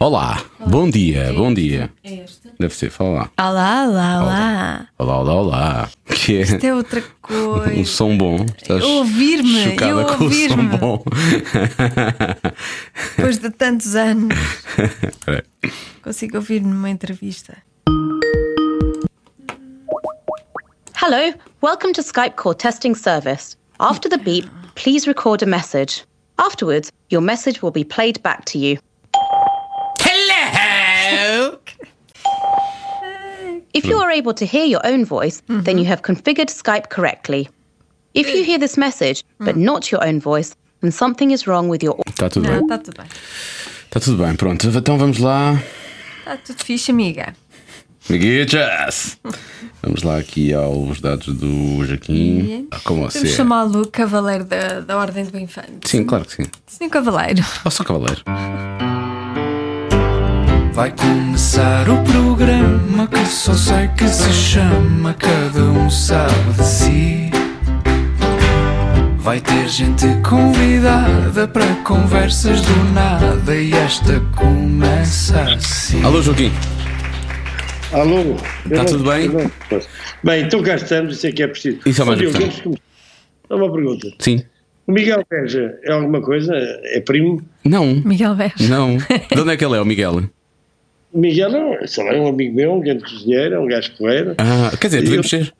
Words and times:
Olá, 0.00 0.42
bom 0.66 0.88
dia, 0.88 1.32
bom 1.32 1.52
dia. 1.52 1.90
É 2.02 2.20
esta? 2.20 2.50
Deve 2.58 2.74
ser, 2.74 2.90
fala 2.90 3.10
lá. 3.10 3.30
Olá, 3.50 3.84
olá, 3.88 4.22
olá. 4.22 4.88
Olá, 4.98 5.18
olá, 5.20 5.34
olá. 5.34 5.88
Que 6.06 6.38
é 6.38 6.42
Isto 6.42 6.64
é 6.64 6.74
outra 6.74 7.00
um 7.20 7.20
coisa. 7.20 7.84
som 7.84 8.16
bom. 8.16 8.46
Estás 8.56 8.80
Eu 8.82 8.88
ouvir-me, 8.88 9.64
chocada 9.64 9.90
eu 9.90 10.06
com 10.06 10.12
o 10.12 10.16
som 10.16 10.24
ouvir-me. 10.24 10.76
bom. 10.78 11.02
Depois 13.16 13.38
de 13.38 13.50
tantos 13.50 13.94
anos, 13.94 14.34
Espera 14.78 15.44
aí. 15.62 15.72
consigo 16.02 16.36
ouvir-me 16.36 16.68
numa 16.72 16.90
entrevista. 16.90 17.56
Hello, 21.00 21.32
welcome 21.62 21.92
to 21.92 22.02
Skype 22.02 22.36
call 22.36 22.54
testing 22.54 22.94
service. 22.94 23.56
After 23.80 24.08
the 24.08 24.18
beep, 24.18 24.46
please 24.74 25.06
record 25.06 25.42
a 25.42 25.46
message. 25.46 26.04
Afterwards, 26.38 26.92
your 27.10 27.20
message 27.20 27.62
will 27.62 27.70
be 27.70 27.84
played 27.84 28.22
back 28.22 28.44
to 28.46 28.58
you. 28.58 28.78
Hello! 30.00 31.58
If 33.74 33.84
you 33.84 33.96
are 33.98 34.10
able 34.10 34.34
to 34.34 34.46
hear 34.46 34.64
your 34.64 34.84
own 34.84 35.04
voice, 35.04 35.40
mm-hmm. 35.42 35.62
then 35.62 35.78
you 35.78 35.84
have 35.84 36.02
configured 36.02 36.48
Skype 36.48 36.88
correctly. 36.88 37.48
If 38.14 38.34
you 38.34 38.42
hear 38.42 38.58
this 38.58 38.76
message, 38.76 39.22
but 39.38 39.54
mm. 39.54 39.58
not 39.58 39.92
your 39.92 40.04
own 40.04 40.20
voice, 40.20 40.56
then 40.80 40.90
something 40.90 41.30
is 41.30 41.46
wrong 41.46 41.68
with 41.68 41.82
your 41.82 41.94
Está 42.06 42.30
tudo 42.30 42.48
Não, 42.48 42.60
bem. 42.60 42.62
está 42.62 42.78
tudo 42.78 42.96
bem. 42.96 43.06
Está 43.84 44.00
tudo 44.00 44.16
bem, 44.24 44.36
pronto. 44.36 44.66
Então 44.68 44.98
vamos 44.98 45.18
lá. 45.18 45.62
Está 46.20 46.36
tudo 46.38 46.64
fixe, 46.64 46.90
amiga. 46.90 47.34
Amiguitas! 48.08 49.18
Vamos 49.82 50.02
lá 50.02 50.16
aqui 50.16 50.52
aos 50.54 51.00
dados 51.00 51.34
do 51.34 51.84
Joaquim. 51.84 52.66
Ah, 52.70 52.78
Como 52.82 53.02
você? 53.02 53.18
Podemos 53.18 53.36
chamá-lo 53.36 53.86
Cavaleiro 53.88 54.44
da, 54.44 54.80
da 54.80 54.96
Ordem 54.96 55.24
do 55.26 55.38
Infante. 55.38 55.88
Sim, 55.88 56.04
claro 56.04 56.24
que 56.24 56.36
sim. 56.42 56.50
Sim, 56.66 56.88
Cavaleiro. 56.88 57.44
Ó, 57.64 57.70
sou 57.70 57.84
cavaleiro. 57.84 58.22
Vai 60.72 60.90
começar 60.92 61.88
o 61.88 62.02
programa 62.04 63.06
que 63.08 63.26
só 63.26 63.52
sei 63.54 63.88
que 63.88 64.08
se 64.08 64.32
chama 64.32 65.12
Cada 65.14 65.62
um 65.64 65.90
sabe 65.90 66.52
de 66.56 66.64
si. 66.64 67.30
Vai 69.18 69.40
ter 69.40 69.68
gente 69.68 70.06
convidada 70.26 71.46
para 71.46 71.66
conversas 71.84 72.62
do 72.62 72.84
nada 72.94 73.54
e 73.54 73.72
esta 73.74 74.18
começa 74.34 75.42
assim. 75.42 76.02
Alô, 76.02 76.22
Joaquim. 76.22 76.50
Alô? 77.92 78.36
Tá 78.74 78.84
tudo 78.84 79.04
bem? 79.04 79.30
Bem, 80.22 80.44
então 80.44 80.62
cá 80.62 80.74
estamos, 80.74 81.16
isso 81.16 81.26
é 81.26 81.32
que 81.32 81.42
é 81.42 81.48
preciso. 81.48 81.78
Isso 81.86 82.00
é 82.00 82.04
o 82.04 82.06
mais 82.06 82.20
importante. 82.20 82.80
uma 83.50 83.72
pergunta. 83.72 84.08
Sim. 84.18 84.42
O 84.86 84.92
Miguel 84.92 85.24
Beja 85.30 85.78
é 85.84 85.92
alguma 85.92 86.20
coisa? 86.20 86.52
É 86.84 87.00
primo? 87.00 87.42
Não. 87.64 87.94
Miguel 88.04 88.34
Vez. 88.34 88.52
Não. 88.68 88.96
De 88.96 89.40
onde 89.40 89.52
é 89.52 89.56
que 89.56 89.64
ele 89.64 89.76
é, 89.76 89.80
o 89.80 89.84
Miguel? 89.84 90.22
O 91.12 91.18
Miguel 91.18 91.54
é, 91.80 91.86
sei 91.86 92.04
lá, 92.04 92.12
é 92.12 92.20
um 92.20 92.26
amigo 92.28 92.54
meu, 92.54 92.74
um 92.74 92.80
grande 92.80 93.02
cozinheiro, 93.02 93.54
é 93.54 93.58
um 93.58 93.66
gajo 93.66 93.90
porreiro. 93.96 94.34
Ah, 94.38 94.74
quer 94.78 94.88
dizer, 94.88 95.04
podemos 95.04 95.28
ser. 95.28 95.52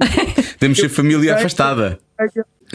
Podemos 0.59 0.79
ser 0.79 0.89
família 0.89 1.34
afastada. 1.34 1.99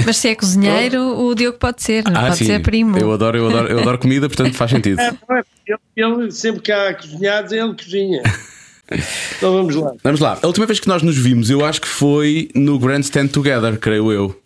Mas 0.06 0.18
se 0.18 0.30
é 0.30 0.36
cozinheiro, 0.36 1.00
o 1.20 1.36
Diogo 1.36 1.59
pode 1.59 1.84
ser, 1.84 2.04
Ah, 2.08 2.22
pode 2.24 2.38
sim. 2.38 2.46
ser 2.46 2.62
primo. 2.62 2.98
Eu 2.98 3.12
adoro, 3.12 3.38
eu 3.38 3.48
adoro, 3.50 3.68
eu 3.68 3.80
adoro 3.80 4.00
comida, 4.00 4.28
portanto 4.28 4.56
faz 4.56 4.72
sentido. 4.72 5.00
É, 5.00 5.12
não 5.30 5.38
é? 5.38 5.44
Ele, 5.68 5.80
ele, 6.24 6.31
sempre 6.31 6.62
que 6.62 6.72
há 6.72 6.94
cozinhados, 6.96 7.52
ele 7.52 7.74
cozinha. 7.76 8.24
Então 9.38 9.53
vamos 9.53 9.76
lá. 9.76 9.94
Vamos 10.03 10.20
lá. 10.20 10.38
A 10.42 10.48
última 10.48 10.66
vez 10.66 10.80
que 10.80 10.88
nós 10.88 11.02
nos 11.02 11.17
vimos, 11.17 11.50
eu 11.50 11.64
acho 11.66 11.81
que 11.81 11.88
foi 11.88 12.50
no 12.53 12.78
Grandstand 12.78 13.28
Together, 13.30 13.78
creio 13.80 14.12
eu. 14.12 14.40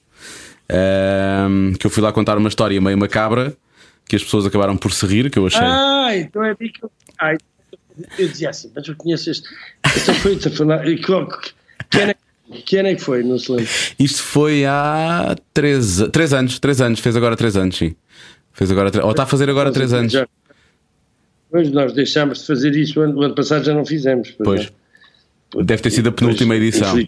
Ahm, 0.70 1.74
que 1.80 1.86
eu 1.88 1.90
fui 1.92 2.04
lá 2.04 2.12
contar 2.12 2.38
uma 2.38 2.50
história 2.50 2.80
meio 2.82 2.98
macabra 2.98 3.56
que 4.08 4.16
as 4.16 4.24
pessoas 4.24 4.46
acabaram 4.46 4.78
por 4.78 4.92
se 4.94 5.06
rir, 5.06 5.30
que 5.30 5.40
eu 5.40 5.48
achei. 5.48 5.62
Ah, 5.62 6.10
então 6.16 6.44
é 6.44 6.56
que 6.56 6.72
eu. 6.82 6.92
Ah, 7.20 7.34
eu 8.18 8.28
dizia 8.28 8.50
assim, 8.50 8.72
mas 8.76 8.88
eu 8.88 8.96
conheço 8.96 9.30
este. 9.30 9.48
Esta 9.84 10.14
foi 10.14 10.36
esta 10.36 10.50
foi 10.52 10.66
lá- 10.66 10.86
e 10.88 11.02
qual- 11.02 11.28
que 11.90 12.00
ano 12.00 12.12
é- 12.12 12.16
Que 12.66 12.78
ano 12.78 12.88
é 12.88 12.96
que 12.96 13.02
foi? 13.02 13.24
Não 13.24 13.38
se 13.38 13.52
lembra. 13.52 13.68
Isto 14.00 14.24
foi 14.24 14.64
há 14.66 15.36
3, 15.54 16.02
três 16.14 16.32
anos. 16.32 16.58
3 16.60 16.80
anos, 16.80 17.00
fez 17.02 17.16
agora 17.18 17.36
3 17.36 17.58
anos, 17.58 17.76
sim. 17.76 17.94
Fez 18.54 18.72
agora, 18.72 18.90
ou 19.04 19.12
está 19.12 19.24
a 19.24 19.26
fazer 19.26 19.50
agora 19.50 19.70
3 19.72 19.92
anos. 19.92 20.14
Já- 20.14 20.26
Pois 21.50 21.72
nós 21.72 21.94
deixámos 21.94 22.40
de 22.40 22.48
fazer 22.48 22.76
isso 22.76 23.00
o 23.00 23.04
ano, 23.04 23.20
o 23.20 23.22
ano 23.24 23.36
passado, 23.36 23.64
já 23.66 23.74
não 23.74 23.86
fizemos. 23.86 24.36
Pois. 24.44 24.72
Deve 25.56 25.82
ter 25.82 25.92
sido 25.92 26.10
a 26.10 26.12
penúltima 26.12 26.56
Pois, 26.56 26.62
edição. 26.62 27.08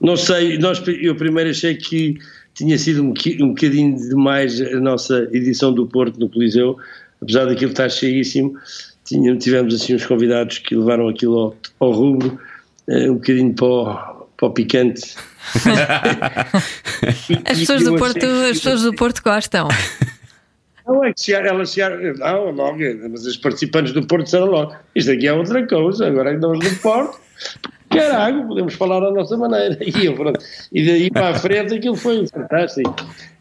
Não 0.00 0.16
sei, 0.16 0.58
nós, 0.58 0.82
eu 0.86 1.14
primeiro 1.14 1.50
achei 1.50 1.74
que 1.74 2.18
tinha 2.54 2.78
sido 2.78 3.02
um, 3.02 3.12
um 3.40 3.48
bocadinho 3.48 3.96
demais 3.96 4.60
a 4.60 4.80
nossa 4.80 5.28
edição 5.32 5.72
do 5.72 5.86
Porto 5.86 6.18
no 6.18 6.28
Coliseu, 6.28 6.76
apesar 7.20 7.44
daquilo 7.44 7.70
estar 7.70 7.90
cheíssimo, 7.90 8.58
tinha, 9.04 9.36
tivemos 9.36 9.74
assim 9.74 9.94
uns 9.94 10.06
convidados 10.06 10.58
que 10.58 10.74
levaram 10.74 11.08
aquilo 11.08 11.38
ao, 11.38 11.56
ao 11.80 11.92
rubro, 11.92 12.38
eh, 12.88 13.10
um 13.10 13.14
bocadinho 13.14 13.54
para 13.54 13.66
o, 13.66 13.94
para 14.36 14.48
o 14.48 14.50
picante. 14.50 15.02
As 17.44 17.58
pessoas 17.58 17.84
do 17.84 17.96
Porto, 17.96 18.26
as 18.26 18.58
pessoas 18.58 18.82
do 18.82 18.94
Porto 18.94 19.22
gostam. 19.22 19.68
Não, 20.86 21.04
é 21.04 21.12
que 21.12 21.20
chegaram, 21.20 21.48
elas 21.48 21.72
chegaram, 21.72 22.14
não, 22.14 22.50
logo, 22.52 22.78
mas 23.10 23.26
os 23.26 23.36
participantes 23.36 23.92
do 23.92 24.06
Porto 24.06 24.24
disseram 24.24 24.46
logo, 24.46 24.76
isto 24.94 25.10
aqui 25.10 25.26
é 25.26 25.32
outra 25.32 25.66
coisa, 25.66 26.06
agora 26.06 26.30
que 26.30 26.36
estamos 26.36 26.58
no 26.60 26.76
Porto, 26.76 27.20
caralho, 27.90 28.46
podemos 28.46 28.74
falar 28.74 29.02
à 29.02 29.10
nossa 29.10 29.36
maneira. 29.36 29.76
E, 29.82 30.06
eu, 30.06 30.14
pronto, 30.14 30.38
e 30.72 30.86
daí 30.86 31.10
para 31.10 31.30
a 31.30 31.34
frente 31.34 31.74
aquilo 31.74 31.96
foi 31.96 32.26
fantástico. 32.28 32.94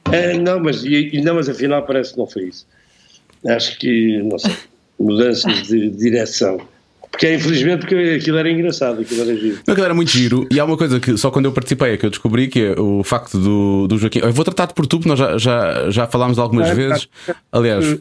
Ah, 0.05 0.37
não, 0.39 0.59
mas, 0.59 0.83
e 0.83 1.21
não, 1.21 1.35
mas 1.35 1.47
afinal 1.47 1.83
parece 1.85 2.13
que 2.13 2.19
não 2.19 2.27
foi 2.27 2.45
isso. 2.45 2.65
Acho 3.47 3.77
que, 3.77 4.21
não 4.23 4.39
sei, 4.39 4.55
mudanças 4.99 5.63
de 5.63 5.89
direção. 5.91 6.59
Porque 7.15 7.33
infelizmente 7.33 7.79
porque 7.79 7.95
aquilo 8.19 8.37
era 8.37 8.51
engraçado, 8.51 9.01
aquilo 9.01 9.21
era 9.21 9.35
giro. 9.35 9.59
Não, 9.65 9.71
aquilo 9.71 9.85
era 9.85 9.93
muito 9.93 10.11
giro. 10.11 10.45
E 10.51 10.59
há 10.59 10.65
uma 10.65 10.75
coisa 10.75 10.99
que 10.99 11.17
só 11.17 11.31
quando 11.31 11.45
eu 11.45 11.51
participei 11.53 11.93
é 11.93 11.97
que 11.97 12.05
eu 12.05 12.09
descobri 12.09 12.47
que 12.49 12.61
é 12.61 12.79
o 12.79 13.03
facto 13.03 13.39
do, 13.39 13.87
do 13.87 13.97
Joaquim. 13.97 14.19
Eu 14.19 14.33
vou 14.33 14.43
tratar-te 14.43 14.73
por 14.73 14.85
tu, 14.85 14.97
porque 14.97 15.09
nós 15.09 15.17
já, 15.17 15.37
já, 15.37 15.89
já 15.89 16.07
falámos 16.07 16.37
algumas 16.37 16.69
vezes. 16.75 17.07
Aliás, 17.51 17.97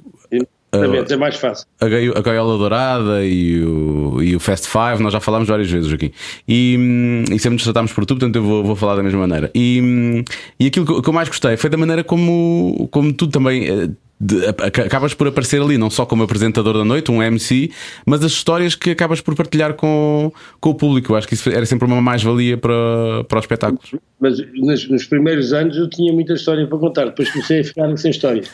Exatamente, 0.74 1.12
é 1.12 1.16
mais 1.16 1.36
fácil. 1.36 1.66
a, 1.80 1.86
a 1.86 2.22
Gaiola 2.22 2.58
Dourada 2.58 3.24
e 3.24 3.62
o, 3.62 4.20
e 4.20 4.34
o 4.34 4.40
Fast 4.40 4.66
Five, 4.68 5.00
nós 5.00 5.12
já 5.12 5.20
falámos 5.20 5.48
várias 5.48 5.70
vezes, 5.70 5.88
Joaquim. 5.88 6.10
E, 6.48 6.76
hum, 6.78 7.24
e 7.30 7.38
sempre 7.38 7.52
nos 7.54 7.62
tratámos 7.62 7.92
por 7.92 8.04
tu, 8.04 8.14
portanto 8.14 8.36
eu 8.36 8.42
vou, 8.42 8.64
vou 8.64 8.76
falar 8.76 8.96
da 8.96 9.02
mesma 9.02 9.20
maneira. 9.20 9.50
E, 9.54 9.80
hum, 9.80 10.24
e 10.58 10.66
aquilo 10.66 10.84
que, 10.84 11.02
que 11.02 11.08
eu 11.08 11.12
mais 11.12 11.28
gostei 11.28 11.56
foi 11.56 11.70
da 11.70 11.76
maneira 11.76 12.02
como, 12.02 12.88
como 12.90 13.12
tu 13.12 13.28
também. 13.28 13.94
De- 14.20 14.46
aca- 14.46 14.84
acabas 14.84 15.12
por 15.14 15.26
aparecer 15.28 15.60
ali, 15.60 15.76
não 15.78 15.90
só 15.90 16.06
como 16.06 16.22
apresentador 16.22 16.74
da 16.74 16.84
noite, 16.84 17.10
um 17.10 17.22
MC, 17.22 17.70
mas 18.06 18.22
as 18.24 18.32
histórias 18.32 18.74
que 18.74 18.90
acabas 18.90 19.20
por 19.20 19.34
partilhar 19.34 19.74
com, 19.74 20.32
com 20.60 20.70
o 20.70 20.74
público. 20.74 21.12
Eu 21.12 21.16
acho 21.16 21.26
que 21.28 21.34
isso 21.34 21.48
era 21.50 21.66
sempre 21.66 21.86
uma 21.86 22.00
mais-valia 22.00 22.56
para, 22.56 23.24
para 23.28 23.38
os 23.38 23.44
espetáculos. 23.44 23.90
Mas 24.20 24.38
nos, 24.54 24.88
nos 24.88 25.04
primeiros 25.06 25.52
anos 25.52 25.76
eu 25.76 25.88
tinha 25.90 26.12
muita 26.12 26.32
história 26.34 26.66
para 26.66 26.78
contar, 26.78 27.04
depois 27.06 27.30
comecei 27.30 27.60
a 27.60 27.64
ficar 27.64 27.96
sem 27.96 28.10
história. 28.10 28.42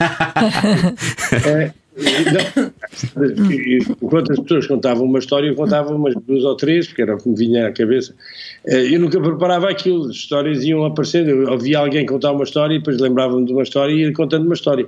É, 1.46 1.72
não, 2.32 2.72
enquanto 4.00 4.32
as 4.32 4.38
pessoas 4.40 4.66
contavam 4.66 5.04
uma 5.04 5.18
história, 5.18 5.48
eu 5.48 5.54
contava 5.54 5.92
umas 5.94 6.14
duas 6.26 6.44
ou 6.44 6.56
três, 6.56 6.86
porque 6.86 7.02
era 7.02 7.14
o 7.14 7.18
que 7.18 7.28
me 7.28 7.36
vinha 7.36 7.66
à 7.66 7.72
cabeça. 7.72 8.14
É, 8.66 8.94
Eu 8.94 9.00
nunca 9.00 9.20
preparava 9.20 9.68
aquilo, 9.68 10.04
as 10.04 10.12
histórias 10.16 10.62
iam 10.64 10.84
aparecendo. 10.84 11.28
Eu 11.30 11.50
ouvia 11.50 11.78
alguém 11.78 12.06
contar 12.06 12.32
uma 12.32 12.44
história 12.44 12.74
e 12.74 12.78
depois 12.78 12.98
lembrava-me 13.00 13.44
de 13.44 13.52
uma 13.52 13.62
história 13.62 13.92
e 13.92 14.00
ia 14.02 14.12
contando 14.12 14.44
uma 14.44 14.54
história. 14.54 14.86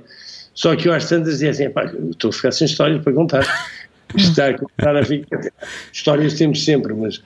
Só 0.53 0.75
que 0.75 0.87
eu 0.87 0.93
às 0.93 1.07
tantas 1.07 1.33
dizia 1.33 1.49
assim: 1.49 1.69
pá, 1.69 1.91
estou 2.09 2.29
a 2.29 2.33
ficar 2.33 2.51
sem 2.51 2.65
histórias 2.65 3.01
para 3.03 3.13
contar. 3.13 3.45
Está 4.15 4.49
a 4.49 4.53
contar 4.53 4.95
a 4.95 5.03
ficar. 5.03 5.41
Histórias 5.91 6.35
temos 6.35 6.63
sempre, 6.63 6.93
mas 6.93 7.23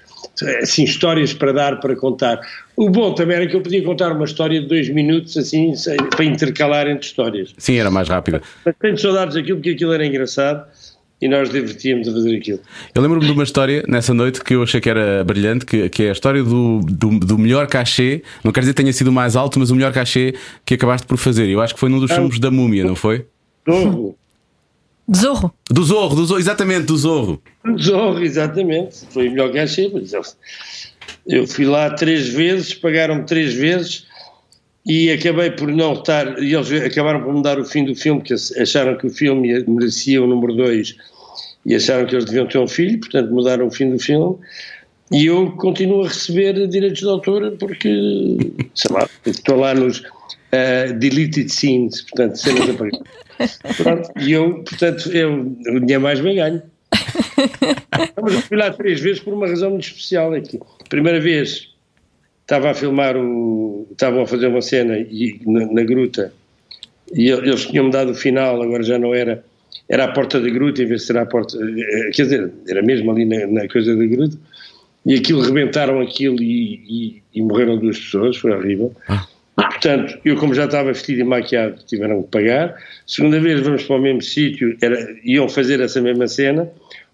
assim, 0.61 0.85
histórias 0.85 1.33
para 1.33 1.51
dar, 1.51 1.79
para 1.81 1.95
contar. 1.97 2.39
O 2.77 2.89
bom 2.89 3.13
também 3.13 3.35
era 3.35 3.47
que 3.47 3.55
eu 3.57 3.61
podia 3.61 3.83
contar 3.83 4.13
uma 4.13 4.23
história 4.23 4.61
de 4.61 4.67
dois 4.67 4.87
minutos, 4.87 5.35
assim, 5.35 5.73
para 6.15 6.23
intercalar 6.23 6.87
entre 6.87 7.05
histórias. 7.05 7.53
Sim, 7.57 7.77
era 7.77 7.91
mais 7.91 8.07
rápida. 8.07 8.41
Mas 8.63 8.73
tenho 8.79 8.97
saudades 8.97 9.35
daquilo, 9.35 9.57
porque 9.57 9.71
aquilo 9.71 9.91
era 9.91 10.05
engraçado 10.05 10.65
e 11.21 11.27
nós 11.27 11.49
divertíamos 11.49 12.07
a 12.07 12.11
fazer 12.11 12.37
aquilo. 12.37 12.59
Eu 12.93 13.01
lembro-me 13.01 13.25
de 13.25 13.31
uma 13.31 13.43
história 13.43 13.83
nessa 13.87 14.13
noite 14.13 14.43
que 14.43 14.53
eu 14.53 14.61
achei 14.63 14.79
que 14.79 14.89
era 14.89 15.23
brilhante, 15.23 15.65
que, 15.65 15.89
que 15.89 16.03
é 16.03 16.09
a 16.09 16.11
história 16.11 16.43
do, 16.43 16.79
do, 16.81 17.19
do 17.19 17.37
melhor 17.37 17.65
cachê. 17.67 18.21
Não 18.43 18.51
quer 18.51 18.59
dizer 18.61 18.73
que 18.73 18.81
tenha 18.81 18.93
sido 18.93 19.07
o 19.07 19.11
mais 19.13 19.35
alto, 19.35 19.57
mas 19.59 19.71
o 19.71 19.75
melhor 19.75 19.91
cachê 19.91 20.35
que 20.65 20.75
acabaste 20.75 21.07
por 21.07 21.17
fazer. 21.17 21.47
Eu 21.49 21.59
acho 21.61 21.73
que 21.73 21.79
foi 21.79 21.89
num 21.89 21.99
dos 21.99 22.11
filmes 22.11 22.39
da 22.39 22.51
Múmia, 22.51 22.83
não 22.83 22.95
foi? 22.95 23.25
Zorro. 23.69 24.15
Zorro. 25.15 25.53
Do 25.69 25.83
Zorro, 25.83 26.15
do 26.15 26.25
Zorro, 26.25 26.39
exatamente, 26.39 26.85
do 26.85 26.97
Zorro. 26.97 27.41
Zorro, 27.79 28.19
exatamente. 28.23 28.97
Foi 29.09 29.27
o 29.27 29.31
melhor 29.31 29.51
cachê. 29.53 29.89
mas 29.93 30.13
eu- 30.13 30.21
Eu 31.25 31.47
fui 31.47 31.65
lá 31.65 31.89
três 31.91 32.27
vezes, 32.29 32.73
pagaram-me 32.73 33.23
três 33.23 33.53
vezes 33.53 34.05
e 34.87 35.11
acabei 35.11 35.51
por 35.51 35.67
não 35.67 35.93
estar. 35.93 36.41
E 36.41 36.55
eles 36.55 36.71
acabaram 36.71 37.21
por 37.21 37.33
mudar 37.33 37.59
o 37.59 37.65
fim 37.65 37.83
do 37.83 37.93
filme, 37.93 38.21
porque 38.21 38.33
acharam 38.33 38.97
que 38.97 39.07
o 39.07 39.09
filme 39.09 39.63
merecia 39.67 40.23
o 40.23 40.27
número 40.27 40.55
dois 40.55 40.95
e 41.65 41.75
acharam 41.75 42.05
que 42.05 42.15
eles 42.15 42.25
deviam 42.25 42.47
ter 42.47 42.57
um 42.57 42.67
filho, 42.67 42.97
portanto 42.99 43.29
mudaram 43.29 43.67
o 43.67 43.71
fim 43.71 43.91
do 43.91 43.99
filme. 43.99 44.37
E 45.11 45.25
eu 45.25 45.51
continuo 45.51 46.03
a 46.03 46.07
receber 46.07 46.67
direitos 46.67 46.99
de 46.99 47.07
autor 47.07 47.55
porque, 47.59 48.37
sei 48.73 48.91
lá, 48.91 49.07
estou 49.25 49.57
lá 49.57 49.73
nos 49.73 50.03
ah, 50.51 50.91
deleted 50.93 51.49
scenes, 51.49 52.01
portanto, 52.03 52.37
cenas 52.37 52.69
apagadas. 52.69 54.09
E 54.21 54.31
eu, 54.31 54.63
portanto, 54.63 55.11
eu, 55.11 55.55
o 55.75 55.79
dinheiro 55.79 56.01
mais 56.01 56.19
bem 56.19 56.35
ganho. 56.35 56.61
Mas 58.21 58.33
eu 58.33 58.41
fui 58.41 58.57
lá 58.57 58.71
três 58.71 58.99
vezes 58.99 59.21
por 59.21 59.33
uma 59.33 59.47
razão 59.47 59.71
muito 59.71 59.87
especial. 59.87 60.31
Que, 60.41 60.59
primeira 60.89 61.19
vez, 61.19 61.69
estava 62.47 62.71
a 62.71 62.73
filmar 62.73 63.17
o. 63.17 63.85
estavam 63.91 64.21
a 64.21 64.25
fazer 64.27 64.47
uma 64.47 64.61
cena 64.61 64.97
e, 64.97 65.39
na, 65.45 65.65
na 65.71 65.83
gruta 65.83 66.31
e 67.13 67.29
eles 67.29 67.65
tinham-me 67.65 67.91
dado 67.91 68.11
o 68.11 68.15
final, 68.15 68.61
agora 68.61 68.83
já 68.83 68.97
não 68.97 69.13
era. 69.13 69.43
Era 69.89 70.03
a 70.05 70.07
porta 70.11 70.39
da 70.41 70.49
gruta 70.49 70.81
em 70.81 70.85
vez 70.85 71.01
de 71.01 71.07
ser 71.07 71.17
a 71.17 71.25
porta. 71.25 71.57
eh, 71.57 72.09
Quer 72.13 72.23
dizer, 72.23 72.51
era 72.67 72.81
mesmo 72.81 73.11
ali 73.11 73.23
na, 73.25 73.47
na 73.47 73.67
coisa 73.69 73.95
da 73.95 74.05
gruta. 74.05 74.37
E 75.05 75.15
aquilo, 75.15 75.41
rebentaram 75.41 76.01
aquilo 76.01 76.41
e, 76.41 76.73
e- 76.89 77.23
e 77.35 77.41
morreram 77.41 77.77
duas 77.77 77.97
pessoas, 77.97 78.35
foi 78.35 78.51
horrível. 78.51 78.93
E, 79.09 79.61
portanto, 79.63 80.17
eu, 80.25 80.35
como 80.35 80.53
já 80.53 80.65
estava 80.65 80.91
vestido 80.91 81.21
e 81.21 81.23
maquiado, 81.23 81.77
tiveram 81.85 82.21
que 82.23 82.29
pagar. 82.29 82.75
Segunda 83.05 83.39
vez, 83.39 83.61
vamos 83.61 83.83
para 83.83 83.95
o 83.95 83.99
mesmo 84.01 84.21
sítio, 84.21 84.75
iam 85.23 85.47
fazer 85.47 85.79
essa 85.79 86.01
mesma 86.01 86.27
cena. 86.27 86.69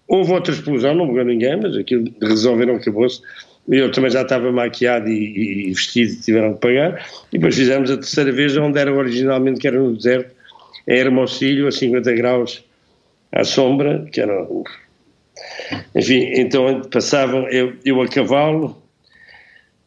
Houve 0.08 0.32
outra 0.32 0.52
explosão, 0.52 0.94
não 0.96 1.06
morreu 1.06 1.24
ninguém, 1.24 1.56
mas 1.60 1.76
aquilo 1.76 2.12
resolveram, 2.20 2.74
acabou-se. 2.74 3.20
Eu 3.68 3.90
também 3.90 4.10
já 4.10 4.22
estava 4.22 4.52
maquiado 4.52 5.08
e, 5.08 5.68
e 5.68 5.72
vestido, 5.72 6.20
tiveram 6.20 6.54
que 6.54 6.60
pagar. 6.60 7.06
E 7.32 7.38
depois 7.38 7.54
fizemos 7.54 7.90
a 7.90 7.96
terceira 7.96 8.30
vez, 8.30 8.56
onde 8.56 8.78
era 8.78 8.92
originalmente, 8.92 9.60
que 9.60 9.66
era 9.66 9.78
no 9.78 9.96
deserto, 9.96 10.30
em 10.86 10.98
Hermosillo, 10.98 11.68
a 11.68 11.72
50 11.72 12.12
graus 12.12 12.64
à 13.32 13.42
sombra, 13.42 14.06
que 14.12 14.20
era. 14.20 14.46
Enfim, 15.94 16.32
então 16.36 16.82
passavam 16.82 17.48
eu, 17.48 17.74
eu 17.84 18.00
a 18.00 18.08
cavalo 18.08 18.84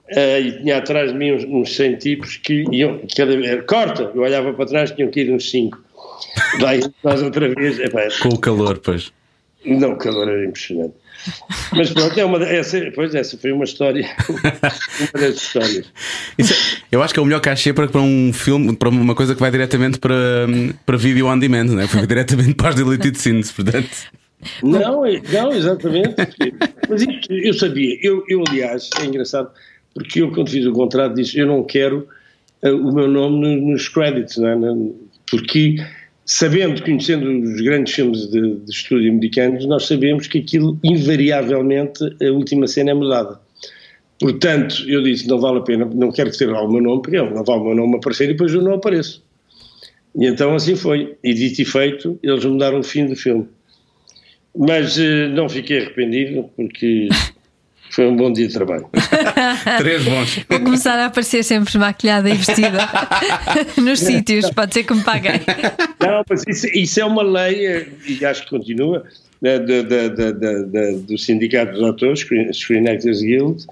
eh, 0.09 0.39
e 0.39 0.51
tinha 0.59 0.77
atrás 0.77 1.12
de 1.12 1.18
mim 1.18 1.33
uns, 1.33 1.44
uns 1.44 1.75
100 1.75 1.95
tipos 1.97 2.38
que 2.38 2.65
iam, 2.71 3.01
cada 3.15 3.35
vez, 3.35 3.65
corta, 3.65 4.12
eu 4.13 4.21
olhava 4.21 4.53
para 4.53 4.65
trás, 4.65 4.91
tinham 4.91 5.09
que 5.09 5.21
ir 5.21 5.31
uns 5.31 5.50
5. 5.50 5.77
Daí 6.59 6.81
nós 7.03 7.21
outra 7.21 7.53
vez, 7.53 7.80
epá, 7.80 8.07
Com 8.21 8.30
o 8.30 8.39
calor, 8.39 8.80
pois. 8.80 9.12
não, 9.65 9.94
o 9.94 9.97
calor 9.97 10.30
era 10.30 10.45
impressionante. 10.45 10.95
Mas 11.73 11.89
pronto, 11.91 12.17
é 12.19 12.25
uma, 12.25 12.43
essa, 12.43 12.79
pois 12.95 13.13
essa 13.15 13.37
foi 13.37 13.51
uma 13.51 13.63
história, 13.65 14.07
uma 14.29 15.21
das 15.21 15.35
histórias. 15.35 15.85
Isso 16.37 16.53
é- 16.53 16.77
eu 16.91 17.01
acho 17.03 17.13
que 17.13 17.19
é 17.19 17.23
o 17.23 17.25
melhor 17.25 17.41
cachê 17.41 17.73
para, 17.73 17.87
para 17.87 18.01
um 18.01 18.31
filme, 18.33 18.75
para 18.75 18.89
uma 18.89 19.13
coisa 19.15 19.33
que 19.35 19.39
vai 19.41 19.51
diretamente 19.51 19.99
para, 19.99 20.15
para 20.85 20.97
vídeo 20.97 21.27
on 21.27 21.37
demand, 21.37 21.65
não 21.65 21.79
é? 21.81 21.87
Foi 21.87 22.05
diretamente 22.07 22.53
para 22.55 22.69
as 22.69 22.75
deleted 22.75 23.17
scenes, 23.17 23.51
portanto. 23.51 23.89
Não, 24.63 25.05
é- 25.05 25.21
não, 25.31 25.51
exatamente. 25.51 26.15
Mas 26.89 27.01
isto, 27.01 27.33
eu 27.33 27.53
sabia, 27.53 27.97
eu, 28.01 28.23
eu 28.29 28.43
aliás, 28.47 28.89
é 29.01 29.05
engraçado, 29.05 29.49
porque 29.93 30.21
eu 30.21 30.31
quando 30.31 30.49
fiz 30.49 30.65
o 30.65 30.71
contrato 30.71 31.15
disse, 31.15 31.37
eu 31.39 31.47
não 31.47 31.63
quero 31.63 32.07
eh, 32.61 32.71
o 32.71 32.91
meu 32.93 33.07
nome 33.07 33.39
no- 33.41 33.71
nos 33.71 33.89
credits, 33.89 34.37
não 34.37 34.47
é? 34.49 34.55
Porque 35.29 35.75
sabendo, 36.27 36.83
conhecendo 36.83 37.25
os 37.41 37.62
grandes 37.62 37.94
filmes 37.94 38.27
de, 38.29 38.57
de 38.57 38.69
estúdio 38.71 39.09
americanos, 39.09 39.65
nós 39.65 39.88
sabemos 39.88 40.27
que 40.27 40.39
aquilo 40.39 40.77
invariavelmente 40.83 42.03
a 42.21 42.31
última 42.31 42.68
cena 42.68 42.91
é 42.91 42.94
mudada. 42.94 43.39
Portanto, 44.19 44.83
eu 44.88 45.01
disse, 45.01 45.27
não 45.27 45.39
vale 45.39 45.59
a 45.59 45.62
pena, 45.62 45.85
não 45.85 46.12
quero 46.12 46.29
que 46.29 46.38
tenha 46.38 46.51
lá 46.51 46.62
o 46.62 46.71
meu 46.71 46.81
nome, 46.81 47.01
porque 47.01 47.18
não 47.18 47.44
vale 47.44 47.62
o 47.62 47.65
meu 47.65 47.75
nome 47.75 47.95
aparecer 47.95 48.25
e 48.25 48.33
depois 48.33 48.53
eu 48.53 48.62
não 48.62 48.74
apareço. 48.74 49.24
E 50.15 50.25
então 50.25 50.53
assim 50.53 50.75
foi. 50.75 51.15
E 51.24 51.33
dito 51.33 51.62
e 51.62 51.65
feito, 51.65 52.19
eles 52.21 52.44
mudaram 52.44 52.80
o 52.80 52.83
fim 52.83 53.06
do 53.06 53.15
filme. 53.15 53.47
Mas 54.57 54.97
eh, 54.97 55.27
não 55.30 55.47
fiquei 55.47 55.80
arrependido 55.80 56.50
porque 56.56 57.07
foi 57.97 58.05
um 58.05 58.15
bom 58.15 58.31
dia 58.31 58.47
de 58.47 58.53
trabalho. 58.53 58.88
Três 59.79 60.03
bons. 60.03 60.45
Vou 60.47 60.59
começar 60.59 60.99
a 60.99 61.07
aparecer 61.07 61.44
sempre 61.44 61.75
maquilhada 61.79 62.29
e 62.29 62.35
vestida 62.35 62.77
nos 63.81 63.99
sítios, 63.99 64.51
pode 64.51 64.71
ser 64.75 64.83
que 64.83 64.94
me 64.94 65.03
paguem. 65.03 65.31
Não, 65.99 66.23
mas 66.29 66.44
isso, 66.47 66.67
isso 66.67 66.99
é 66.99 67.05
uma 67.05 67.23
lei, 67.23 67.88
e 68.07 68.23
acho 68.23 68.44
que 68.44 68.51
continua, 68.51 69.03
da- 69.41 69.57
da- 69.57 69.81
da- 69.81 70.07
da- 70.09 70.31
da- 70.31 70.61
da- 70.61 70.91
do 70.99 71.17
Sindicato 71.17 71.71
dos 71.71 71.83
Atores, 71.89 72.19
Screen, 72.19 72.53
Screen 72.53 72.88
Actors 72.88 73.19
Guild, 73.21 73.65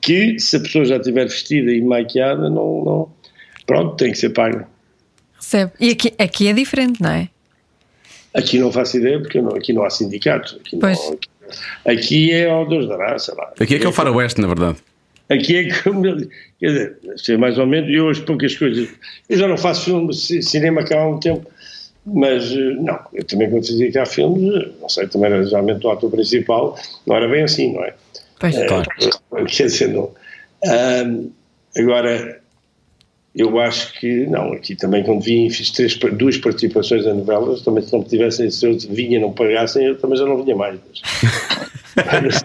que 0.00 0.38
se 0.38 0.56
a 0.56 0.60
pessoa 0.60 0.86
já 0.86 0.96
estiver 0.96 1.26
vestida 1.26 1.70
e 1.70 1.82
maquiada, 1.82 2.48
não, 2.48 2.82
não, 2.82 3.12
pronto, 3.66 3.96
tem 3.96 4.12
que 4.12 4.16
ser 4.18 4.30
paga. 4.30 4.66
Recebe. 5.36 5.72
E 5.78 5.90
aqui, 5.90 6.14
aqui 6.18 6.48
é 6.48 6.54
diferente, 6.54 7.02
não 7.02 7.10
é? 7.10 7.28
Aqui 8.32 8.58
não 8.58 8.72
faço 8.72 8.96
ideia, 8.96 9.20
porque 9.20 9.42
não- 9.42 9.54
aqui 9.54 9.74
não 9.74 9.84
há 9.84 9.90
sindicato. 9.90 10.56
Aqui, 10.58 10.74
não- 10.76 10.80
Pois. 10.80 10.98
aqui, 11.12 11.28
aqui 11.84 12.32
é 12.32 12.48
ao 12.50 12.68
Deus 12.68 12.88
dará, 12.88 13.18
sei 13.18 13.34
lá. 13.34 13.52
Aqui 13.58 13.74
é 13.74 13.78
que 13.78 13.86
é 13.86 13.88
o 13.88 13.92
faroeste, 13.92 14.40
na 14.40 14.46
verdade. 14.48 14.78
Aqui 15.28 15.56
é 15.56 15.60
ele- 15.60 16.28
quer 16.58 16.94
dizer, 17.14 17.38
mais 17.38 17.58
ou 17.58 17.66
menos, 17.66 17.90
eu 17.94 18.08
as 18.08 18.18
poucas 18.18 18.56
coisas, 18.56 18.88
eu 19.28 19.36
já 19.38 19.46
não 19.46 19.56
faço 19.58 19.84
filme, 19.86 20.12
ci- 20.14 20.42
cinema 20.42 20.82
cá 20.84 21.00
há 21.00 21.08
um 21.08 21.18
tempo, 21.20 21.46
mas 22.06 22.50
eh, 22.52 22.56
não, 22.80 22.98
eu 23.12 23.22
também 23.24 23.50
quando 23.50 23.66
fazia 23.66 23.92
cá 23.92 24.06
filmes, 24.06 24.54
eh, 24.64 24.68
não 24.80 24.88
sei, 24.88 25.06
também 25.06 25.30
era 25.30 25.44
geralmente 25.44 25.86
o 25.86 25.90
ator 25.90 26.10
principal, 26.10 26.78
não 27.06 27.14
era 27.16 27.28
bem 27.28 27.42
assim, 27.42 27.74
não 27.74 27.84
é? 27.84 27.94
Pois. 28.40 28.54
Eh, 28.56 28.66
Quer 29.48 29.64
dizer, 29.66 29.88
não. 29.88 30.10
Ahm, 30.64 31.28
agora, 31.76 32.40
eu 33.34 33.58
acho 33.60 33.98
que, 34.00 34.26
não, 34.26 34.52
aqui 34.52 34.74
também 34.74 35.02
quando 35.04 35.22
vim 35.22 35.46
e 35.46 35.50
fiz 35.50 35.70
três, 35.70 35.96
duas 35.96 36.36
participações 36.38 37.04
em 37.06 37.14
novelas, 37.14 37.62
também 37.62 37.82
se 37.84 37.92
não 37.92 38.02
tivessem, 38.02 38.50
se 38.50 38.66
eu 38.66 38.76
vinha 38.90 39.18
e 39.18 39.20
não 39.20 39.32
pagassem, 39.32 39.84
eu 39.86 39.98
também 39.98 40.18
já 40.18 40.24
não 40.24 40.42
vinha 40.42 40.56
mais. 40.56 40.78
Mas- 41.96 42.44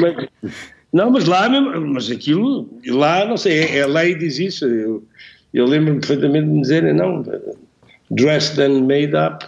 Mas- 0.00 0.28
não, 0.92 1.10
mas 1.10 1.24
lá 1.26 1.48
mesmo, 1.48 1.86
mas 1.92 2.10
aquilo, 2.10 2.68
lá, 2.86 3.24
não 3.26 3.36
sei, 3.36 3.58
é, 3.60 3.78
é 3.78 3.82
a 3.82 3.86
lei 3.86 4.14
diz 4.14 4.38
isso. 4.38 4.64
Eu, 4.66 5.04
eu 5.52 5.64
lembro-me 5.66 6.00
perfeitamente 6.00 6.46
de 6.46 6.52
me 6.52 6.60
dizerem, 6.62 6.94
não, 6.94 7.24
dressed 8.10 8.60
and 8.60 8.82
made 8.86 9.12
up 9.16 9.44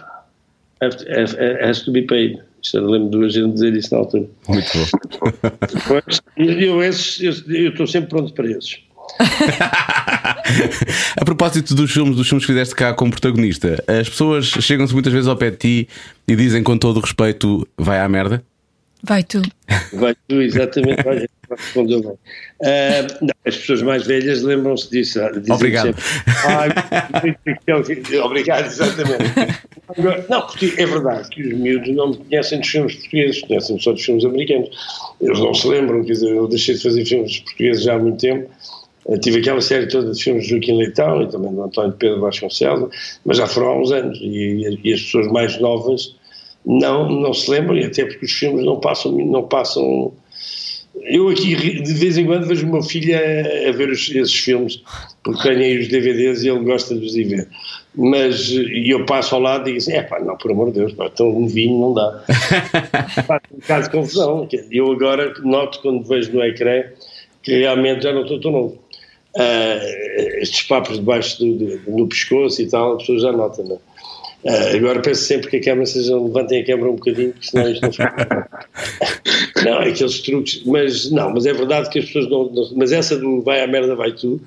have 0.81 0.95
to- 0.97 1.05
have- 1.11 1.37
has 1.63 1.81
to 1.81 1.91
be 1.91 2.01
paid. 2.03 2.39
Isto 2.61 2.77
eu 2.77 2.89
lembro 2.89 3.09
de 3.11 3.17
uma 3.17 3.29
gente 3.29 3.53
dizer 3.53 3.73
isso 3.75 3.93
na 3.93 3.99
altura. 3.99 4.25
Muito 4.49 4.67
bom. 4.73 6.01
Eu 6.37 7.69
estou 7.69 7.87
sempre 7.87 8.09
pronto 8.09 8.33
para 8.33 8.49
esses. 8.51 8.79
A 11.19 11.25
propósito 11.25 11.73
dos 11.75 11.91
filmes, 11.91 12.15
dos 12.15 12.27
filmes 12.27 12.45
que 12.45 12.51
fizeste 12.51 12.75
cá 12.75 12.93
como 12.93 13.11
protagonista, 13.11 13.83
as 13.87 14.07
pessoas 14.09 14.45
chegam-se 14.45 14.93
muitas 14.93 15.11
vezes 15.13 15.27
ao 15.27 15.35
pé 15.35 15.49
de 15.51 15.57
ti 15.57 15.89
e 16.27 16.35
dizem 16.35 16.63
com 16.63 16.77
todo 16.77 16.97
o 16.97 17.01
respeito: 17.01 17.67
vai 17.77 17.99
à 17.99 18.07
merda. 18.09 18.43
Vai 19.03 19.23
tu. 19.23 19.41
Vai 19.93 20.15
tu, 20.27 20.41
exatamente, 20.41 21.03
vai, 21.03 21.25
respondeu 21.55 22.01
bem. 22.01 22.13
Ah, 22.63 23.07
não, 23.21 23.29
as 23.45 23.55
pessoas 23.57 23.81
mais 23.83 24.05
velhas 24.07 24.41
lembram-se 24.41 24.89
disso. 24.89 25.21
ah, 25.21 25.29
Obrigado. 25.53 25.85
sempre, 25.95 26.03
"Ai, 26.45 26.69
muito- 27.23 28.17
Obrigado, 28.25 28.65
exatamente. 28.65 29.23
Agora, 29.95 30.25
Não, 30.29 30.41
porque 30.41 30.73
é 30.77 30.85
verdade 30.85 31.29
que 31.29 31.41
os 31.43 31.53
miúdos 31.53 31.95
não 31.95 32.09
me 32.09 32.17
conhecem 32.17 32.59
dos 32.59 32.67
filmes 32.69 32.95
portugueses, 32.95 33.41
conhecem 33.41 33.79
só 33.79 33.91
dos 33.93 34.03
filmes 34.03 34.25
americanos. 34.25 34.69
Eles 35.21 35.39
não 35.39 35.53
se 35.53 35.67
lembram, 35.67 36.03
quer 36.03 36.13
dizer, 36.13 36.29
eu 36.35 36.47
deixei 36.47 36.75
de 36.75 36.81
fazer 36.83 37.05
filmes 37.05 37.39
portugueses 37.39 37.83
já 37.83 37.93
há 37.95 37.99
muito 37.99 38.17
tempo. 38.19 38.49
Tive 39.21 39.39
aquela 39.39 39.61
série 39.61 39.87
toda 39.87 40.11
de 40.11 40.21
filmes 40.21 40.43
de 40.43 40.49
Joaquim 40.51 40.77
Leitão 40.77 41.21
e 41.21 41.27
também 41.29 41.53
do 41.53 41.63
António 41.63 41.93
Pedro 41.93 42.19
Vasconcelos, 42.21 42.89
mas 43.25 43.37
já 43.37 43.47
foram 43.47 43.67
há 43.69 43.81
uns 43.81 43.91
anos 43.91 44.19
e, 44.21 44.79
e 44.83 44.93
as 44.93 45.01
pessoas 45.01 45.27
mais 45.31 45.57
novas 45.61 46.15
não, 46.65 47.07
não 47.09 47.33
se 47.33 47.49
lembram, 47.49 47.77
e 47.77 47.85
até 47.85 48.03
porque 48.05 48.25
os 48.25 48.31
filmes 48.33 48.65
não 48.65 48.77
passam, 48.81 49.11
não 49.13 49.43
passam. 49.43 50.11
Eu 51.03 51.29
aqui 51.29 51.55
de 51.81 51.93
vez 51.93 52.17
em 52.17 52.25
quando 52.25 52.45
vejo 52.47 52.67
o 52.67 52.71
meu 52.71 52.81
filho 52.81 53.15
a, 53.15 53.69
a 53.69 53.71
ver 53.71 53.89
os- 53.89 54.09
esses 54.13 54.33
filmes, 54.35 54.81
porque 55.23 55.43
tenho 55.43 55.61
aí 55.61 55.79
os 55.79 55.87
DVDs 55.87 56.43
e 56.43 56.49
ele 56.49 56.59
gosta 56.65 56.93
de 56.93 57.05
os 57.05 57.15
ir 57.15 57.23
ver. 57.25 57.47
Mas 57.95 58.49
e 58.49 58.89
eu 58.89 59.05
passo 59.05 59.35
ao 59.35 59.41
lado 59.41 59.61
e 59.61 59.65
digo 59.65 59.77
assim: 59.77 59.93
é 59.93 60.03
pá, 60.03 60.19
não, 60.19 60.35
por 60.35 60.51
amor 60.51 60.67
de 60.71 60.79
Deus, 60.79 60.91
pá, 60.93 61.09
tão 61.09 61.31
novinho 61.39 61.79
não 61.79 61.93
dá. 61.93 62.23
Faz 63.25 63.41
um 63.53 63.59
bocado 63.59 63.83
de 63.85 63.89
confusão. 63.91 64.47
Eu 64.69 64.91
agora 64.91 65.33
noto 65.43 65.79
quando 65.81 66.03
vejo 66.03 66.33
no 66.33 66.43
ecrã 66.43 66.83
que 67.41 67.57
realmente 67.59 68.03
já 68.03 68.11
não 68.11 68.23
estou 68.23 68.41
tão 68.41 68.51
novo. 68.51 68.86
Ah, 69.37 69.79
estes 70.41 70.63
papos 70.63 70.97
debaixo 70.97 71.37
do, 71.39 71.53
do, 71.57 71.91
no 71.91 72.07
pescoço 72.07 72.61
e 72.61 72.67
tal, 72.67 72.93
a 72.93 72.97
pessoa 72.97 73.19
já 73.19 73.31
nota, 73.31 73.63
não? 73.63 73.79
Ah, 74.45 74.75
agora 74.75 75.01
peço 75.01 75.23
sempre 75.23 75.47
que 75.49 75.57
a 75.57 75.63
câmera 75.63 75.85
seja, 75.85 76.17
levantem 76.17 76.61
a 76.61 76.65
câmera 76.65 76.89
um 76.89 76.95
bocadinho, 76.95 77.33
porque 77.33 77.47
senão 77.47 77.69
isto 77.69 77.81
não 77.83 77.91
fica. 77.91 78.49
não, 79.65 79.79
aqueles 79.79 80.19
truques, 80.21 80.63
mas 80.65 81.11
não, 81.11 81.33
mas 81.33 81.45
é 81.45 81.53
verdade 81.53 81.89
que 81.89 81.99
as 81.99 82.05
pessoas 82.05 82.29
não, 82.29 82.49
não- 82.49 82.71
Mas 82.75 82.91
essa 82.91 83.17
do 83.17 83.41
vai 83.41 83.61
à 83.63 83.67
merda, 83.67 83.95
vai 83.95 84.11
tu, 84.11 84.39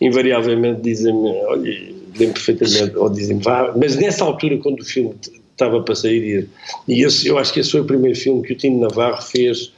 invariavelmente 0.00 0.82
dizem-me, 0.82 1.28
olha, 1.46 1.94
lembro 2.18 2.34
perfeitamente, 2.34 2.96
ou 2.96 3.08
dizem 3.08 3.38
vá, 3.38 3.72
mas 3.76 3.96
nessa 3.96 4.24
altura, 4.24 4.58
quando 4.58 4.80
o 4.80 4.84
filme 4.84 5.14
estava 5.52 5.80
para 5.82 5.94
sair, 5.94 6.48
e, 6.86 6.94
e 6.94 7.04
esse, 7.04 7.26
eu 7.26 7.38
acho 7.38 7.52
que 7.52 7.60
esse 7.60 7.70
foi 7.70 7.80
o 7.80 7.84
primeiro 7.84 8.16
filme 8.18 8.42
que 8.46 8.52
o 8.52 8.56
Tino 8.56 8.80
Navarro 8.80 9.22
fez 9.22 9.72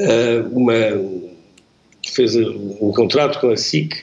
ah, 0.00 0.48
uma. 0.50 0.74
Fez 2.14 2.36
um 2.36 2.92
contrato 2.92 3.40
com 3.40 3.50
a 3.50 3.56
SIC, 3.56 3.94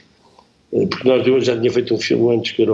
eh, 0.73 0.85
porque 0.87 1.07
nós 1.07 1.25
eu 1.25 1.39
já 1.41 1.57
tinha 1.57 1.71
feito 1.71 1.93
um 1.93 1.99
filme 1.99 2.35
antes 2.35 2.51
que 2.51 2.63
era, 2.63 2.73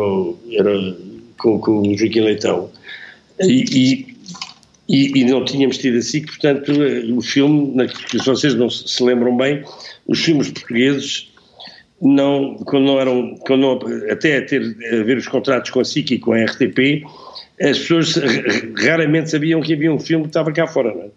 era 0.51 0.95
com, 1.37 1.59
com 1.59 1.81
o 1.81 1.97
Joaquim 1.97 2.21
Leitão 2.21 2.69
e, 3.41 4.05
e, 4.87 5.19
e- 5.21 5.25
não 5.25 5.45
tínhamos 5.45 5.77
tido 5.77 5.97
a 5.97 6.01
SIC, 6.01 6.25
portanto 6.27 6.71
eh, 6.71 7.11
o 7.11 7.21
filme, 7.21 7.73
se 8.09 8.17
vocês 8.25 8.55
não 8.55 8.69
se 8.69 9.03
lembram 9.03 9.35
bem, 9.37 9.63
os 10.07 10.19
filmes 10.19 10.49
portugueses 10.51 11.29
não, 12.01 12.55
quando 12.65 12.85
não 12.85 12.99
eram, 12.99 13.35
quando 13.39 13.61
não, 13.61 13.79
até 14.11 14.37
a 14.37 14.45
ter 14.45 14.61
a 14.91 15.03
ver 15.03 15.17
os 15.17 15.27
contratos 15.27 15.69
com 15.69 15.79
a 15.81 15.85
SIC 15.85 16.11
e 16.11 16.19
com 16.19 16.31
a 16.31 16.43
RTP, 16.45 17.03
as 17.61 17.77
pessoas 17.77 18.15
raramente 18.81 19.29
sabiam 19.29 19.61
que 19.61 19.73
havia 19.73 19.91
um 19.91 19.99
filme 19.99 20.23
que 20.23 20.29
estava 20.29 20.51
cá 20.51 20.65
fora. 20.65 20.93
Não 20.93 21.01
é? 21.01 21.09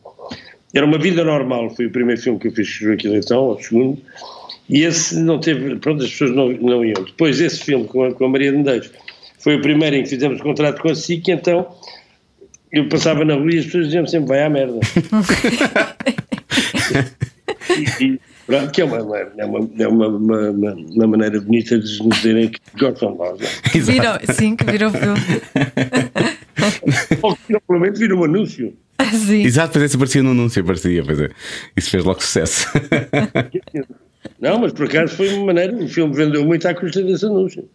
Era 0.75 0.87
uma 0.87 0.99
vida 0.99 1.23
normal, 1.23 1.71
foi 1.71 1.87
o 1.87 1.91
primeiro 1.91 2.21
filme 2.21 2.39
que 2.39 2.49
eu 2.49 2.53
fiz 2.53 2.79
com 2.79 2.87
Joaquim 2.87 3.09
Leitão, 3.09 3.49
o 3.49 3.61
segundo, 3.61 4.01
e 4.69 4.83
esse 4.83 5.19
não 5.21 5.39
teve, 5.39 5.77
pronto, 5.77 6.03
as 6.03 6.11
pessoas 6.11 6.31
não, 6.31 6.49
não 6.51 6.85
iam. 6.85 7.05
Depois 7.05 7.41
esse 7.41 7.63
filme 7.63 7.87
com 7.87 8.05
a, 8.05 8.13
com 8.15 8.25
a 8.25 8.29
Maria 8.29 8.53
de 8.53 8.59
Medeiros 8.59 8.91
foi 9.39 9.57
o 9.57 9.61
primeiro 9.61 9.97
em 9.97 10.03
que 10.03 10.09
fizemos 10.09 10.41
o 10.41 10.43
contrato 10.43 10.81
com 10.81 10.91
a 10.91 10.95
SIC, 10.95 11.29
então 11.29 11.67
eu 12.73 12.89
passava 12.89 13.25
na 13.25 13.35
rua 13.35 13.55
e 13.55 13.59
as 13.59 13.67
pessoas 13.67 13.87
diziam 13.87 14.07
sempre 14.07 14.29
vai 14.29 14.43
à 14.43 14.49
merda. 14.49 14.81
e, 17.77 18.05
e, 18.05 18.21
pronto, 18.47 18.71
que 18.73 18.81
é 18.81 18.85
uma, 18.85 19.03
uma, 19.03 19.19
é 19.19 19.45
uma, 19.45 19.71
é 19.79 19.89
uma, 19.89 20.09
uma, 20.09 20.51
uma, 20.51 21.07
maneira 21.07 21.39
bonita 21.39 21.79
de 21.79 22.03
nos 22.03 22.17
dizerem 22.17 22.49
que 22.49 22.61
gostam 22.79 23.13
de 23.13 23.19
nós. 23.19 23.39
É? 23.43 23.79
Virou, 23.79 24.15
sim, 24.33 24.57
que 24.57 24.65
virou 24.65 24.91
filme. 24.91 25.21
Que 27.47 27.61
provavelmente 27.67 27.99
virou 27.99 28.21
um 28.21 28.25
anúncio. 28.25 28.75
Sim. 29.11 29.43
Exato, 29.43 29.73
pois 29.79 29.93
é, 29.93 29.97
aparecia 29.97 30.23
no 30.23 30.31
anúncio, 30.31 30.63
aparecia, 30.63 31.03
pois 31.05 31.21
é. 31.21 31.31
Isso 31.77 31.91
fez 31.91 32.05
logo 32.05 32.23
sucesso. 32.23 32.69
Não, 34.41 34.59
mas 34.59 34.73
por 34.73 34.87
acaso 34.87 35.17
foi 35.17 35.33
uma 35.35 35.47
maneira, 35.47 35.75
o 35.75 35.89
filme 35.89 36.15
vendeu 36.15 36.45
muito 36.45 36.67
à 36.67 36.75
custa 36.75 37.03
desse 37.03 37.25
anúncio. 37.25 37.69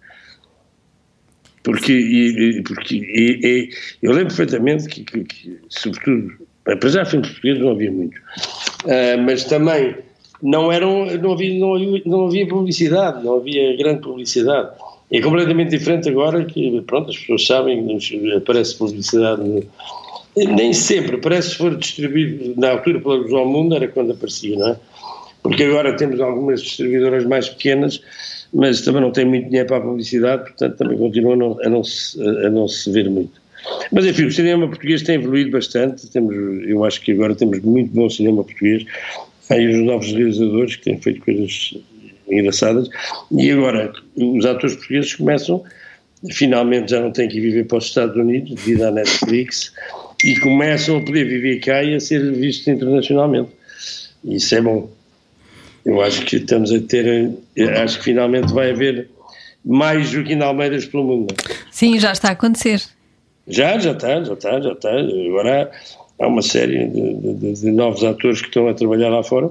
Porque, 1.63 1.91
e, 1.91 2.63
porque 2.63 2.95
e, 2.95 3.39
e, 3.43 3.69
eu 4.01 4.13
lembro 4.13 4.33
perfeitamente 4.33 4.87
que, 4.87 5.03
que, 5.03 5.23
que 5.25 5.59
sobretudo, 5.67 6.33
apesar 6.65 7.03
de 7.03 7.11
filmes 7.11 7.29
portugueses 7.29 7.61
não 7.61 7.71
havia 7.71 7.91
muito, 7.91 8.17
uh, 8.17 9.21
mas 9.25 9.43
também 9.43 9.97
não, 10.41 10.71
eram, 10.71 11.05
não, 11.17 11.33
havia, 11.33 11.59
não, 11.59 11.75
havia, 11.75 12.01
não 12.05 12.27
havia 12.27 12.47
publicidade, 12.47 13.23
não 13.25 13.37
havia 13.37 13.75
grande 13.75 14.01
publicidade. 14.01 14.71
É 15.11 15.21
completamente 15.21 15.69
diferente 15.69 16.09
agora 16.09 16.43
que, 16.43 16.81
pronto, 16.81 17.09
as 17.09 17.17
pessoas 17.17 17.45
sabem, 17.45 17.97
aparece 18.35 18.75
publicidade, 18.75 19.67
nem 20.35 20.73
sempre, 20.73 21.17
parece 21.17 21.51
se 21.51 21.55
for 21.55 21.75
distribuído 21.75 22.59
na 22.59 22.71
altura 22.71 22.99
pela 22.99 23.39
ao 23.39 23.47
Mundo, 23.47 23.75
era 23.75 23.87
quando 23.87 24.11
aparecia, 24.11 24.57
não 24.57 24.69
é? 24.69 24.77
Porque 25.41 25.63
agora 25.63 25.95
temos 25.95 26.19
algumas 26.19 26.61
distribuidoras 26.61 27.25
mais 27.25 27.47
pequenas 27.47 28.01
mas 28.53 28.81
também 28.81 29.01
não 29.01 29.11
tem 29.11 29.25
muito 29.25 29.45
dinheiro 29.45 29.67
para 29.67 29.77
a 29.77 29.81
publicidade, 29.81 30.43
portanto 30.43 30.77
também 30.77 30.97
continua 30.97 31.33
a 31.33 31.37
não, 31.37 31.59
a 31.63 31.69
não, 31.69 31.83
se, 31.83 32.21
a 32.21 32.49
não 32.49 32.67
se 32.67 32.91
ver 32.91 33.09
muito. 33.09 33.41
Mas 33.91 34.05
enfim, 34.05 34.25
o 34.25 34.31
cinema 34.31 34.67
português 34.67 35.01
tem 35.01 35.15
evoluído 35.15 35.51
bastante, 35.51 36.09
temos, 36.09 36.35
eu 36.67 36.83
acho 36.85 37.01
que 37.01 37.11
agora 37.11 37.35
temos 37.35 37.59
muito 37.61 37.91
bom 37.93 38.09
cinema 38.09 38.43
português, 38.43 38.85
aí 39.49 39.67
os 39.67 39.85
novos 39.85 40.11
realizadores 40.11 40.75
que 40.77 40.83
têm 40.83 40.97
feito 40.99 41.21
coisas 41.21 41.73
engraçadas, 42.29 42.89
e 43.31 43.51
agora 43.51 43.91
os 44.15 44.45
atores 44.45 44.75
portugueses 44.75 45.15
começam, 45.15 45.63
finalmente 46.31 46.91
já 46.91 46.99
não 46.99 47.11
têm 47.11 47.27
que 47.27 47.39
viver 47.39 47.65
para 47.65 47.77
os 47.77 47.85
Estados 47.85 48.15
Unidos 48.15 48.55
devido 48.55 48.83
à 48.83 48.91
Netflix, 48.91 49.73
e 50.23 50.39
começam 50.39 50.97
a 50.97 51.01
poder 51.01 51.25
viver 51.25 51.59
cá 51.59 51.83
e 51.83 51.95
a 51.95 51.99
ser 51.99 52.31
vistos 52.33 52.67
internacionalmente. 52.67 53.51
Isso 54.23 54.55
é 54.55 54.61
bom. 54.61 54.89
Eu 55.85 56.01
acho 56.01 56.25
que 56.25 56.37
estamos 56.37 56.73
a 56.73 56.79
ter, 56.79 57.31
acho 57.81 57.99
que 57.99 58.05
finalmente 58.05 58.51
vai 58.51 58.71
haver 58.71 59.07
mais 59.63 60.09
Joaquim 60.09 60.41
Almeidas 60.41 60.85
pelo 60.85 61.03
mundo. 61.03 61.33
Sim, 61.71 61.99
já 61.99 62.11
está 62.11 62.29
a 62.29 62.31
acontecer. 62.31 62.81
Já, 63.47 63.77
já 63.77 63.91
está, 63.91 64.23
já 64.23 64.33
está, 64.33 64.59
já 64.59 64.71
está. 64.73 64.89
Agora 64.89 65.71
há 66.19 66.27
uma 66.27 66.41
série 66.41 66.87
de, 66.87 67.33
de, 67.33 67.53
de 67.53 67.71
novos 67.71 68.03
atores 68.03 68.41
que 68.41 68.47
estão 68.47 68.67
a 68.67 68.73
trabalhar 68.73 69.09
lá 69.09 69.23
fora 69.23 69.49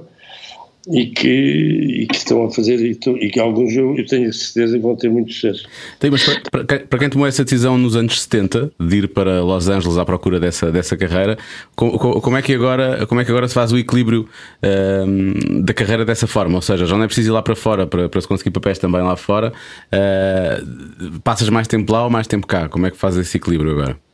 e 0.89 1.07
que, 1.07 1.27
e 1.27 2.07
que 2.07 2.15
estão 2.15 2.43
a 2.43 2.51
fazer 2.51 2.79
e, 2.79 2.97
e 3.21 3.29
que 3.29 3.39
alguns 3.39 3.75
eu, 3.75 3.97
eu 3.97 4.05
tenho 4.05 4.31
certeza 4.31 4.77
que 4.77 4.83
vão 4.83 4.95
ter 4.95 5.09
muito 5.09 5.33
sucesso. 5.33 5.65
Tem, 5.99 6.09
mas 6.09 6.23
para, 6.49 6.63
para, 6.63 6.99
quem 6.99 7.09
tomou 7.09 7.27
essa 7.27 7.43
decisão 7.43 7.77
nos 7.77 7.95
anos 7.95 8.21
70 8.21 8.71
de 8.79 8.97
ir 8.97 9.07
para 9.09 9.41
Los 9.41 9.67
Angeles 9.67 9.97
à 9.97 10.05
procura 10.05 10.39
dessa, 10.39 10.71
dessa 10.71 10.95
carreira, 10.95 11.37
como, 11.75 12.37
é 12.37 12.41
que 12.41 12.53
agora, 12.53 13.05
como 13.05 13.19
é 13.19 13.25
que 13.25 13.31
agora 13.31 13.47
se 13.47 13.53
faz 13.53 13.71
o 13.71 13.77
equilíbrio 13.77 14.27
uh, 14.63 15.61
da 15.61 15.73
carreira 15.73 16.05
dessa 16.05 16.27
forma? 16.27 16.55
Ou 16.55 16.61
seja, 16.61 16.85
já 16.85 16.95
não 16.95 17.03
é 17.03 17.07
preciso 17.07 17.31
ir 17.31 17.33
lá 17.33 17.41
para 17.41 17.55
fora 17.55 17.85
para, 17.85 18.07
para 18.07 18.21
se 18.21 18.27
conseguir 18.27 18.51
papéis 18.51 18.79
também 18.79 19.01
lá 19.01 19.15
fora. 19.15 19.51
Uh, 19.91 21.19
passas 21.19 21.49
mais 21.49 21.67
tempo 21.67 21.91
lá 21.91 22.05
ou 22.05 22.09
mais 22.09 22.27
tempo 22.27 22.47
cá? 22.47 22.69
Como 22.69 22.85
é 22.85 22.91
que 22.91 22.97
faz 22.97 23.17
esse 23.17 23.35
equilíbrio 23.37 23.71
agora? 23.71 24.06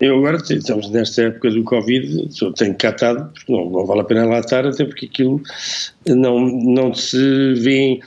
Eu 0.00 0.16
agora, 0.16 0.38
estamos 0.38 0.90
nesta 0.90 1.24
época 1.24 1.50
do 1.50 1.62
Covid, 1.62 2.28
tenho 2.56 2.74
catado, 2.76 3.30
porque 3.34 3.52
não, 3.52 3.68
não 3.68 3.84
vale 3.84 4.00
a 4.00 4.04
pena 4.04 4.24
lá 4.24 4.40
estar, 4.40 4.66
até 4.66 4.82
porque 4.86 5.04
aquilo 5.04 5.42
não, 6.08 6.40
não 6.40 6.94
se 6.94 7.52
vê. 7.54 8.00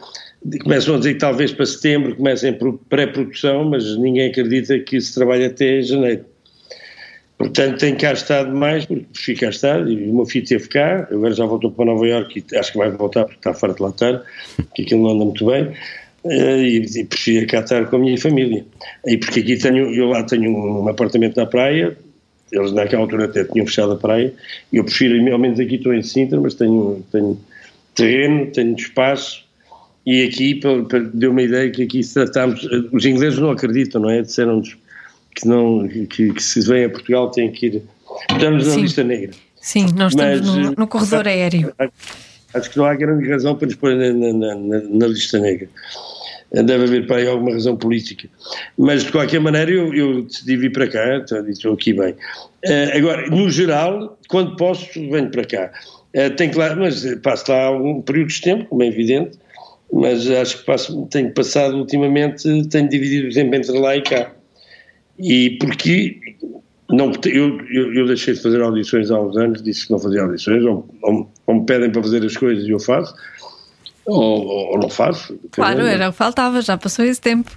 Começam 0.64 0.96
a 0.96 0.98
dizer 0.98 1.14
que 1.14 1.20
talvez 1.20 1.54
para 1.54 1.68
setembro 1.68 2.16
comecem 2.16 2.58
pré-produção, 2.90 3.66
mas 3.66 3.96
ninguém 3.98 4.30
acredita 4.30 4.80
que 4.80 5.00
se 5.00 5.14
trabalhe 5.14 5.46
até 5.46 5.84
janeiro. 5.84 6.26
Portanto, 7.38 7.80
tenho 7.80 7.98
cá 7.98 8.14
estado 8.14 8.56
mais, 8.56 8.86
porque 8.86 9.06
prefiro 9.14 9.40
cá 9.42 9.50
estar, 9.50 9.88
e 9.88 10.10
o 10.10 10.16
meu 10.16 10.26
filho 10.26 10.44
esteve 10.44 10.68
cá, 10.70 11.08
agora 11.12 11.34
já 11.34 11.46
voltou 11.46 11.72
para 11.72 11.86
Nova 11.86 12.08
Iorque 12.08 12.44
acho 12.56 12.72
que 12.72 12.78
vai 12.78 12.90
voltar 12.90 13.26
porque 13.26 13.38
está 13.38 13.54
farto 13.54 13.78
de 13.78 13.84
lá 13.84 13.90
estar, 13.90 14.24
que 14.74 14.82
aquilo 14.82 15.04
não 15.04 15.12
anda 15.12 15.26
muito 15.26 15.46
bem. 15.46 15.72
Eh, 16.26 16.62
e, 16.62 17.00
e 17.00 17.04
preferia 17.04 17.46
cá 17.46 17.60
estar 17.60 17.86
com 17.88 17.98
a 17.98 18.00
minha 18.00 18.18
família. 18.18 18.66
E 19.06 19.18
porque 19.18 19.42
aqui 19.42 19.58
tenho, 19.58 19.94
eu 19.94 20.08
lá 20.08 20.24
tenho 20.24 20.52
um 20.52 20.88
apartamento 20.88 21.36
na 21.36 21.46
praia, 21.46 21.98
eles 22.52 22.72
naquela 22.72 23.02
altura 23.02 23.26
até 23.26 23.44
tinham 23.44 23.66
fechado 23.66 23.92
a 23.92 23.98
praia, 23.98 24.34
eu 24.72 24.86
prefiro, 24.86 25.34
ao 25.34 25.40
menos 25.40 25.60
aqui 25.60 25.76
estou 25.76 25.94
em 25.94 26.02
Sintra, 26.02 26.40
mas 26.40 26.54
tenho, 26.54 27.04
tenho 27.12 27.38
terreno, 27.94 28.48
tenho 28.52 28.76
espaço, 28.76 29.44
e 30.06 30.24
aqui 30.24 30.62
deu 31.14 31.32
uma 31.32 31.42
ideia 31.42 31.70
que 31.70 31.84
aqui 31.84 32.02
tratamos, 32.14 32.68
os 32.92 33.06
ingleses 33.06 33.40
não 33.40 33.52
acreditam, 33.52 34.02
não 34.02 34.10
é? 34.10 34.22
Disseram-nos 34.22 34.78
que, 35.36 35.48
não, 35.48 35.88
que, 35.88 36.32
que 36.32 36.44
se 36.44 36.62
vem 36.62 36.86
a 36.86 36.90
Portugal 36.90 37.32
tem 37.32 37.52
que 37.52 37.66
ir, 37.66 37.82
estamos 38.32 38.68
na 38.68 38.74
Sim. 38.74 38.82
lista 38.82 39.04
negra. 39.04 39.32
Sim, 39.60 39.88
nós 39.96 40.14
estamos 40.14 40.42
mas, 40.42 40.66
no, 40.66 40.72
no 40.72 40.88
corredor 40.88 41.28
aéreo. 41.28 41.74
Acho 42.54 42.70
que 42.70 42.78
não 42.78 42.86
há 42.86 42.94
grande 42.96 43.30
razão 43.30 43.56
para 43.56 43.68
nos 43.68 43.76
pôr 43.76 43.96
na, 43.96 44.14
na, 44.14 44.56
na, 44.56 44.82
na 44.82 45.08
lista 45.08 45.40
negra 45.40 45.70
deve 46.62 46.84
haver 46.84 47.08
para 47.08 47.18
aí 47.18 47.28
alguma 47.28 47.54
razão 47.54 47.76
política. 47.76 48.30
Mas, 48.78 49.04
de 49.04 49.12
qualquer 49.12 49.40
maneira, 49.40 49.72
eu, 49.72 49.94
eu 49.94 50.22
decidi 50.22 50.58
vir 50.58 50.72
para 50.72 50.88
cá, 50.88 51.18
então, 51.18 51.50
estou 51.50 51.74
aqui 51.74 51.94
bem. 51.94 52.12
Uh, 52.12 52.96
agora, 52.98 53.28
no 53.30 53.50
geral, 53.50 54.18
quando 54.28 54.56
posso, 54.56 54.88
venho 54.94 55.32
para 55.32 55.46
cá. 55.46 55.72
Uh, 56.14 56.30
tenho 56.36 56.52
que 56.52 56.58
lá, 56.58 56.76
mas 56.76 57.04
passo 57.24 57.52
lá 57.52 57.72
um 57.72 58.02
período 58.02 58.28
de 58.28 58.42
tempo, 58.42 58.66
como 58.66 58.84
é 58.84 58.88
evidente, 58.88 59.40
mas 59.92 60.30
acho 60.30 60.60
que 60.60 60.66
passo, 60.66 61.08
tenho 61.10 61.32
passado 61.32 61.76
ultimamente, 61.76 62.44
tenho 62.68 62.88
dividido 62.88 63.30
o 63.30 63.34
tempo 63.34 63.56
entre 63.56 63.78
lá 63.80 63.96
e 63.96 64.02
cá. 64.04 64.32
E 65.18 65.52
porque 65.60 66.20
não, 66.94 67.12
eu, 67.26 67.60
eu, 67.70 67.94
eu, 67.94 68.08
deixei 68.08 68.34
de 68.34 68.42
fazer 68.42 68.62
audições 68.62 69.10
há 69.12 69.20
uns 69.20 69.36
anos, 69.38 69.62
disse 69.62 69.88
que 69.88 69.92
não 69.92 70.00
fazia 70.00 70.22
audições, 70.22 70.64
ou, 70.64 70.88
ou, 71.02 71.32
ou 71.48 71.56
me 71.56 71.66
pedem 71.66 71.92
para 71.92 72.02
fazer 72.02 72.24
as 72.26 72.38
coisas 72.38 72.66
e 72.66 72.72
eu 72.72 72.80
faço, 72.80 73.16
ou, 74.06 74.72
ou 74.72 74.80
não 74.80 74.90
faço. 74.90 75.38
Claro, 75.52 75.82
era 75.82 76.10
o 76.10 76.12
que 76.12 76.18
faltava, 76.18 76.62
já 76.62 76.78
passou 76.78 77.06
esse 77.06 77.22
tempo. 77.22 77.52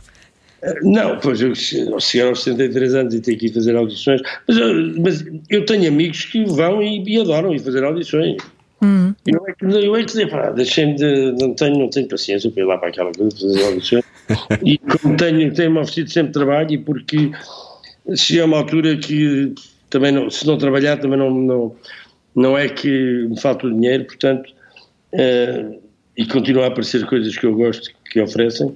Eh, 0.63 0.81
não, 0.83 1.19
pois 1.19 1.41
eu 1.41 1.55
chegar 1.55 2.29
aos 2.29 2.43
73 2.43 2.95
anos 2.95 3.15
e 3.15 3.21
tenho 3.21 3.39
que 3.39 3.47
ir 3.47 3.53
fazer 3.53 3.77
audições, 3.77 4.21
mas, 4.49 4.57
mas 4.99 5.25
eu 5.51 5.65
tenho 5.65 5.89
amigos 5.89 6.25
que 6.25 6.45
vão 6.45 6.83
e, 6.83 7.03
e 7.07 7.21
adoram 7.21 7.55
ir 7.55 7.61
fazer 7.61 7.85
audições. 7.85 8.37
Uhum. 8.83 9.15
Eu 9.27 9.47
é 9.47 9.53
que, 9.55 9.65
eu 9.65 9.97
é 9.97 10.01
que 10.01 10.07
dizer, 10.07 10.31
pá, 10.31 10.51
deixei-me 10.51 10.95
de. 10.95 11.33
Não 11.41 11.55
tenho, 11.55 11.79
não 11.79 11.89
tenho 11.89 12.09
paciência 12.09 12.51
para 12.51 12.63
ir 12.63 12.67
lá 12.67 12.77
para 12.77 12.89
aquela 12.89 13.13
coisa, 13.13 13.37
fazer 13.37 13.65
audições. 13.65 14.05
e 14.65 14.79
como 14.79 15.17
tenho, 15.17 15.53
tenho-me 15.53 15.79
oferecido 15.79 16.11
sempre 16.11 16.33
trabalho, 16.33 16.73
e 16.73 16.79
porque 16.79 17.31
se 18.15 18.39
é 18.39 18.45
uma 18.45 18.59
altura 18.59 18.97
que 18.97 19.55
também 19.91 20.13
não, 20.13 20.31
se 20.31 20.47
não 20.47 20.59
trabalhar, 20.59 20.99
também 20.99 21.19
não, 21.19 21.31
não, 21.31 21.77
não 22.35 22.59
é 22.59 22.69
que 22.69 23.27
me 23.29 23.41
falta 23.41 23.67
o 23.67 23.73
dinheiro, 23.73 24.05
portanto. 24.05 24.51
Uh, 25.13 25.87
e 26.17 26.25
continuam 26.27 26.65
a 26.65 26.69
aparecer 26.69 27.05
coisas 27.07 27.37
que 27.37 27.45
eu 27.45 27.55
gosto 27.55 27.91
que 28.11 28.21
oferecem, 28.21 28.75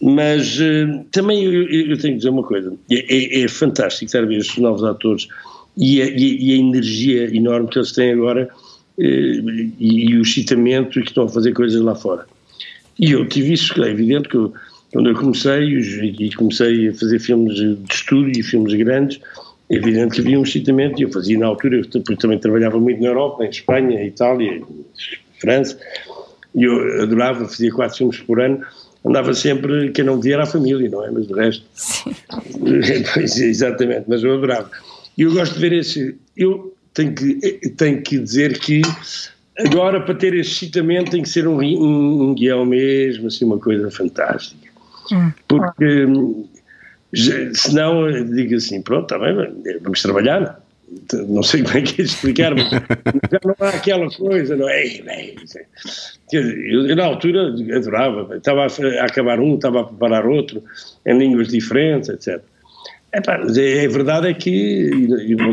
mas 0.00 0.58
uh, 0.58 1.04
também 1.10 1.42
eu, 1.42 1.62
eu, 1.62 1.98
tenho 1.98 2.14
que 2.14 2.18
dizer 2.18 2.28
uma 2.28 2.42
coisa, 2.42 2.72
é, 2.90 3.40
é, 3.40 3.44
é 3.44 3.48
fantástico 3.48 4.04
estar 4.04 4.22
a 4.22 4.26
ver 4.26 4.38
estes 4.38 4.58
novos 4.58 4.84
atores 4.84 5.26
e 5.76 6.02
a, 6.02 6.06
e 6.06 6.52
a, 6.52 6.56
energia 6.56 7.34
enorme 7.34 7.68
que 7.68 7.78
eles 7.78 7.92
têm 7.92 8.12
agora 8.12 8.48
uh, 8.98 9.02
e, 9.02 10.10
e, 10.10 10.16
o 10.16 10.22
excitamento 10.22 11.00
que 11.00 11.08
estão 11.08 11.24
a 11.24 11.28
fazer 11.28 11.52
coisas 11.52 11.80
lá 11.80 11.94
fora. 11.94 12.26
E 12.98 13.12
eu 13.12 13.26
tive 13.26 13.54
isso, 13.54 13.82
é 13.82 13.90
evidente 13.90 14.28
que 14.28 14.36
eu, 14.36 14.52
quando 14.92 15.10
eu 15.10 15.14
comecei 15.14 15.64
e 15.64 16.32
comecei 16.34 16.88
a 16.88 16.94
fazer 16.94 17.18
filmes 17.18 17.54
de 17.54 17.78
estúdio 17.90 18.40
e 18.40 18.42
filmes 18.42 18.74
grandes, 18.74 19.20
é 19.70 19.76
evidente 19.76 20.14
que 20.14 20.20
havia 20.20 20.38
um 20.38 20.42
excitamento 20.42 21.00
e 21.00 21.02
eu 21.02 21.12
fazia 21.12 21.38
na 21.38 21.46
altura, 21.46 21.82
porque 21.90 22.16
também 22.16 22.38
trabalhava 22.38 22.78
muito 22.78 23.00
na 23.00 23.08
Europa, 23.08 23.44
em 23.44 23.50
Espanha, 23.50 24.04
Itália, 24.04 24.62
França, 25.40 25.78
e 26.54 26.62
eu 26.62 27.02
adorava, 27.02 27.46
fazia 27.46 27.72
quatro 27.72 27.98
filmes 27.98 28.18
por 28.20 28.40
ano, 28.40 28.64
andava 29.04 29.34
sempre, 29.34 29.90
quem 29.90 30.04
não 30.04 30.20
via 30.20 30.34
era 30.34 30.44
a 30.44 30.46
família, 30.46 30.88
não 30.88 31.04
é? 31.04 31.10
Mas 31.10 31.26
de 31.26 31.34
resto. 31.34 31.64
Sim. 31.74 32.14
pois, 33.12 33.38
exatamente, 33.38 34.04
mas 34.08 34.22
eu 34.22 34.34
adorava. 34.34 34.70
E 35.18 35.22
eu 35.22 35.32
gosto 35.32 35.54
de 35.54 35.60
ver 35.60 35.72
esse. 35.72 36.16
Eu 36.36 36.74
tenho 36.94 37.14
que, 37.14 37.34
tenho 37.76 38.02
que 38.02 38.18
dizer 38.18 38.58
que 38.58 38.82
Agora, 39.58 40.02
para 40.02 40.14
ter 40.14 40.34
esse 40.34 40.50
excitamento, 40.50 41.10
tem 41.10 41.22
que 41.22 41.28
ser 41.28 41.48
um, 41.48 41.58
um, 41.62 42.22
um 42.24 42.34
guião 42.34 42.66
mesmo, 42.66 43.28
assim, 43.28 43.44
uma 43.44 43.58
coisa 43.58 43.90
fantástica. 43.90 44.65
Porque 45.48 46.06
senão 47.54 48.24
digo 48.24 48.54
assim: 48.56 48.82
pronto, 48.82 49.02
está 49.14 49.18
bem, 49.18 49.34
vamos 49.82 50.02
trabalhar. 50.02 50.60
Não 51.28 51.42
sei 51.42 51.62
como 51.64 51.78
é 51.78 51.82
que 51.82 52.00
é 52.00 52.04
explicar, 52.04 52.54
mas 52.54 52.70
já 52.70 53.40
não 53.44 53.54
há 53.60 53.68
aquela 53.70 54.08
coisa, 54.10 54.54
não 54.56 54.68
é? 54.68 54.84
É- 54.86 55.34
eu, 56.32 56.94
na 56.96 57.04
altura 57.04 57.52
adorava, 57.76 58.36
estava 58.36 58.62
a, 58.66 59.02
a 59.02 59.04
acabar 59.04 59.40
um, 59.40 59.56
estava 59.56 59.80
a 59.80 59.84
preparar 59.84 60.26
outro, 60.26 60.62
em 61.04 61.18
línguas 61.18 61.48
diferentes, 61.48 62.08
etc. 62.08 62.40
Epá, 63.14 63.38
mas 63.38 63.56
é, 63.56 63.84
a 63.84 63.88
verdade 63.88 64.28
é 64.28 64.34
que 64.34 64.90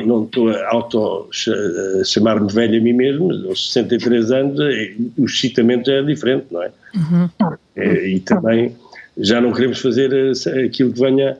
não- 0.05 0.23
estou 0.25 0.49
a 0.49 0.69
auto 0.69 1.29
a 1.31 2.03
chamar-me 2.03 2.51
velho 2.51 2.77
a 2.79 2.81
mim 2.83 2.93
mesmo, 2.93 3.31
aos 3.47 3.71
63 3.71 4.31
anos 4.31 4.59
eh, 4.59 4.93
o 5.17 5.25
excitamento 5.25 5.89
é 5.89 6.01
diferente, 6.03 6.45
não 6.51 6.61
é? 6.63 6.71
Eh, 7.75 8.07
E 8.09 8.19
também 8.19 8.75
já 9.17 9.39
não 9.39 9.51
queremos 9.51 9.79
fazer 9.79 10.11
eh, 10.13 10.65
aquilo 10.65 10.93
que 10.93 10.99
venha, 10.99 11.37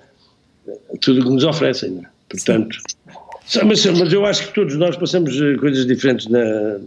tudo 1.01 1.22
o 1.22 1.24
que 1.24 1.30
nos 1.30 1.44
oferecem, 1.44 1.92
não 1.92 2.03
é? 2.03 2.08
Portanto, 2.30 2.77
mas, 3.65 3.86
mas 3.86 4.13
eu 4.13 4.25
acho 4.25 4.48
que 4.48 4.53
todos 4.53 4.75
nós 4.75 4.96
passamos 4.96 5.39
eh, 5.39 5.56
coisas 5.58 5.86
diferentes, 5.86 6.27
na, 6.27 6.80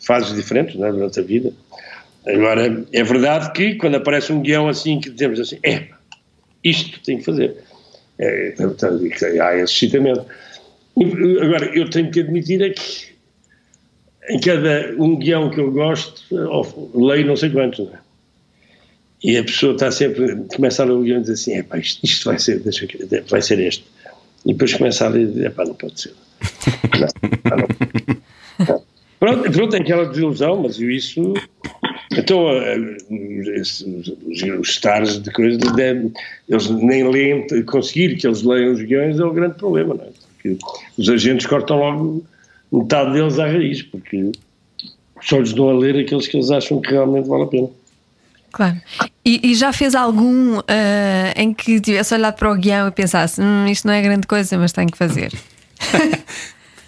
fases 0.00 0.34
diferentes 0.34 0.76
não 0.76 0.86
é? 0.86 0.92
durante 0.92 1.20
a 1.20 1.22
vida. 1.22 1.52
Agora, 2.26 2.84
é 2.92 3.02
verdade 3.02 3.52
que 3.52 3.74
quando 3.76 3.96
aparece 3.96 4.32
um 4.32 4.40
guião 4.40 4.68
assim 4.68 5.00
que 5.00 5.10
dizemos 5.10 5.40
assim, 5.40 5.58
é, 5.62 5.86
isto 6.64 7.00
tem 7.02 7.18
que 7.18 7.24
fazer. 7.24 7.56
É, 8.18 8.54
há 9.40 9.56
esse 9.56 9.72
excitamento. 9.74 10.26
Agora, 11.40 11.66
eu 11.66 11.88
tenho 11.88 12.10
que 12.10 12.20
admitir 12.20 12.60
é 12.60 12.70
que 12.70 13.08
em 14.30 14.40
cada 14.40 14.94
um 14.98 15.16
guião 15.16 15.48
que 15.48 15.60
eu 15.60 15.70
gosto, 15.70 16.22
leio 16.94 17.26
não 17.26 17.36
sei 17.36 17.50
quantos, 17.50 17.78
não 17.78 17.94
é? 17.94 18.07
E 19.22 19.36
a 19.36 19.42
pessoa 19.42 19.72
está 19.72 19.90
sempre, 19.90 20.36
começa 20.54 20.82
a 20.82 20.86
ler 20.86 20.92
o 20.92 21.02
guião 21.02 21.18
e 21.18 21.22
diz 21.22 21.30
assim, 21.30 21.56
epá, 21.56 21.78
isto, 21.78 22.04
isto 22.04 22.24
vai 22.24 22.38
ser, 22.38 22.60
deixa, 22.60 22.86
eu- 22.86 23.24
vai 23.28 23.42
ser 23.42 23.58
este. 23.58 23.84
E 24.46 24.52
depois 24.52 24.74
começa 24.74 25.06
a 25.06 25.08
ler 25.08 25.22
e 25.22 25.26
diz, 25.26 25.44
epá, 25.44 25.64
não 25.64 25.74
pode 25.74 26.00
ser. 26.00 26.12
Não, 26.98 27.38
pá, 27.42 27.56
não. 27.56 28.82
Pronto, 29.18 29.50
pronto, 29.50 29.70
tem 29.70 29.82
aquela 29.82 30.06
desilusão, 30.06 30.62
mas 30.62 30.78
isso. 30.78 31.34
Então, 32.16 32.48
eh, 32.50 32.96
os, 34.58 34.68
stars 34.70 35.20
de 35.20 35.30
coisas, 35.32 35.60
eles 36.48 36.70
nem 36.70 37.08
leem, 37.10 37.46
conseguir 37.64 38.16
que 38.16 38.26
eles 38.26 38.42
leiam 38.42 38.72
os 38.72 38.82
guiões 38.82 39.18
é 39.18 39.24
o 39.24 39.32
grande 39.32 39.54
problema, 39.56 39.94
não 39.94 40.04
é? 40.04 40.08
Porque 40.34 40.56
os 40.96 41.08
agentes 41.08 41.46
cortam 41.46 41.78
logo 41.78 42.24
metade 42.72 43.12
deles 43.12 43.38
à 43.38 43.46
raiz, 43.46 43.82
porque 43.82 44.30
só 45.22 45.38
lhes 45.38 45.52
dão 45.52 45.68
a 45.70 45.76
ler 45.76 45.96
aqueles 45.96 46.28
que 46.28 46.36
eles 46.36 46.50
acham 46.50 46.80
que 46.80 46.90
realmente 46.92 47.28
vale 47.28 47.42
a 47.42 47.46
pena. 47.46 47.68
Claro. 48.52 48.76
E, 49.24 49.50
e 49.50 49.54
já 49.54 49.72
fez 49.72 49.94
algum 49.94 50.58
ah, 50.58 51.32
em 51.36 51.52
que 51.52 51.80
tivesse 51.80 52.14
olhado 52.14 52.36
para 52.36 52.50
o 52.50 52.56
guião 52.56 52.88
e 52.88 52.90
pensasse: 52.90 53.40
hum, 53.40 53.66
isto 53.66 53.86
não 53.86 53.94
é 53.94 54.02
grande 54.02 54.26
coisa, 54.26 54.56
mas 54.58 54.72
tenho 54.72 54.90
que 54.90 54.98
fazer? 54.98 55.32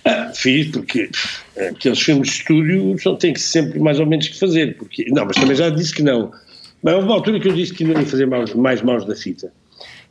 Ah, 0.02 0.32
fiz 0.34 0.68
porque 0.70 1.08
pff, 1.08 1.42
aqueles 1.68 2.00
filmes 2.00 2.28
de 2.28 2.34
estúdio 2.36 2.96
só 2.98 3.14
têm 3.16 3.34
que 3.34 3.40
sempre 3.40 3.78
mais 3.78 4.00
ou 4.00 4.06
menos 4.06 4.28
que 4.28 4.38
fazer. 4.38 4.76
Porque, 4.76 5.04
não, 5.10 5.26
mas 5.26 5.36
também 5.36 5.54
já 5.54 5.68
disse 5.68 5.94
que 5.94 6.02
não. 6.02 6.32
Mas 6.82 6.94
houve 6.94 7.06
uma 7.06 7.14
altura 7.16 7.38
que 7.38 7.48
eu 7.48 7.52
disse 7.52 7.74
que 7.74 7.84
não 7.84 8.00
ia 8.00 8.06
fazer 8.06 8.26
mais, 8.26 8.54
mais 8.54 8.80
maus 8.80 9.04
da 9.04 9.14
fita. 9.14 9.52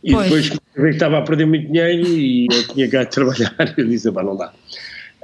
E 0.03 0.11
Pois. 0.11 0.25
depois 0.25 0.49
que 0.49 0.89
estava 0.89 1.17
a 1.17 1.21
perder 1.23 1.45
muito 1.45 1.67
dinheiro 1.67 2.07
e 2.07 2.47
eu 2.51 2.67
tinha 2.67 2.87
que 2.87 3.05
trabalhar. 3.07 3.55
Eu 3.75 3.87
disse, 3.87 4.09
não 4.11 4.35
dá. 4.37 4.53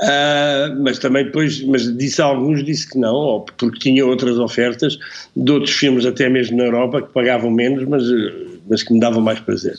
Ah, 0.02 0.76
mas 0.78 1.00
também 1.00 1.26
depois, 1.26 1.64
mas 1.64 1.96
disse 1.98 2.22
a 2.22 2.26
alguns, 2.26 2.64
disse 2.64 2.90
que 2.90 2.98
não, 2.98 3.14
ou 3.14 3.42
porque 3.42 3.80
tinha 3.80 4.06
outras 4.06 4.38
ofertas 4.38 5.00
de 5.36 5.52
outros 5.52 5.74
filmes, 5.74 6.06
até 6.06 6.30
mesmo 6.30 6.58
na 6.58 6.66
Europa, 6.66 7.02
que 7.02 7.14
pagavam 7.14 7.50
menos, 7.50 7.86
mas, 7.86 8.04
mas 8.70 8.84
que 8.84 8.94
me 8.94 9.00
davam 9.00 9.22
mais 9.22 9.40
prazer. 9.40 9.78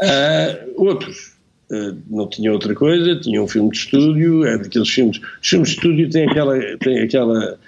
Ah, 0.00 0.58
outros 0.76 1.32
ah, 1.70 1.94
não 2.10 2.28
tinham 2.28 2.52
outra 2.52 2.74
coisa, 2.74 3.16
tinham 3.16 3.44
um 3.44 3.48
filme 3.48 3.70
de 3.70 3.78
estúdio, 3.78 4.44
é 4.44 4.58
daqueles 4.58 4.90
filmes. 4.90 5.18
Os 5.42 5.48
filmes 5.48 5.68
de 5.70 5.74
estúdio 5.76 6.10
têm 6.10 6.28
aquela. 6.28 6.58
Têm 6.78 7.02
aquela 7.02 7.58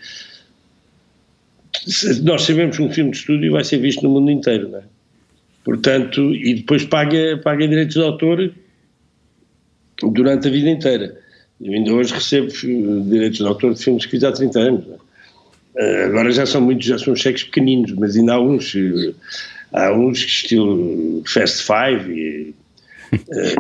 nós 2.23 2.43
sabemos 2.43 2.77
que 2.77 2.83
um 2.83 2.91
filme 2.91 3.11
de 3.11 3.17
estúdio 3.19 3.53
vai 3.53 3.65
ser 3.65 3.79
visto 3.79 4.03
no 4.03 4.11
mundo 4.11 4.31
inteiro, 4.31 4.69
não 4.69 4.79
é? 4.79 4.83
Portanto, 5.65 6.35
e 6.35 6.55
depois 6.55 6.85
paga, 6.85 7.39
paga 7.43 7.67
direitos 7.67 7.95
de 7.95 8.03
autor 8.03 8.53
durante 10.03 10.49
a 10.49 10.51
vida 10.51 10.71
inteira. 10.71 11.24
Eu 11.61 11.73
ainda 11.73 11.93
hoje 11.93 12.13
recebo 12.15 12.51
fi- 12.51 13.03
direitos 13.09 13.39
de 13.39 13.47
autor 13.47 13.75
de 13.75 13.83
filmes 13.83 14.05
que 14.05 14.13
fiz 14.13 14.25
há 14.25 14.33
30 14.33 14.59
anos. 14.61 14.85
é? 14.89 14.95
Eh, 15.77 16.05
Agora 16.07 16.31
já 16.31 16.45
são 16.47 16.61
muitos, 16.61 16.87
já 16.87 16.99
são 16.99 17.15
cheques 17.17 17.45
pequeninos, 17.45 17.93
mas 17.93 18.17
ainda 18.17 18.35
há 18.35 18.41
uns, 18.41 18.75
eh, 18.75 19.13
há 19.73 19.93
uns 19.93 20.23
que 20.25 20.31
estilo 20.31 21.23
Fast 21.27 21.63
Five 21.65 22.13
e 22.13 22.55
eh, 23.13 23.19
eh, 23.29 23.55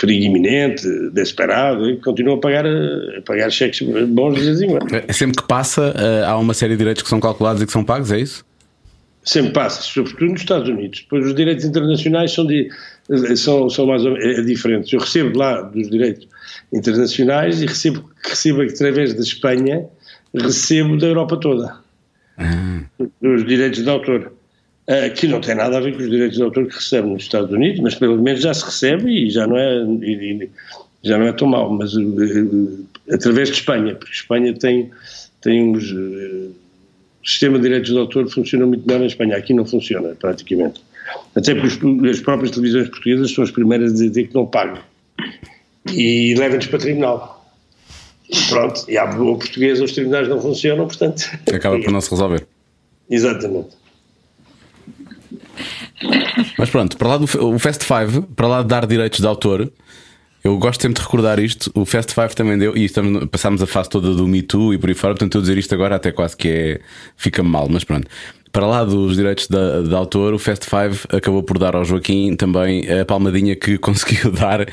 Perigo 0.00 0.24
Iminente, 0.24 0.86
Desperado, 1.12 1.90
e 1.90 1.96
continuam 1.98 2.36
a 2.38 2.40
pagar, 2.40 2.64
eh, 2.66 3.18
a 3.18 3.22
pagar 3.22 3.50
cheques 3.50 3.80
bons 4.08 4.34
de 4.36 4.40
vez 4.44 4.60
em 4.62 4.68
quando. 4.68 4.94
É 4.94 5.12
Sempre 5.12 5.42
que 5.42 5.48
passa, 5.48 5.94
eh, 5.96 6.24
há 6.24 6.36
uma 6.38 6.54
série 6.54 6.72
de 6.74 6.78
direitos 6.78 7.02
que 7.02 7.08
são 7.08 7.20
calculados 7.20 7.60
e 7.62 7.66
que 7.66 7.72
são 7.72 7.84
pagos, 7.84 8.10
é 8.12 8.20
isso? 8.20 8.44
Sempre 9.24 9.52
passa, 9.52 9.80
sobretudo 9.80 10.32
nos 10.32 10.40
Estados 10.40 10.68
Unidos. 10.68 11.00
Depois 11.00 11.24
os 11.26 11.34
direitos 11.34 11.64
internacionais 11.64 12.30
são, 12.32 12.46
de, 12.46 12.68
são, 13.36 13.70
são 13.70 13.86
mais 13.86 14.04
ou 14.04 14.12
menos 14.12 14.38
é, 14.38 14.42
diferentes. 14.42 14.92
Eu 14.92 15.00
recebo 15.00 15.38
lá 15.38 15.62
dos 15.62 15.88
direitos 15.88 16.28
internacionais 16.72 17.60
e 17.62 17.66
recebo, 17.66 18.08
recebo 18.22 18.62
através 18.62 19.14
da 19.14 19.20
Espanha, 19.22 19.84
recebo 20.34 20.96
da 20.96 21.06
Europa 21.06 21.36
toda. 21.38 21.76
Dos 23.20 23.44
direitos 23.46 23.82
de 23.82 23.88
autor. 23.90 24.32
Ah, 24.86 25.08
que 25.08 25.26
não 25.26 25.40
tem 25.40 25.54
nada 25.54 25.78
a 25.78 25.80
ver 25.80 25.92
com 25.96 26.02
os 26.02 26.10
direitos 26.10 26.36
de 26.36 26.42
autor 26.42 26.66
que 26.66 26.74
recebe 26.74 27.08
nos 27.08 27.22
Estados 27.22 27.50
Unidos, 27.50 27.80
mas 27.80 27.94
pelo 27.94 28.20
menos 28.20 28.42
já 28.42 28.52
se 28.52 28.64
recebe 28.64 29.08
e 29.10 29.30
já 29.30 29.46
não 29.46 29.56
é, 29.56 29.82
e- 30.02 30.50
já 31.02 31.16
não 31.16 31.26
é 31.26 31.32
tão 31.32 31.48
mau. 31.48 31.70
Mas 31.72 31.92
eh, 31.94 33.14
através 33.14 33.48
de 33.48 33.54
Espanha, 33.54 33.94
porque 33.94 34.12
Espanha 34.12 34.52
tem, 34.52 34.90
tem 35.40 35.62
uns. 35.70 35.90
eh, 35.90 36.48
o 37.22 37.26
sistema 37.26 37.56
de 37.56 37.62
direitos 37.62 37.90
de 37.90 37.96
autor 37.98 38.28
funciona 38.28 38.66
muito 38.66 38.86
melhor 38.86 39.02
em 39.02 39.06
Espanha. 39.06 39.36
Aqui 39.38 39.54
não 39.54 39.64
funciona, 39.64 40.14
praticamente. 40.20 40.82
Até 41.34 41.54
porque 41.54 41.86
os- 41.86 42.10
as 42.10 42.20
próprias 42.20 42.50
televisões 42.50 42.88
portuguesas 42.90 43.30
são 43.32 43.42
as 43.44 43.50
primeiras 43.50 43.92
a 43.92 43.94
dizer 43.94 44.24
que 44.28 44.34
não 44.34 44.44
pagam. 44.44 44.82
E 45.92 46.34
levam-nos 46.36 46.66
para 46.66 46.78
tribunal. 46.78 47.44
Pronto, 48.48 48.84
e 48.88 48.96
há 48.96 49.06
boa 49.06 49.38
portuguesa, 49.38 49.84
os 49.84 49.92
tribunais 49.92 50.28
não 50.28 50.40
funcionam, 50.40 50.86
portanto. 50.86 51.30
Acaba 51.52 51.78
por 51.78 51.92
não 51.92 52.00
se 52.00 52.10
resolver. 52.10 52.46
Exatamente. 53.08 53.76
Mas 56.58 56.70
pronto, 56.70 56.96
para 56.96 57.08
lá 57.08 57.18
do 57.18 57.24
o 57.24 57.58
Fast 57.58 57.84
Five, 57.84 58.22
para 58.34 58.48
lá 58.48 58.62
de 58.62 58.68
dar 58.68 58.86
direitos 58.86 59.20
de 59.20 59.26
autor, 59.26 59.70
eu 60.42 60.58
gosto 60.58 60.82
sempre 60.82 61.00
de 61.00 61.02
recordar 61.02 61.38
isto. 61.38 61.70
O 61.74 61.84
Fast 61.84 62.14
Five 62.14 62.34
também 62.34 62.58
deu, 62.58 62.76
e 62.76 62.84
estamos, 62.84 63.26
passámos 63.28 63.62
a 63.62 63.66
fase 63.66 63.88
toda 63.88 64.14
do 64.14 64.26
Me 64.26 64.42
Too 64.42 64.74
e 64.74 64.78
por 64.78 64.88
aí 64.88 64.94
fora, 64.94 65.14
portanto, 65.14 65.36
eu 65.36 65.40
dizer 65.40 65.58
isto 65.58 65.74
agora 65.74 65.96
até 65.96 66.12
quase 66.12 66.36
que 66.36 66.48
é. 66.48 66.80
fica-me 67.16 67.48
mal, 67.48 67.68
mas 67.68 67.84
pronto. 67.84 68.08
Para 68.54 68.66
lá 68.68 68.84
dos 68.84 69.16
direitos 69.16 69.48
de, 69.48 69.88
de 69.88 69.94
autor, 69.96 70.32
o 70.32 70.38
Fast 70.38 70.66
Five 70.70 71.00
acabou 71.12 71.42
por 71.42 71.58
dar 71.58 71.74
ao 71.74 71.84
Joaquim 71.84 72.36
também 72.36 72.88
a 72.88 73.04
palmadinha 73.04 73.56
que 73.56 73.76
conseguiu 73.82 74.30
dar 74.30 74.64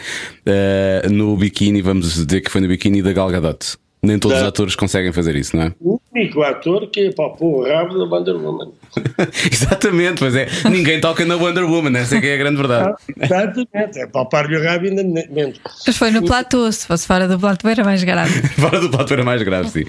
eh, 0.45 1.07
no 1.09 1.35
biquíni, 1.35 1.81
vamos 1.81 2.13
dizer 2.13 2.41
que 2.41 2.51
foi 2.51 2.61
no 2.61 2.67
biquíni 2.67 3.01
da 3.01 3.11
Gal 3.11 3.31
Gadot. 3.31 3.75
Nem 4.03 4.17
todos 4.19 4.37
os 4.37 4.43
Tá. 4.43 4.49
atores 4.49 4.75
conseguem 4.75 5.11
fazer 5.11 5.35
isso, 5.35 5.55
não 5.55 5.63
é? 5.63 5.73
O 5.79 5.99
único 6.13 6.41
ator 6.43 6.87
que 6.89 7.07
apalpou 7.07 7.59
o 7.61 7.67
rabo 7.67 7.97
da 7.97 8.05
Wonder 8.05 8.35
Woman. 8.35 8.71
Exatamente, 9.51 10.19
pois 10.19 10.35
é. 10.35 10.47
Ninguém 10.69 10.99
toca 10.99 11.23
na 11.25 11.35
Wonder 11.35 11.65
Woman, 11.65 11.95
essa 11.97 12.17
é 12.17 12.21
que 12.21 12.27
é 12.27 12.33
a 12.35 12.37
grande 12.37 12.57
verdade. 12.57 12.95
Exatamente, 13.19 13.99
é 13.99 14.07
palpar-lhe 14.07 14.57
o 14.57 14.63
rabo 14.63 14.85
ainda 14.85 15.03
menos. 15.03 15.59
Mas 15.85 15.97
foi 15.97 16.09
no 16.11 16.23
platô, 16.23 16.71
se 16.71 16.85
fosse 16.87 17.05
fora 17.07 17.27
do 17.27 17.39
platô 17.39 17.67
era 17.67 17.83
mais 17.83 18.03
grave. 18.03 18.41
Fora 18.59 18.79
do 18.79 18.89
plato 18.89 19.13
era 19.13 19.23
mais 19.23 19.41
grave, 19.43 19.69
sim. 19.69 19.83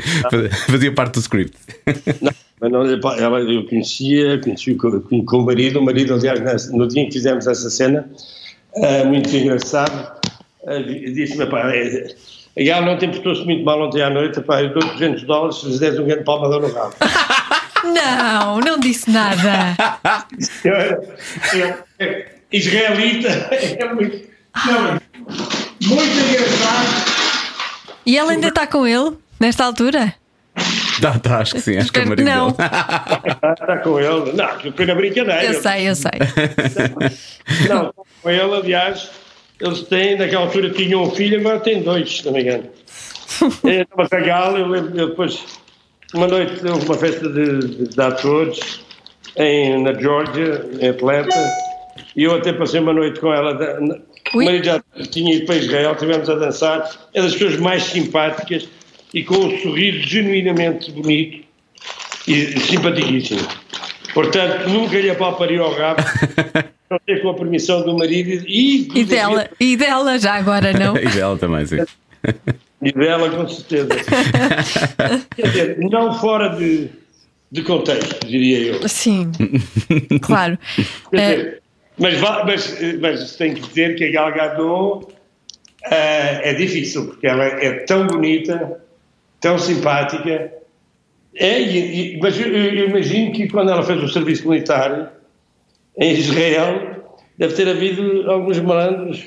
Fazia 0.71 0.93
parte 0.93 1.15
do 1.15 1.21
script. 1.21 1.57
Não, 2.21 2.33
mas 2.63 2.71
não, 2.71 2.85
ela, 3.19 3.41
eu 3.41 3.67
conhecia, 3.67 4.41
conheci 4.41 4.75
com, 4.77 5.01
com, 5.01 5.37
o 5.39 5.45
marido, 5.45 5.81
o 5.81 5.85
marido, 5.85 6.15
aliás, 6.15 6.71
no 6.73 6.87
dia 6.87 7.03
em 7.03 7.07
que 7.07 7.15
fizemos 7.15 7.47
essa 7.49 7.69
cena, 7.69 8.09
ah, 8.77 9.05
muito 9.05 9.29
engraçado, 9.37 10.13
di- 10.87 11.13
disse-me, 11.13 11.45
pá, 11.47 11.73
é, 11.75 12.07
a 12.57 12.63
Gal 12.65 12.83
não 12.85 12.97
te 12.97 13.07
importou-se 13.07 13.45
muito 13.45 13.65
mal 13.65 13.83
ontem 13.83 14.01
à 14.01 14.09
noite, 14.11 14.41
pá, 14.43 14.63
eu 14.63 14.73
dou 14.73 14.83
200 14.93 15.25
dólares 15.25 15.57
se 15.57 15.67
lhes 15.67 15.81
des 15.81 15.99
um 15.99 16.05
grande 16.07 16.23
palmadão 16.25 16.61
no 16.61 16.73
rabo. 16.73 16.95
Não, 17.85 18.61
não 18.61 18.79
disse 18.79 19.11
nada. 19.11 19.75
Eu 20.65 20.73
era- 20.73 21.01
eu- 21.53 21.75
é, 21.99 22.27
israelita, 22.53 23.27
é 23.51 23.93
muito, 23.93 24.25
não, 24.65 25.01
muito 25.89 26.19
engraçado. 26.31 27.05
E 28.07 28.17
ela 28.17 28.31
ainda 28.31 28.47
está 28.49 28.69
com 28.69 28.87
ele, 28.87 29.17
nesta 29.41 29.65
altura? 29.65 30.15
Tá, 31.03 31.19
tá, 31.19 31.39
acho 31.39 31.55
que 31.57 31.61
sim, 31.61 31.77
acho 31.77 31.93
que 31.93 31.99
é 31.99 32.03
o 32.03 32.05
Espero 32.05 32.17
que 32.17 32.23
marido 32.23 32.39
não. 32.39 32.51
dele. 32.53 33.33
Está 33.35 33.55
tá 33.57 33.77
com 33.79 33.99
ele, 34.01 34.33
não, 34.33 34.57
que 34.59 34.71
foi 34.73 34.87
na 34.87 34.95
brincadeira. 34.95 35.45
Eu 35.45 35.61
sei, 35.61 35.89
eu 35.91 35.95
sei. 35.97 36.13
Não, 37.69 37.93
com 38.23 38.31
ele, 38.31 38.41
aliás, 38.55 39.11
eles 39.61 39.83
têm, 39.83 40.17
naquela 40.17 40.45
altura 40.45 40.71
tinham 40.71 41.03
um 41.03 41.11
filho, 41.11 41.41
agora 41.41 41.61
têm 41.61 41.83
dois, 41.83 42.19
se 42.19 42.25
não 42.25 42.33
me 42.33 42.43
engano. 42.43 42.65
É 43.67 43.87
uma 43.95 44.09
cagala, 44.09 44.59
eu 44.59 44.67
lembro 44.69 44.97
eu 44.99 45.09
depois, 45.09 45.43
uma 46.15 46.27
noite 46.29 46.65
houve 46.67 46.85
uma 46.87 46.95
festa 46.97 47.29
de, 47.29 47.59
de, 47.59 47.89
de 47.89 48.01
atores 48.01 48.81
em, 49.37 49.83
na 49.83 49.93
Georgia, 49.95 50.65
em 50.81 50.89
Atlanta, 50.91 51.35
e 52.15 52.23
eu 52.25 52.37
até 52.37 52.53
passei 52.53 52.79
uma 52.81 52.93
noite 52.93 53.19
com 53.19 53.33
ela. 53.33 53.55
da- 53.55 53.81
na- 53.81 53.97
marido 54.35 54.65
já 54.65 54.81
tinha 55.11 55.35
ido 55.35 55.47
para 55.47 55.57
Israel, 55.57 55.93
estivemos 55.93 56.29
a 56.31 56.35
dançar, 56.37 56.89
é 57.15 57.23
das 57.23 57.33
pessoas 57.33 57.57
mais 57.57 57.83
simpáticas 57.85 58.69
e 59.15 59.23
com 59.25 59.37
um 59.37 59.59
sorriso 59.59 60.01
genuinamente 60.09 60.91
bonito 60.93 61.45
e 62.27 62.59
simpaticíssimo. 62.61 63.47
Portanto, 64.15 64.69
nunca 64.69 64.99
lhe 65.01 65.11
apalparia 65.11 65.61
ao 65.61 65.73
rabo, 65.75 66.03
não 66.91 66.99
sei 67.07 67.19
com 67.21 67.31
a 67.31 67.35
permissão 67.35 67.83
do 67.83 67.97
marido 67.97 68.45
e, 68.47 68.89
E 68.95 69.05
dela, 69.05 69.49
e 69.59 69.77
dela 69.77 70.19
já 70.19 70.35
agora 70.35 70.73
não. 70.73 70.97
E 71.01 71.07
dela 71.09 71.37
também, 71.39 71.67
sim. 71.67 71.79
E 72.83 72.93
dela, 72.93 73.31
com 73.31 73.49
certeza. 73.49 73.89
Quer 75.37 75.43
dizer, 75.49 75.79
não 75.79 76.13
fora 76.19 76.49
de, 76.51 76.89
de 77.51 77.63
contexto, 77.63 78.27
diria 78.27 78.59
eu. 78.59 78.89
Sim, 78.89 79.31
claro. 80.21 80.59
Dizer, 81.13 81.63
mas, 81.99 82.19
va- 82.19 82.45
mas, 82.45 82.77
mas 83.01 83.37
tenho 83.37 83.55
que 83.55 83.69
dizer 83.69 83.97
que 83.97 84.05
a 84.05 84.13
Gal 84.13 84.33
Gadot 84.35 85.07
eh, 85.85 86.51
é 86.51 86.55
difícil, 86.55 87.07
porque 87.07 87.27
ela 87.27 87.45
é 87.45 87.81
tão 87.85 88.07
bonita, 88.07 88.81
tão 89.43 89.59
simpática. 89.59 90.53
É, 91.35 91.61
e- 91.61 92.15
e- 92.17 92.21
mas 92.21 92.39
eu, 92.41 92.47
eu 92.49 92.89
imagino 92.89 93.33
que 93.33 93.49
quando 93.49 93.71
ela 93.71 93.83
fez 93.83 94.03
o 94.03 94.09
serviço 94.09 94.49
militar 94.49 95.13
em 95.99 96.13
Israel, 96.13 97.05
deve 97.37 97.55
ter 97.55 97.69
havido 97.69 98.31
alguns 98.31 98.59
malandros, 98.61 99.25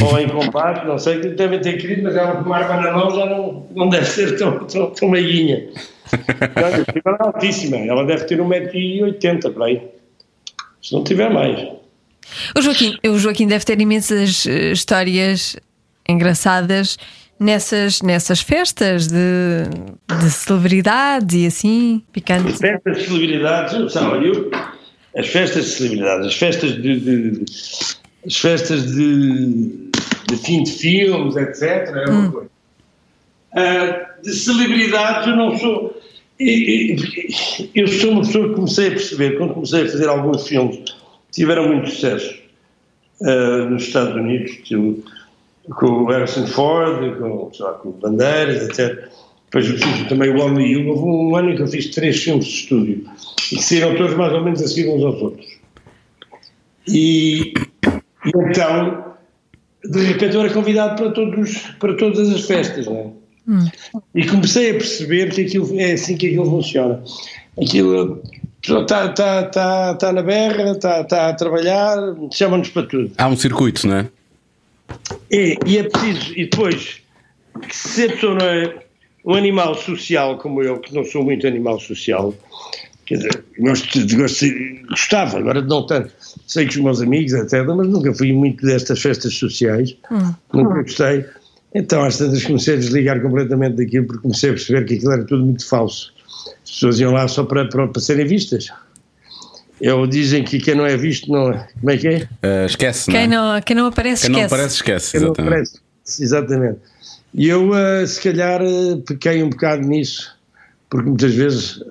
ou 0.00 0.18
em 0.18 0.28
combate, 0.28 0.86
não 0.86 0.98
sei, 0.98 1.20
que 1.20 1.28
devem 1.30 1.60
ter 1.60 1.78
querido, 1.78 2.02
mas 2.04 2.16
ela 2.16 2.42
com 2.42 2.52
arma 2.52 2.76
na 2.80 2.92
mão 2.92 3.10
já 3.10 3.26
não, 3.26 3.66
não 3.74 3.88
deve 3.88 4.06
ser 4.06 4.38
tão, 4.38 4.64
tão, 4.66 4.90
tão 4.90 5.08
meiguinha. 5.10 5.68
Ela 7.04 7.16
é 7.20 7.26
altíssima, 7.26 7.76
ela 7.76 8.02
deve 8.02 8.24
ter 8.24 8.38
1,80m 8.38 9.52
por 9.52 9.62
aí. 9.64 9.82
Se 10.82 10.94
não 10.94 11.04
tiver 11.04 11.28
mais. 11.28 11.68
O 12.56 12.62
Joaquim, 12.62 12.96
o 13.06 13.18
Joaquim 13.18 13.46
deve 13.46 13.62
ter 13.66 13.78
imensas 13.78 14.46
eh, 14.46 14.72
histórias 14.72 15.54
engraçadas 16.08 16.96
nessas, 17.40 18.02
nessas 18.02 18.40
festas 18.40 19.06
de, 19.08 19.64
de 20.20 20.30
celebridades 20.30 21.34
e 21.42 21.46
assim, 21.46 22.02
picantes. 22.12 22.58
Festas 22.58 22.98
de 22.98 23.04
celebridades, 23.06 23.74
eu- 23.74 23.88
sabe, 23.88 24.28
eu, 24.28 24.50
as 25.16 25.26
festas 25.28 25.64
de 25.64 25.70
celebridades, 25.70 26.26
as 26.26 26.34
festas 26.34 26.72
de, 26.82 27.00
de- 27.00 27.44
as 28.26 28.36
festas 28.36 28.86
de, 28.94 29.90
de 30.28 30.36
fim 30.44 30.62
de 30.62 30.70
filmes, 30.72 31.36
etc. 31.36 31.62
É 31.62 32.10
uma 32.10 32.30
coisa. 32.32 32.50
Ah, 33.54 34.06
de 34.22 34.32
celebridades 34.34 35.28
eu 35.28 35.36
não 35.36 35.56
sou. 35.58 35.98
Eu 37.74 37.88
sou 37.88 38.10
uma 38.12 38.20
pessoa 38.22 38.48
que 38.48 38.54
comecei 38.54 38.86
a 38.88 38.90
perceber, 38.90 39.38
quando 39.38 39.54
comecei 39.54 39.82
a 39.82 39.88
fazer 39.88 40.08
alguns 40.08 40.46
filmes 40.46 40.78
tiveram 41.32 41.66
muito 41.68 41.90
sucesso 41.90 42.34
ah, 43.22 43.64
nos 43.70 43.84
Estados 43.84 44.14
Unidos, 44.14 44.52
tipo, 44.64 45.02
com 45.76 45.86
o 45.86 46.06
Harrison 46.06 46.46
Ford, 46.46 47.18
com, 47.18 47.50
sei 47.52 47.64
lá, 47.64 47.72
com 47.74 47.90
o 47.90 47.92
Bandeiras, 47.92 48.68
etc. 48.68 49.08
Depois 49.46 49.68
eu 49.70 49.78
fiz 49.78 50.08
também 50.08 50.30
o 50.30 50.40
Only 50.40 50.72
You. 50.72 50.88
Houve 50.88 51.02
um 51.02 51.36
ano 51.36 51.50
em 51.50 51.56
que 51.56 51.62
eu 51.62 51.66
fiz 51.66 51.88
três 51.90 52.22
filmes 52.22 52.44
de 52.44 52.52
estúdio 52.52 53.04
e 53.52 53.56
que 53.56 53.62
saíram 53.62 53.96
todos 53.96 54.14
mais 54.14 54.32
ou 54.32 54.44
menos 54.44 54.62
a 54.62 54.66
seguir 54.66 54.88
uns 54.90 55.04
aos 55.04 55.22
outros. 55.22 55.46
E, 56.86 57.52
e 57.54 58.30
então, 58.34 59.04
de 59.84 60.00
repente, 60.04 60.34
eu 60.34 60.40
era 60.42 60.52
convidado 60.52 61.02
para, 61.02 61.12
todos, 61.12 61.58
para 61.78 61.96
todas 61.96 62.30
as 62.30 62.42
festas, 62.42 62.86
não 62.86 62.96
é? 62.96 63.28
E 64.14 64.26
comecei 64.26 64.70
a 64.70 64.74
perceber 64.74 65.30
que 65.30 65.42
aquilo 65.42 65.80
é 65.80 65.92
assim 65.92 66.16
que 66.16 66.26
aquilo 66.26 66.44
funciona. 66.44 67.02
Aquilo 67.58 68.22
está 68.62 69.08
tá, 69.08 69.42
tá, 69.44 69.94
tá 69.94 70.12
na 70.12 70.22
berra, 70.22 70.72
está 70.72 71.04
tá 71.04 71.28
a 71.30 71.32
trabalhar, 71.32 71.96
chama-nos 72.30 72.68
para 72.68 72.86
tudo. 72.86 73.10
Há 73.16 73.26
um 73.26 73.36
circuito, 73.36 73.86
não 73.86 73.96
é? 73.96 74.08
É, 75.30 75.56
e 75.66 75.78
é 75.78 75.82
preciso, 75.82 76.32
e 76.32 76.44
depois, 76.44 77.00
que 77.66 77.76
se 77.76 78.04
a 78.04 78.08
pessoa 78.08 78.34
não 78.34 78.46
é 78.46 78.74
um 79.24 79.34
animal 79.34 79.74
social 79.74 80.38
como 80.38 80.62
eu, 80.62 80.78
que 80.78 80.94
não 80.94 81.04
sou 81.04 81.22
muito 81.22 81.46
animal 81.46 81.78
social, 81.78 82.34
quer 83.04 83.16
dizer, 83.16 83.44
gosto, 83.58 84.16
gosto, 84.16 84.46
gostava, 84.88 85.38
agora 85.38 85.60
não 85.60 85.86
tanto, 85.86 86.10
sei 86.46 86.66
que 86.66 86.78
os 86.78 86.82
meus 86.82 87.02
amigos, 87.02 87.32
etc., 87.32 87.66
mas 87.66 87.88
nunca 87.88 88.12
fui 88.14 88.32
muito 88.32 88.64
destas 88.64 89.00
festas 89.00 89.34
sociais, 89.34 89.96
nunca 90.52 90.82
gostei. 90.82 91.24
Então, 91.74 92.02
às 92.02 92.16
tantas, 92.16 92.44
comecei 92.44 92.74
a 92.74 92.78
desligar 92.78 93.20
completamente 93.20 93.76
daquilo, 93.76 94.06
porque 94.06 94.22
comecei 94.22 94.50
a 94.50 94.52
perceber 94.54 94.86
que 94.86 94.94
aquilo 94.94 95.12
era 95.12 95.24
tudo 95.24 95.44
muito 95.44 95.66
falso. 95.66 96.14
As 96.64 96.70
pessoas 96.70 97.00
iam 97.00 97.12
lá 97.12 97.28
só 97.28 97.44
para, 97.44 97.68
para, 97.68 97.88
para 97.88 98.00
serem 98.00 98.26
vistas. 98.26 98.70
Eu, 99.80 100.06
dizem 100.06 100.42
que 100.44 100.58
quem 100.58 100.74
não 100.74 100.84
é 100.86 100.96
visto 100.96 101.30
não 101.30 101.50
é. 101.52 101.68
Como 101.78 101.90
é 101.90 101.96
que 101.96 102.08
é? 102.08 102.28
Ah, 102.42 102.66
esquece, 102.66 103.10
Quem 103.10 103.28
não 103.28 103.52
é? 103.52 103.54
não, 103.56 103.62
quem 103.62 103.76
não 103.76 103.86
aparece, 103.86 104.22
Quem 104.22 104.30
não 104.30 104.38
esquece. 104.40 104.54
aparece, 104.54 104.74
esquece. 104.76 105.16
Não 105.18 105.24
Exatamente. 105.26 105.50
parece. 105.50 106.22
Exatamente. 106.22 106.78
E 107.34 107.48
eu, 107.48 107.74
eh, 107.74 108.06
se 108.06 108.20
calhar, 108.22 108.60
eh, 108.62 108.96
pequei 109.06 109.42
um 109.42 109.50
bocado 109.50 109.82
nisso, 109.82 110.34
porque 110.88 111.08
muitas 111.08 111.34
vezes 111.34 111.82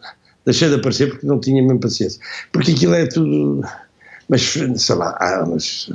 deixei 0.45 0.69
de 0.69 0.75
aparecer 0.75 1.09
porque 1.09 1.25
não 1.27 1.39
tinha 1.39 1.61
mesmo 1.61 1.79
paciência. 1.79 2.19
Porque 2.51 2.71
aquilo 2.71 2.95
é 2.95 3.05
tudo. 3.05 3.61
Mas, 4.27 4.41
sei 4.41 4.95
lá, 4.95 5.15
ah, 5.19 5.45
mas. 5.47 5.91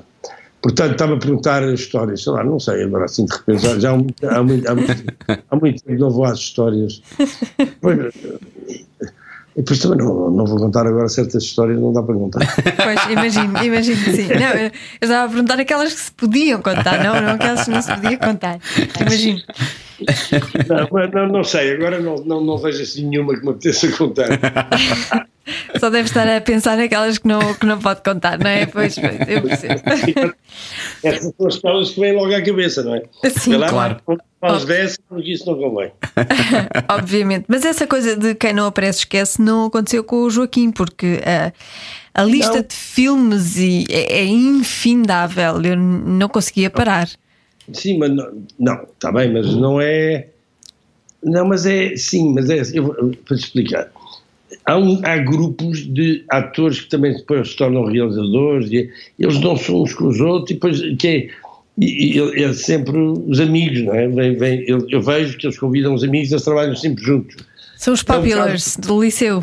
Portanto, 0.63 0.93
estava 0.93 1.15
a 1.15 1.19
perguntar 1.19 1.63
histórias, 1.75 2.23
sei 2.23 2.33
lá, 2.33 2.45
não 2.45 2.61
sei, 2.61 2.85
agora 2.85 3.07
assim 3.07 3.25
de 3.27 3.33
repente, 3.35 3.63
já, 3.63 3.79
já 3.81 3.91
há, 3.91 3.97
muito, 3.97 4.29
há, 4.29 4.43
muito, 4.45 4.69
há, 4.71 4.75
muito, 4.77 5.15
há 5.51 5.57
muito 5.57 5.83
tempo 5.83 6.01
não 6.01 6.11
vou 6.11 6.25
às 6.25 6.39
histórias. 6.39 7.03
Pois, 7.81 7.99
E 9.55 9.61
depois 9.61 9.79
também 9.81 9.99
não, 9.99 10.31
não 10.31 10.47
vou 10.47 10.59
contar 10.59 10.87
agora 10.87 11.09
certas 11.09 11.43
histórias, 11.43 11.79
não 11.79 11.93
dá 11.93 12.03
para 12.03 12.15
contar. 12.15 12.41
Pois, 12.83 13.11
imagino, 13.11 13.63
imagino 13.63 14.03
que 14.03 14.13
sim. 14.13 14.29
Não, 14.29 14.51
eu 14.59 14.71
estava 15.01 15.25
a 15.25 15.29
perguntar 15.29 15.61
aquelas 15.61 15.93
que 15.93 16.01
se 16.01 16.13
podiam 16.13 16.63
contar, 16.63 17.05
não, 17.05 17.21
não 17.21 17.35
aquelas 17.35 17.65
que 17.65 17.71
não 17.71 17.83
se 17.83 17.95
podia 17.95 18.19
contar. 18.19 18.59
Imagino. 19.01 19.43
Não, 20.69 21.09
não, 21.09 21.29
não 21.29 21.45
sei, 21.45 21.75
agora 21.75 22.01
não, 22.01 22.17
não, 22.17 22.41
não 22.41 22.59
vejo 22.59 22.83
assim 22.83 23.07
nenhuma 23.07 23.35
que 23.35 23.45
me 23.45 23.51
apeteça 23.51 23.89
contar. 23.93 24.29
Só 25.79 25.91
deve 25.91 26.09
estar 26.09 26.29
a 26.29 26.41
pensar 26.41 26.77
naquelas 26.77 27.19
que 27.19 27.27
não, 27.27 27.55
que 27.55 27.67
não 27.67 27.79
pode 27.79 28.03
contar, 28.03 28.39
não 28.39 28.49
é? 28.49 28.67
Pois, 28.67 28.95
pois, 28.99 29.29
eu 29.29 29.43
percebo. 29.43 29.83
Essas 31.03 31.35
são 31.37 31.47
as 31.47 31.59
causas 31.59 31.95
que 31.95 32.01
vêm 32.01 32.13
logo 32.15 32.33
à 32.35 32.41
cabeça, 32.43 32.83
não 32.83 32.95
é? 32.95 33.03
Sim, 33.31 33.57
lá, 33.57 33.69
claro. 33.69 33.97
Faz 34.41 34.65
dessa, 34.65 34.99
porque 35.09 35.33
isso 35.33 35.47
não 35.47 35.57
convém. 35.57 35.91
Obviamente. 36.89 37.45
Mas 37.49 37.65
essa 37.65 37.87
coisa 37.87 38.17
de 38.17 38.35
quem 38.35 38.53
não 38.53 38.67
aparece 38.67 39.01
esquece 39.01 39.41
não 39.41 39.67
aconteceu 39.67 40.05
com 40.05 40.23
o 40.23 40.31
Joaquim, 40.31 40.71
porque 40.71 41.21
a, 41.25 41.53
a 42.15 42.25
lista 42.25 42.57
Não. 42.57 42.63
de 42.63 42.75
filmes 42.75 43.57
e 43.57 43.85
é, 43.91 44.21
é 44.21 44.25
infindável. 44.25 45.61
Eu 45.63 45.77
não 45.77 46.29
conseguia 46.29 46.71
parar. 46.71 47.09
Sim, 47.73 47.99
mas 47.99 48.11
não, 48.59 48.83
está 48.83 49.13
bem, 49.13 49.33
mas 49.33 49.55
não 49.55 49.81
é. 49.81 50.29
Não, 51.23 51.47
mas 51.47 51.65
é. 51.65 51.97
Sim, 51.97 52.35
mas 52.35 52.51
é. 52.51 52.63
Eu 52.75 52.85
vou 52.85 52.95
para 52.95 53.37
te 53.37 53.45
explicar. 53.45 53.91
Há, 54.65 54.77
um- 54.77 55.01
há 55.05 55.17
grupos 55.19 55.79
de 55.81 56.25
atores 56.31 56.81
que 56.81 56.89
também 56.89 57.15
depois 57.15 57.51
se 57.51 57.57
tornam 57.57 57.85
realizadores 57.85 58.71
e 58.71 58.91
eles 59.19 59.41
não 59.41 59.57
são 59.57 59.83
uns 59.83 59.95
com 59.95 60.09
os 60.09 60.21
outros 60.21 60.51
e 60.51 60.55
depois 60.55 60.81
que 60.99 61.09
é, 61.09 61.29
e, 61.79 62.19
e 62.19 62.43
é 62.43 62.53
sempre 62.53 62.97
os 62.99 63.41
amigos, 63.41 63.83
não 63.83 63.95
é? 63.95 64.07
Vem, 64.09 64.37
vem, 64.37 64.65
eu, 64.69 64.87
eu 64.91 65.01
vejo 65.01 65.37
que 65.39 65.47
eles 65.47 65.59
convidam 65.59 65.95
os 65.95 66.05
amigos, 66.05 66.31
eles 66.31 66.45
trabalham 66.45 66.77
sempre 66.77 67.03
juntos. 67.05 67.37
São 67.77 67.95
os 67.95 68.03
populars 68.03 68.77
do 68.77 69.03
liceu. 69.03 69.43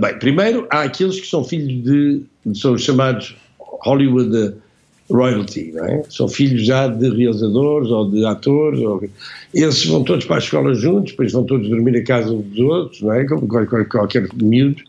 Bem, 0.00 0.18
primeiro 0.18 0.66
há 0.70 0.82
aqueles 0.82 1.20
que 1.20 1.26
são 1.26 1.44
filhos 1.44 1.84
de. 1.84 2.22
são 2.58 2.72
os 2.74 2.82
chamados 2.82 3.36
Hollywood 3.84 4.54
royalty, 5.10 5.72
não 5.72 5.84
é? 5.84 6.02
São 6.08 6.28
filhos 6.28 6.64
já 6.64 6.88
de 6.88 7.08
realizadores 7.10 7.88
ou 7.90 8.10
de 8.10 8.24
atores. 8.24 8.80
Ou, 8.80 9.02
eles 9.52 9.84
vão 9.86 10.02
todos 10.02 10.24
para 10.24 10.36
a 10.36 10.38
escola 10.38 10.74
juntos, 10.74 11.12
depois 11.12 11.32
vão 11.32 11.44
todos 11.44 11.68
dormir 11.68 11.96
a 11.96 12.04
casa 12.04 12.32
dos 12.32 12.58
outros, 12.58 13.02
não 13.02 13.12
é? 13.12 13.24
Como 13.24 13.46
qualquer, 13.46 13.88
qualquer 13.88 14.28
miúdo. 14.34 14.82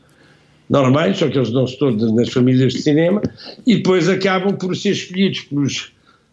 Normais, 0.69 1.17
só 1.17 1.27
que 1.27 1.37
eles 1.37 1.51
dão-se 1.51 1.77
todos 1.77 2.11
nas 2.15 2.29
famílias 2.29 2.73
de 2.73 2.81
cinema 2.81 3.21
e 3.67 3.75
depois 3.75 4.09
acabam 4.09 4.57
por 4.57 4.75
ser 4.75 4.91
escolhidos 4.91 5.41
pelos, 5.41 5.91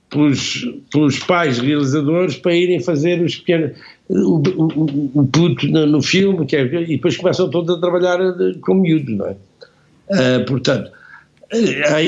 pelos, 0.08 0.68
pelos 0.90 1.18
pais 1.18 1.58
realizadores 1.58 2.36
para 2.36 2.54
irem 2.54 2.80
fazer 2.80 3.20
os 3.20 3.36
pequenos, 3.36 3.72
o, 4.08 4.42
o, 4.56 5.20
o 5.20 5.26
puto 5.26 5.68
no, 5.68 5.84
no 5.86 6.00
filme, 6.00 6.46
é, 6.50 6.62
e 6.62 6.96
depois 6.96 7.16
começam 7.18 7.50
todos 7.50 7.76
a 7.76 7.78
trabalhar 7.78 8.20
eh, 8.20 8.54
com 8.62 8.72
miúdos, 8.72 9.14
não 9.14 9.26
é? 9.26 9.36
Ah, 10.10 10.44
portanto, 10.46 10.90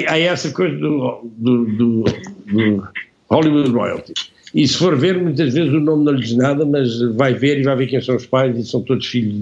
há 0.08 0.18
essa 0.18 0.50
coisa 0.50 0.76
do, 0.76 1.30
do, 1.36 1.64
do, 1.66 2.04
do 2.46 2.88
Hollywood 3.30 3.70
Royalty. 3.70 4.14
E 4.54 4.68
se 4.68 4.76
for 4.76 4.96
ver, 4.96 5.20
muitas 5.20 5.52
vezes 5.52 5.72
o 5.72 5.80
nome 5.80 6.04
não 6.04 6.12
lhe 6.12 6.22
diz 6.22 6.36
nada, 6.36 6.64
mas 6.64 7.00
vai 7.16 7.34
ver 7.34 7.58
e 7.58 7.64
vai 7.64 7.76
ver 7.76 7.88
quem 7.88 8.00
são 8.00 8.14
os 8.14 8.24
pais 8.24 8.56
e 8.56 8.64
são 8.64 8.80
todos 8.82 9.06
filhos 9.06 9.34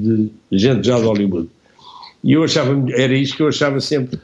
de 0.51 0.59
gente 0.59 0.87
já 0.87 0.99
de 0.99 1.05
Hollywood. 1.05 1.49
E 2.25 2.33
eu 2.33 2.43
achava, 2.43 2.83
era 2.93 3.13
isso 3.13 3.37
que 3.37 3.43
eu 3.43 3.49
achava 3.49 3.79
sempre 3.81 4.19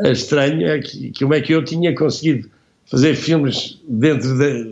estranho, 0.00 0.66
é 0.66 0.80
que, 0.80 1.12
como 1.18 1.34
é 1.34 1.40
que 1.40 1.54
eu 1.54 1.64
tinha 1.64 1.94
conseguido 1.94 2.48
fazer 2.86 3.14
filmes 3.14 3.80
dentro 3.88 4.36
da, 4.36 4.66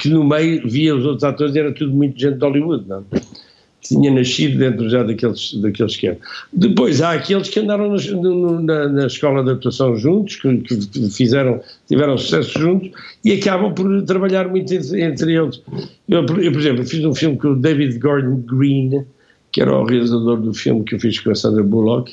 que 0.00 0.08
no 0.08 0.24
meio 0.24 0.68
via 0.68 0.94
os 0.94 1.04
outros 1.04 1.24
atores 1.24 1.54
e 1.54 1.58
era 1.58 1.72
tudo 1.72 1.92
muito 1.92 2.18
gente 2.18 2.36
de 2.38 2.44
Hollywood, 2.44 2.88
não? 2.88 3.04
Tinha 3.88 4.10
nascido 4.10 4.58
dentro 4.58 4.88
já 4.88 5.02
daqueles, 5.02 5.54
daqueles 5.54 5.92
esquemas. 5.92 6.18
Depois 6.52 7.00
há 7.00 7.12
aqueles 7.12 7.48
que 7.48 7.60
andaram 7.60 7.94
na, 8.62 8.88
na, 8.88 9.06
escola 9.06 9.44
de 9.44 9.50
atuação 9.50 9.96
juntos, 9.96 10.36
que, 10.36 10.56
que, 10.58 11.10
fizeram, 11.10 11.60
tiveram 11.88 12.16
sucesso 12.16 12.58
juntos 12.58 12.90
e 13.24 13.32
acabam 13.32 13.74
por 13.74 14.02
trabalhar 14.02 14.48
muito 14.48 14.72
entre, 14.72 15.02
entre 15.02 15.34
eles. 15.34 15.60
Eu, 16.08 16.20
eu, 16.20 16.52
por 16.52 16.60
exemplo, 16.60 16.84
fiz 16.84 17.04
um 17.04 17.14
filme 17.14 17.36
com 17.36 17.48
o 17.48 17.56
David 17.56 17.98
Gordon 17.98 18.36
Green, 18.46 19.04
que 19.52 19.60
era 19.60 19.74
o 19.74 19.84
realizador 19.84 20.40
do 20.40 20.52
filme 20.52 20.84
que 20.84 20.94
eu 20.94 21.00
fiz 21.00 21.18
com 21.18 21.30
a 21.30 21.34
Sandra 21.34 21.62
Bullock, 21.62 22.12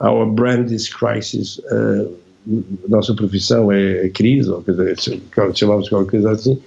Our 0.00 0.30
Brand 0.30 0.70
is 0.70 0.88
Crisis. 0.88 1.58
Uh, 1.70 2.26
nossa 2.88 3.12
profissão 3.14 3.72
é 3.72 4.04
a 4.04 4.10
crise, 4.10 4.48
ou 4.48 4.64
chamamos 5.54 5.88
qualquer 5.88 6.10
coisa 6.10 6.30
assim. 6.30 6.58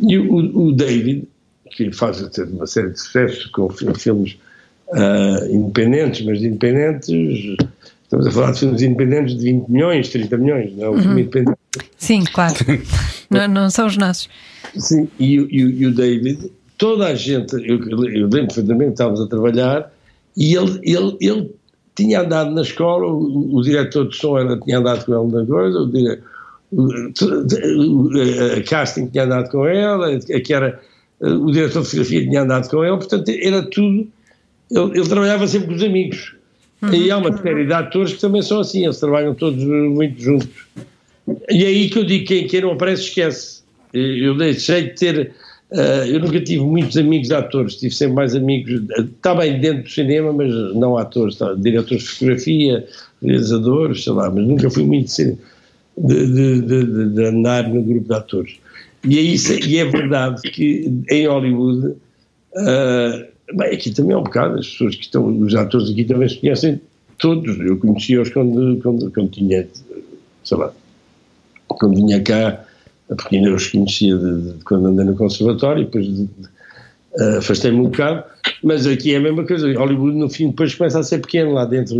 E 0.00 0.18
o, 0.18 0.68
o 0.68 0.72
David 0.72 1.26
que 1.76 1.92
faz 1.92 2.20
uma 2.38 2.66
série 2.66 2.90
de 2.90 2.98
sucessos 2.98 3.46
com 3.46 3.68
filmes 3.68 4.38
uh, 4.88 5.54
independentes, 5.54 6.24
mas 6.24 6.40
de 6.40 6.46
independentes, 6.46 7.56
estamos 8.02 8.26
a 8.26 8.30
falar 8.30 8.52
de 8.52 8.60
filmes 8.60 8.82
independentes 8.82 9.36
de 9.36 9.44
20 9.44 9.68
milhões, 9.68 10.08
30 10.08 10.36
milhões, 10.38 10.74
não 10.74 10.84
é? 10.84 10.88
Um 10.88 10.92
uhum. 10.94 11.02
filme 11.02 11.22
independente. 11.22 11.58
Sim, 11.98 12.24
claro. 12.24 12.54
não, 13.28 13.46
não, 13.46 13.70
são 13.70 13.86
os 13.86 13.98
nossos. 13.98 14.30
Sim, 14.74 15.06
e, 15.20 15.36
e, 15.36 15.60
e 15.60 15.86
o 15.86 15.94
David, 15.94 16.50
toda 16.78 17.08
a 17.08 17.14
gente, 17.14 17.54
eu, 17.56 17.78
eu 17.90 18.26
lembro 18.26 18.46
perfeitamente, 18.46 18.92
estávamos 18.92 19.20
a 19.20 19.26
trabalhar 19.26 19.92
e 20.34 20.54
ele, 20.54 20.80
ele, 20.82 21.16
ele 21.20 21.54
tinha 21.94 22.22
andado 22.22 22.52
na 22.52 22.62
escola, 22.62 23.06
o, 23.06 23.54
o 23.54 23.62
diretor 23.62 24.08
de 24.08 24.16
som 24.16 24.38
era, 24.38 24.58
tinha 24.60 24.78
andado 24.78 25.04
com 25.04 25.12
ele 25.12 25.40
na 25.40 25.46
coisa, 25.46 25.78
o, 25.78 25.90
o, 26.72 28.06
o, 28.06 28.10
a 28.58 28.62
casting 28.62 29.08
tinha 29.08 29.24
andado 29.24 29.50
com 29.50 29.66
ele, 29.66 30.20
que 30.40 30.54
era 30.54 30.68
eh, 30.68 30.95
o 31.20 31.50
diretor 31.50 31.82
de 31.82 31.86
fotografia 31.86 32.28
tinha 32.28 32.42
andado 32.42 32.68
com 32.68 32.84
ele, 32.84 32.96
portanto 32.96 33.28
era 33.28 33.62
tudo. 33.62 34.06
Ele, 34.70 34.98
ele 34.98 35.08
trabalhava 35.08 35.46
sempre 35.46 35.68
com 35.68 35.74
os 35.74 35.82
amigos. 35.82 36.34
Uhum. 36.82 36.92
E 36.92 37.10
há 37.10 37.16
uma 37.16 37.36
série 37.36 37.66
de 37.66 37.72
atores 37.72 38.12
que 38.12 38.20
também 38.20 38.42
são 38.42 38.60
assim, 38.60 38.84
eles 38.84 38.98
trabalham 38.98 39.34
todos 39.34 39.62
muito 39.64 40.20
juntos. 40.20 40.48
E 41.50 41.64
é 41.64 41.68
aí 41.68 41.88
que 41.88 41.98
eu 41.98 42.04
digo: 42.04 42.26
quem, 42.26 42.46
quem 42.46 42.60
não 42.60 42.72
aparece, 42.72 43.02
esquece. 43.02 43.62
Eu 43.92 44.36
deixei 44.36 44.82
de 44.84 44.90
ter. 44.90 45.32
Uh, 45.70 46.06
eu 46.06 46.20
nunca 46.20 46.40
tive 46.40 46.62
muitos 46.62 46.96
amigos 46.96 47.32
atores, 47.32 47.74
tive 47.74 47.92
sempre 47.92 48.14
mais 48.14 48.36
amigos, 48.36 48.82
está 48.98 49.34
bem 49.34 49.60
dentro 49.60 49.82
do 49.82 49.90
cinema, 49.90 50.32
mas 50.32 50.52
não 50.76 50.96
atores, 50.96 51.34
tá, 51.34 51.54
diretores 51.54 52.04
de 52.04 52.10
fotografia, 52.10 52.86
realizadores, 53.20 54.04
sei 54.04 54.12
lá, 54.12 54.30
mas 54.30 54.46
nunca 54.46 54.70
fui 54.70 54.84
muito 54.84 55.10
de, 55.12 55.34
de, 55.98 56.60
de, 56.60 57.08
de 57.08 57.24
andar 57.24 57.68
no 57.68 57.82
grupo 57.82 58.06
de 58.06 58.14
atores. 58.14 58.58
E 59.04 59.18
é, 59.18 59.22
isso, 59.22 59.52
e 59.52 59.78
é 59.78 59.84
verdade 59.84 60.42
que 60.50 60.92
em 61.10 61.26
Hollywood, 61.26 61.88
uh, 61.88 63.56
bem, 63.56 63.74
aqui 63.74 63.90
também 63.90 64.14
é 64.14 64.16
um 64.18 64.22
bocado, 64.22 64.58
as 64.58 64.68
pessoas 64.68 64.96
que 64.96 65.02
estão, 65.02 65.26
os 65.38 65.54
atores 65.54 65.90
aqui 65.90 66.04
também 66.04 66.28
se 66.28 66.36
conhecem 66.36 66.80
todos. 67.18 67.58
Eu 67.60 67.76
conhecia-os 67.78 68.28
quando, 68.30 68.80
quando, 68.82 69.10
quando 69.10 69.30
tinha, 69.30 69.66
sei 70.44 70.56
lá, 70.56 70.72
quando 71.68 71.96
vinha 71.96 72.20
cá, 72.20 72.64
porque 73.08 73.36
ainda 73.36 73.54
os 73.54 73.68
conhecia 73.68 74.16
de, 74.16 74.42
de, 74.42 74.64
quando 74.64 74.86
andei 74.86 75.04
no 75.04 75.16
conservatório, 75.16 75.84
depois 75.84 76.06
de, 76.06 76.22
uh, 76.22 77.38
afastei-me 77.38 77.78
um 77.78 77.84
bocado, 77.84 78.24
mas 78.62 78.86
aqui 78.86 79.14
é 79.14 79.18
a 79.18 79.20
mesma 79.20 79.44
coisa. 79.44 79.72
Hollywood, 79.72 80.16
no 80.16 80.28
fim, 80.28 80.48
depois 80.48 80.74
começa 80.74 80.98
a 80.98 81.02
ser 81.02 81.18
pequeno, 81.18 81.52
lá 81.52 81.64
dentro, 81.64 81.96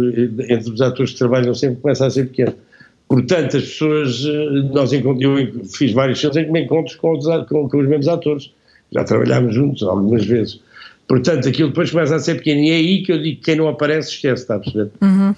entre 0.51 0.73
os 0.73 0.81
atores 0.81 1.13
que 1.13 1.19
trabalham 1.19 1.55
sempre, 1.55 1.81
começa 1.81 2.07
a 2.07 2.11
ser 2.11 2.29
pequeno. 2.29 2.55
Portanto, 3.09 3.57
as 3.57 3.63
pessoas, 3.65 4.25
eh, 4.27 4.69
nós 4.73 4.93
eu 4.93 5.65
fiz 5.65 5.93
vários 5.93 6.21
filmes 6.21 6.37
em 6.39 6.45
que 6.45 6.51
me 6.51 6.63
encontro 6.63 6.97
com 6.99 7.13
os, 7.13 7.25
com, 7.47 7.69
com 7.69 7.79
os 7.79 7.89
mesmos 7.89 8.09
atores, 8.09 8.53
já 8.93 9.05
trabalhámos 9.05 9.55
juntos 9.55 9.83
algumas 9.83 10.25
vezes. 10.25 10.61
Portanto, 11.07 11.49
aquilo 11.49 11.69
depois 11.69 11.91
começa 11.91 12.17
a 12.17 12.19
ser 12.19 12.37
pequeno 12.37 12.61
e 12.61 12.71
é 12.71 12.75
aí 12.75 13.03
que 13.03 13.13
eu 13.13 13.23
digo 13.23 13.37
que 13.37 13.45
quem 13.45 13.57
não 13.57 13.69
aparece 13.69 14.11
esquece, 14.11 14.43
está 14.43 14.57
a 14.57 14.59
perceber? 14.59 14.91
Uhum. 15.01 15.35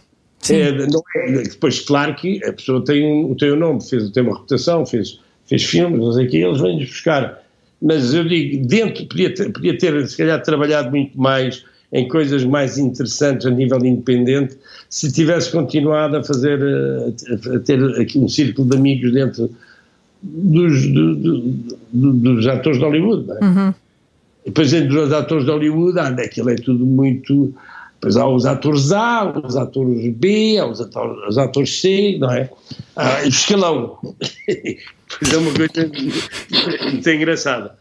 É, 0.50 0.72
não 0.72 1.02
é, 1.16 1.42
depois, 1.42 1.80
claro 1.80 2.14
que 2.14 2.42
a 2.44 2.52
pessoa 2.52 2.82
tem 2.82 3.04
um, 3.04 3.34
tem 3.34 3.52
um 3.52 3.56
nome, 3.56 3.86
fez, 3.86 4.08
tem 4.10 4.22
uma 4.22 4.34
reputação, 4.34 4.86
fez, 4.86 5.20
fez 5.46 5.64
filmes, 5.64 5.98
não 5.98 6.12
sei 6.12 6.26
o 6.26 6.30
quê, 6.30 6.36
eles 6.38 6.60
vêm-nos 6.60 6.88
buscar. 6.88 7.42
Mas 7.82 8.14
eu 8.14 8.24
digo, 8.24 8.66
dentro, 8.66 9.04
podia 9.06 9.34
ter, 9.34 9.52
podia 9.52 9.76
ter, 9.76 10.08
se 10.08 10.16
calhar, 10.16 10.42
trabalhado 10.42 10.90
muito 10.90 11.20
mais 11.20 11.64
em 11.92 12.06
coisas 12.06 12.44
mais 12.44 12.78
interessantes 12.78 13.46
a 13.46 13.50
nível 13.50 13.82
independente, 13.84 14.56
se 14.90 15.10
tivesse 15.10 15.50
continuado 15.50 16.16
a 16.16 16.24
fazer, 16.24 16.60
eh, 16.60 17.56
a 17.56 17.58
ter 17.60 17.82
aqui 18.00 18.18
um 18.18 18.28
círculo 18.28 18.68
de 18.68 18.76
amigos 18.76 19.12
dentro 19.12 19.50
dos, 20.22 20.86
do, 20.92 21.14
do, 21.92 22.12
dos 22.12 22.46
atores 22.46 22.78
de 22.78 22.84
Hollywood. 22.84 23.30
É? 23.30 23.44
Uhum. 23.44 23.74
Depois, 24.44 24.72
entre 24.72 24.98
os 24.98 25.12
atores 25.12 25.44
de 25.44 25.50
Hollywood, 25.50 25.98
ah, 25.98 26.08
aquilo 26.08 26.50
é 26.50 26.54
tudo 26.56 26.84
muito. 26.84 27.54
Depois 27.94 28.16
há 28.16 28.28
os 28.28 28.46
atores 28.46 28.92
A, 28.92 29.32
os 29.44 29.56
atores 29.56 30.14
B, 30.14 30.58
há 30.58 30.66
os 30.66 30.80
atores, 30.80 31.28
os 31.28 31.38
atores 31.38 31.80
C, 31.80 32.16
não 32.20 32.30
é? 32.30 32.50
Ah, 32.96 33.20
o 33.24 33.28
escalão. 33.28 33.98
pois 35.18 35.32
é 35.32 35.36
uma 35.36 35.52
coisa 35.52 35.90
muito 36.90 37.10
engraçada. 37.10 37.74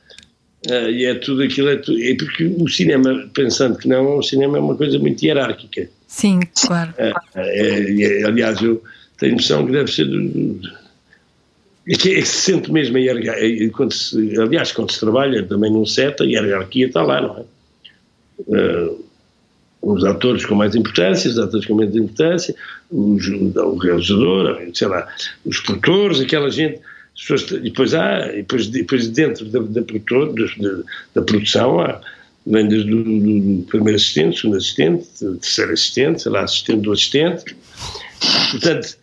Uh, 0.69 0.89
e 0.89 1.05
é 1.05 1.15
tudo 1.15 1.43
aquilo, 1.43 1.69
é, 1.69 1.77
tudo, 1.77 2.01
é 2.01 2.13
porque 2.15 2.43
o 2.43 2.67
cinema, 2.67 3.29
pensando 3.33 3.77
que 3.77 3.87
não, 3.87 4.17
o 4.17 4.23
cinema 4.23 4.57
é 4.57 4.61
uma 4.61 4.75
coisa 4.75 4.99
muito 4.99 5.23
hierárquica. 5.23 5.89
Sim, 6.07 6.41
claro. 6.65 6.93
Uh, 6.97 7.13
é, 7.35 8.01
é, 8.01 8.25
aliás, 8.25 8.61
eu 8.61 8.83
tenho 9.17 9.35
noção 9.35 9.65
que 9.65 9.71
deve 9.71 9.89
ser. 9.89 10.05
Do, 10.05 10.59
é 11.87 11.95
que, 11.95 12.11
é 12.11 12.15
que 12.15 12.25
se 12.25 12.51
sente 12.51 12.69
mesmo 12.71 12.97
a 12.97 12.99
hierarquia. 12.99 13.71
Quando 13.71 13.93
se, 13.93 14.37
aliás, 14.39 14.73
quando 14.73 14.91
se 14.91 14.99
trabalha 14.99 15.41
também 15.43 15.71
num 15.71 15.85
set, 15.85 16.21
a 16.21 16.25
hierarquia 16.25 16.87
está 16.87 17.01
lá, 17.01 17.21
não 17.21 17.37
é? 17.37 17.43
Uh, 18.39 19.07
os 19.81 20.03
atores 20.03 20.45
com 20.45 20.55
mais 20.55 20.75
importância, 20.75 21.29
os 21.29 21.39
atores 21.39 21.65
com 21.65 21.75
menos 21.75 21.95
importância, 21.95 22.53
os, 22.91 23.25
o 23.27 23.77
realizador, 23.77 24.59
sei 24.73 24.87
lá, 24.87 25.07
os 25.45 25.59
produtores, 25.61 26.19
aquela 26.19 26.49
gente 26.49 26.81
pessoas, 27.17 27.51
e 27.51 27.59
depois 27.59 27.93
há, 27.93 28.27
e 28.33 28.37
depois, 28.37 28.67
depois 28.67 29.07
dentro 29.07 29.45
da, 29.45 29.59
da, 29.59 29.81
produtor, 29.81 30.33
da, 30.33 30.83
da 31.15 31.21
produção 31.21 31.79
há, 31.79 31.99
vem 32.45 32.67
desde 32.67 32.93
o 32.93 33.03
do, 33.03 33.65
primeiro 33.67 33.97
assistente, 33.97 34.39
segundo 34.39 34.57
assistente, 34.57 35.07
terceiro 35.41 35.73
assistente, 35.73 36.21
sei 36.21 36.31
lá, 36.31 36.41
assistente 36.43 36.81
do 36.81 36.91
assistente. 36.91 37.55
Portanto, 38.51 38.97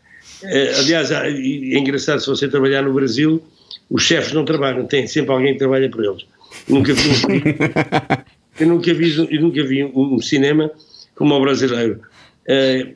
é, 0.45 0.75
aliás, 0.77 1.11
é 1.11 1.31
engraçado 1.79 2.21
se 2.21 2.27
você 2.27 2.49
trabalhar 2.49 2.83
no 2.83 2.95
Brasil, 2.95 3.43
os 3.91 4.03
chefes 4.03 4.33
não 4.33 4.45
trabalham, 4.45 4.87
tem 4.87 5.07
sempre 5.07 5.33
alguém 5.33 5.53
que 5.53 5.59
trabalha 5.59 5.91
por 5.91 6.05
eles. 6.05 6.25
Nunca 6.69 6.95
vi 6.95 7.09
um, 7.09 8.61
eu 8.61 8.67
nunca 8.69 8.95
vi, 8.95 9.17
eu 9.31 9.41
nunca 9.41 9.65
vi 9.65 9.85
um, 9.85 10.21
cinema 10.21 10.71
como 11.15 11.35
o 11.35 11.41
brasileiro. 11.41 12.01
É, 12.47 12.89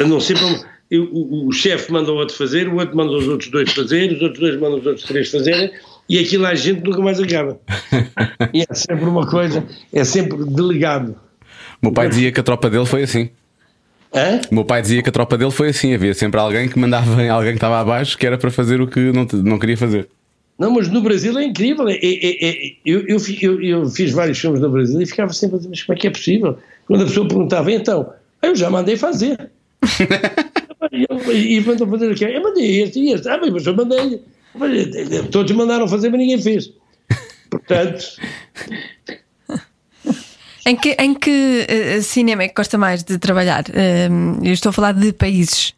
não 0.00 0.20
o, 0.96 1.48
o 1.48 1.52
chefe 1.52 1.92
manda 1.92 2.10
o 2.10 2.16
outro 2.16 2.34
fazer, 2.34 2.68
o 2.68 2.76
outro 2.76 2.96
manda 2.96 3.12
os 3.12 3.28
outros 3.28 3.50
dois 3.50 3.70
fazer, 3.72 4.12
os 4.12 4.22
outros 4.22 4.40
dois 4.40 4.58
mandam 4.58 4.78
os 4.78 4.86
outros 4.86 5.06
três 5.06 5.30
fazerem, 5.30 5.70
e 6.08 6.18
aquilo 6.18 6.46
a 6.46 6.54
gente 6.54 6.82
nunca 6.82 7.00
mais 7.00 7.20
acaba. 7.20 7.58
e 8.54 8.62
é 8.62 8.74
sempre 8.74 9.04
uma 9.04 9.26
coisa, 9.26 9.64
é 9.92 10.04
sempre 10.04 10.44
delegado. 10.44 11.14
O 11.82 11.86
meu 11.86 11.92
pai 11.92 12.08
dizia 12.08 12.32
que 12.32 12.40
a 12.40 12.42
tropa 12.42 12.70
dele 12.70 12.86
foi 12.86 13.02
assim. 13.02 13.30
Hã? 14.14 14.40
O 14.50 14.54
meu 14.54 14.64
pai 14.64 14.80
dizia 14.80 15.02
que 15.02 15.08
a 15.08 15.12
tropa 15.12 15.36
dele 15.36 15.50
foi 15.50 15.68
assim: 15.68 15.92
havia 15.94 16.14
sempre 16.14 16.40
alguém 16.40 16.68
que 16.68 16.78
mandava 16.78 17.10
alguém 17.30 17.50
que 17.50 17.58
estava 17.58 17.78
abaixo 17.78 18.16
que 18.16 18.26
era 18.26 18.38
para 18.38 18.50
fazer 18.50 18.80
o 18.80 18.86
que 18.86 19.12
não, 19.12 19.26
não 19.42 19.58
queria 19.58 19.76
fazer. 19.76 20.08
Não, 20.58 20.72
mas 20.72 20.88
no 20.88 21.00
Brasil 21.02 21.38
é 21.38 21.44
incrível. 21.44 21.88
É, 21.88 21.94
é, 21.94 22.48
é, 22.48 22.72
eu, 22.84 23.06
eu, 23.06 23.18
eu, 23.40 23.62
eu, 23.62 23.88
fiz 23.88 24.10
vários 24.10 24.38
filmes 24.38 24.60
no 24.60 24.70
Brasil 24.70 25.00
e 25.00 25.06
ficava 25.06 25.32
sempre 25.32 25.56
a 25.56 25.58
dizer: 25.58 25.68
mas 25.68 25.82
como 25.82 25.96
é 25.96 26.00
que 26.00 26.06
é 26.06 26.10
possível? 26.10 26.58
Quando 26.86 27.02
a 27.02 27.06
pessoa 27.06 27.28
perguntava, 27.28 27.70
então, 27.70 28.12
eu 28.42 28.56
já 28.56 28.70
mandei 28.70 28.96
fazer. 28.96 29.50
e 30.92 31.60
mandou 31.60 31.88
fazer 31.88 32.12
aqui. 32.12 32.24
Eu 32.24 32.42
mandei 32.42 32.82
este 32.82 33.00
e 33.00 33.12
este. 33.12 33.28
Ah, 33.28 33.38
mas 33.40 33.66
eu 33.66 33.74
mandei. 33.74 34.22
Todos 35.30 35.52
mandaram 35.52 35.88
fazer, 35.88 36.08
mas 36.10 36.20
ninguém 36.20 36.40
fez. 36.40 36.72
Portanto. 37.50 38.04
Em 40.66 40.76
que, 40.76 40.90
em 41.00 41.14
que 41.14 41.66
uh, 41.66 42.02
cinema 42.02 42.42
é 42.42 42.48
que 42.48 42.54
gosta 42.54 42.76
mais 42.76 43.02
de 43.02 43.18
trabalhar? 43.18 43.64
Uh, 43.68 44.44
eu 44.44 44.52
estou 44.52 44.70
a 44.70 44.72
falar 44.72 44.92
de 44.92 45.12
países. 45.14 45.72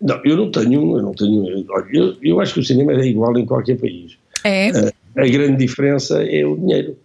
Não, 0.00 0.20
eu 0.24 0.36
não 0.36 0.50
tenho. 0.50 0.96
Eu, 0.96 1.02
não 1.02 1.12
tenho 1.12 1.66
eu, 1.92 2.16
eu 2.22 2.40
acho 2.40 2.54
que 2.54 2.60
o 2.60 2.64
cinema 2.64 2.92
é 2.92 3.06
igual 3.06 3.36
em 3.36 3.44
qualquer 3.44 3.76
país. 3.76 4.16
É. 4.42 4.70
Uh, 4.70 4.92
a 5.16 5.26
grande 5.28 5.58
diferença 5.58 6.22
é 6.22 6.46
o 6.46 6.56
dinheiro. 6.56 6.96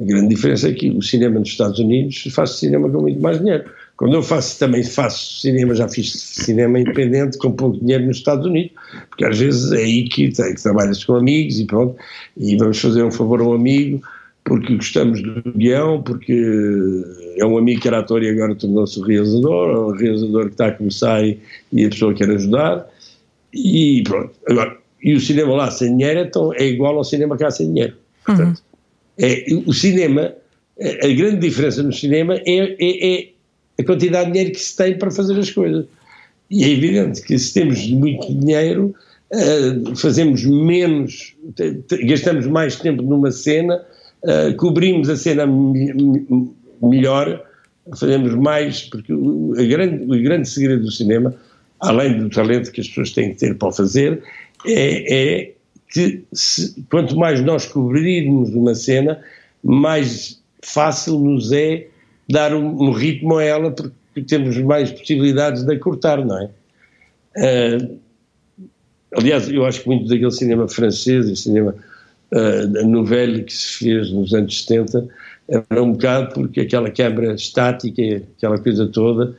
A 0.00 0.04
grande 0.04 0.34
diferença 0.34 0.68
é 0.68 0.72
que 0.72 0.90
o 0.90 1.02
cinema 1.02 1.38
nos 1.38 1.50
Estados 1.50 1.78
Unidos 1.78 2.24
faz 2.32 2.50
cinema 2.50 2.90
com 2.90 3.02
muito 3.02 3.20
mais 3.20 3.38
dinheiro. 3.38 3.70
Quando 3.98 4.14
eu 4.14 4.22
faço, 4.22 4.56
também 4.60 4.84
faço 4.84 5.40
cinema, 5.40 5.74
já 5.74 5.88
fiz 5.88 6.12
cinema 6.12 6.78
independente 6.78 7.36
com 7.36 7.50
pouco 7.50 7.80
dinheiro 7.80 8.06
nos 8.06 8.18
Estados 8.18 8.46
Unidos, 8.46 8.70
porque 9.08 9.24
às 9.24 9.36
vezes 9.36 9.72
é 9.72 9.78
aí 9.78 10.08
que, 10.08 10.28
que 10.28 10.62
trabalhas 10.62 11.02
com 11.04 11.16
amigos 11.16 11.58
e 11.58 11.64
pronto, 11.64 11.96
e 12.36 12.56
vamos 12.56 12.78
fazer 12.78 13.02
um 13.02 13.10
favor 13.10 13.40
a 13.40 13.44
um 13.44 13.54
amigo, 13.54 14.00
porque 14.44 14.76
gostamos 14.76 15.20
do 15.20 15.42
guião, 15.52 16.00
porque 16.00 17.04
é 17.38 17.44
um 17.44 17.58
amigo 17.58 17.80
que 17.80 17.88
era 17.88 17.98
ator 17.98 18.22
e 18.22 18.30
agora 18.30 18.54
tornou-se 18.54 19.00
realizador, 19.02 19.76
ou 19.76 19.90
um 19.90 19.96
realizador 19.96 20.44
que 20.44 20.52
está 20.52 20.68
a 20.68 20.72
começar 20.72 21.24
e, 21.24 21.40
e 21.72 21.84
a 21.84 21.88
pessoa 21.88 22.14
quer 22.14 22.30
ajudar, 22.30 22.86
e 23.52 24.04
pronto. 24.04 24.30
Agora, 24.48 24.76
e 25.02 25.12
o 25.12 25.20
cinema 25.20 25.54
lá 25.54 25.72
sem 25.72 25.96
dinheiro 25.96 26.20
então, 26.20 26.52
é 26.54 26.64
igual 26.64 26.96
ao 26.96 27.02
cinema 27.04 27.36
cá 27.36 27.50
sem 27.50 27.66
dinheiro. 27.72 27.94
Portanto, 28.24 28.62
é, 29.18 29.44
o 29.66 29.72
cinema, 29.74 30.32
a 30.80 31.06
a 31.06 31.12
grande 31.12 31.38
diferença 31.38 31.82
no 31.82 31.92
cinema 31.92 32.36
é, 32.46 32.76
é- 32.78 33.14
é 33.14 33.28
a 33.78 33.84
quantidade 33.84 34.26
de 34.26 34.32
dinheiro 34.32 34.52
que 34.52 34.60
se 34.60 34.76
tem 34.76 34.98
para 34.98 35.10
fazer 35.10 35.38
as 35.38 35.50
coisas. 35.50 35.86
E 36.50 36.64
é 36.64 36.68
evidente 36.70 37.22
que 37.22 37.38
se 37.38 37.52
temos 37.54 37.86
muito 37.90 38.32
dinheiro, 38.34 38.94
eh, 39.32 39.94
fazemos 39.96 40.44
menos, 40.44 41.34
gastamos 42.04 42.46
mais 42.46 42.76
tempo 42.76 43.02
numa 43.02 43.30
cena, 43.30 43.80
eh, 44.24 44.52
cobrimos 44.54 45.08
a 45.10 45.16
cena 45.16 45.46
me- 45.46 45.92
me- 45.92 46.50
melhor, 46.82 47.44
fazemos 47.98 48.34
mais, 48.34 48.82
porque 48.82 49.12
o, 49.12 49.52
grande, 49.68 50.04
o 50.04 50.22
grande 50.22 50.48
segredo 50.48 50.82
do 50.84 50.90
cinema, 50.90 51.34
além 51.80 52.18
do 52.18 52.28
talento 52.30 52.72
que 52.72 52.80
as 52.80 52.88
pessoas 52.88 53.12
têm 53.12 53.30
que 53.30 53.38
ter 53.38 53.54
para 53.56 53.68
o 53.68 53.72
fazer, 53.72 54.22
é, 54.66 55.38
é 55.44 55.52
que 55.92 56.22
se- 56.32 56.74
quanto 56.90 57.16
mais 57.16 57.40
nós 57.42 57.66
cobrirmos 57.66 58.50
uma 58.54 58.74
cena, 58.74 59.20
mais 59.62 60.40
fácil 60.62 61.18
nos 61.18 61.52
é 61.52 61.86
dar 62.28 62.54
um, 62.54 62.92
ritmo 62.92 63.38
a 63.38 63.44
ela, 63.44 63.70
porque 63.70 64.22
temos 64.26 64.56
mais 64.58 64.90
possibilidades 64.90 65.64
de 65.64 65.72
a 65.72 65.78
cortar, 65.78 66.24
não 66.24 66.38
é? 66.38 66.50
Ah, 67.36 67.88
aliás, 69.16 69.48
eu 69.48 69.64
acho 69.64 69.82
que 69.82 69.88
muito 69.88 70.08
daquele 70.08 70.30
cinema 70.30 70.68
francês 70.68 71.26
e 71.28 71.36
cinema 71.36 71.74
uh, 72.32 72.86
novelho 72.86 73.44
que 73.44 73.52
se 73.52 73.78
fez 73.78 74.10
nos 74.10 74.34
anos 74.34 74.62
70 74.62 75.08
era 75.48 75.82
um 75.82 75.92
bocado 75.92 76.34
porque 76.34 76.60
aquela 76.60 76.90
câmara 76.90 77.34
estática, 77.34 78.22
aquela 78.36 78.58
coisa 78.58 78.86
toda, 78.86 79.34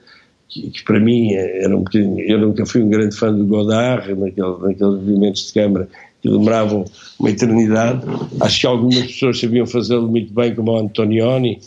que, 0.47 0.71
que 0.71 0.83
para 0.83 0.99
mim 0.99 1.33
era 1.33 1.75
um 1.75 1.83
bocadinho. 1.83 2.19
Eu 2.21 2.39
nunca 2.39 2.65
fui 2.65 2.81
um 2.81 2.89
grande 2.89 3.15
fã 3.15 3.31
do 3.31 3.45
Godard, 3.45 4.15
naquele, 4.15 4.57
naqueles 4.59 4.79
movimentos 4.79 5.47
de 5.47 5.53
câmara 5.53 5.87
que 6.21 6.29
demoravam 6.29 6.85
uma 7.19 7.29
eternidade. 7.29 8.01
Acho 8.41 8.59
que 8.59 8.67
algumas 8.67 9.01
pessoas 9.03 9.39
sabiam 9.39 9.67
fazê-lo 9.67 10.07
muito 10.07 10.33
bem, 10.33 10.55
como 10.55 10.71
o 10.71 10.79
Antonioni, 10.79 11.59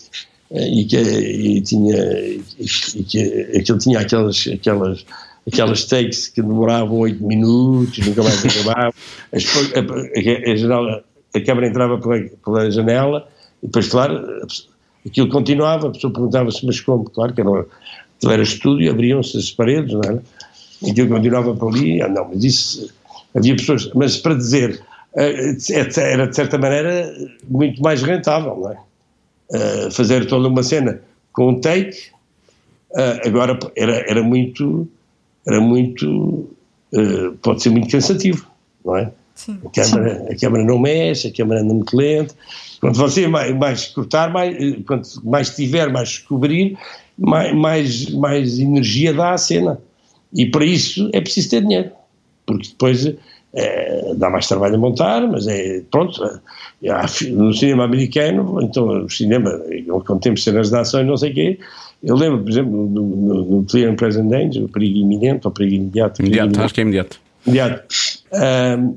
e 0.54 0.84
que 0.84 0.96
e 0.98 1.60
tinha 1.62 1.96
e, 1.96 3.04
que 3.08 3.58
aquilo 3.58 3.78
tinha 3.78 4.00
aquelas 4.00 4.48
aquelas 4.52 5.04
aquelas 5.46 5.84
takes 5.86 6.28
que 6.28 6.42
demoravam 6.42 6.98
oito 6.98 7.22
minutos 7.24 7.98
nunca 8.06 8.22
mais 8.22 8.44
acabavam. 8.44 8.92
As 9.32 9.44
a, 9.74 9.80
a, 9.80 10.52
a, 10.52 10.56
janela- 10.56 11.04
a 11.34 11.40
câmara 11.40 11.66
entrava 11.66 11.98
pela, 11.98 12.20
pela 12.44 12.70
janela 12.70 13.26
e 13.62 13.66
depois 13.66 13.88
claro 13.88 14.16
a 14.16 14.46
aquilo 15.08 15.28
continuava 15.30 15.88
a 15.88 15.90
pessoa 15.90 16.12
perguntava-se 16.12 16.64
mas 16.66 16.80
como? 16.80 17.04
Claro 17.04 17.32
que 17.34 17.40
era, 17.40 17.66
era 18.24 18.42
estúdio 18.42 18.90
abriam-se 18.90 19.36
as 19.38 19.50
paredes 19.50 19.92
não 19.94 20.00
era? 20.04 20.22
e 20.82 20.90
aquilo 20.90 21.08
continuava 21.08 21.54
por 21.54 21.72
ali 21.72 22.02
ah, 22.02 22.08
não 22.08 22.28
mas 22.28 22.44
isso 22.44 22.90
havia 23.34 23.56
pessoas 23.56 23.90
mas 23.94 24.18
para 24.18 24.34
dizer 24.34 24.80
eh, 25.16 25.56
era 25.96 26.26
de 26.26 26.36
certa 26.36 26.58
maneira 26.58 27.12
muito 27.48 27.82
mais 27.82 28.02
rentável 28.02 28.54
não 28.56 28.70
é 28.70 28.76
Uh, 29.52 29.90
fazer 29.90 30.26
toda 30.26 30.48
uma 30.48 30.62
cena 30.62 31.02
com 31.32 31.50
um 31.50 31.60
take, 31.60 31.98
uh, 32.92 33.28
agora 33.28 33.58
era, 33.76 33.98
era 34.10 34.22
muito, 34.22 34.88
era 35.46 35.60
muito, 35.60 36.48
uh, 36.92 37.32
pode 37.42 37.62
ser 37.62 37.68
muito 37.70 37.90
cansativo, 37.90 38.46
não 38.82 38.96
é? 38.96 39.12
Sim. 39.34 39.58
A 39.64 39.70
câmara, 39.70 40.28
a 40.30 40.36
câmara 40.36 40.64
não 40.64 40.78
mexe, 40.78 41.28
a 41.28 41.32
câmara 41.32 41.60
anda 41.60 41.74
muito 41.74 41.96
lento. 41.96 42.34
Quanto 42.80 42.98
você 42.98 43.26
mais, 43.26 43.54
mais 43.56 43.86
cortar, 43.88 44.32
mais, 44.32 44.56
quanto 44.86 45.08
mais 45.24 45.54
tiver, 45.54 45.90
mais 45.90 46.08
descobrir, 46.10 46.78
mais, 47.18 47.54
mais, 47.54 48.10
mais 48.10 48.58
energia 48.58 49.12
dá 49.12 49.32
à 49.32 49.38
cena. 49.38 49.78
E 50.34 50.46
para 50.46 50.64
isso 50.64 51.10
é 51.12 51.20
preciso 51.20 51.50
ter 51.50 51.62
dinheiro, 51.62 51.90
porque 52.46 52.68
depois 52.68 53.14
eh, 53.54 54.14
dá 54.16 54.30
mais 54.30 54.46
trabalho 54.48 54.74
a 54.74 54.78
montar, 54.78 55.26
mas 55.28 55.46
é 55.46 55.82
pronto. 55.90 56.20
fi- 57.08 57.30
no 57.30 57.52
cinema 57.52 57.84
americano, 57.84 58.60
então 58.62 59.04
o 59.04 59.10
cinema, 59.10 59.50
quando 60.04 60.20
temos 60.20 60.42
cenas 60.42 60.70
de 60.70 60.76
ação 60.76 61.00
e 61.00 61.04
não 61.04 61.16
sei 61.16 61.30
o 61.30 61.34
quê, 61.34 61.58
eu 62.02 62.16
lembro, 62.16 62.42
por 62.42 62.50
exemplo, 62.50 62.72
no, 62.88 63.02
no, 63.02 63.44
no 63.44 63.64
Clear 63.64 63.92
and 63.92 63.96
Present 63.96 64.28
Danger, 64.28 64.64
o 64.64 64.68
perigo 64.68 64.98
iminente 64.98 65.46
ou 65.46 65.52
perigo 65.52 65.76
imediato. 65.76 66.20
Imediato, 66.22 66.60
acho 66.60 66.74
que 66.74 66.80
é 66.80 66.82
imediato. 66.82 67.20
imediato. 67.46 67.82
Ahm, 68.32 68.94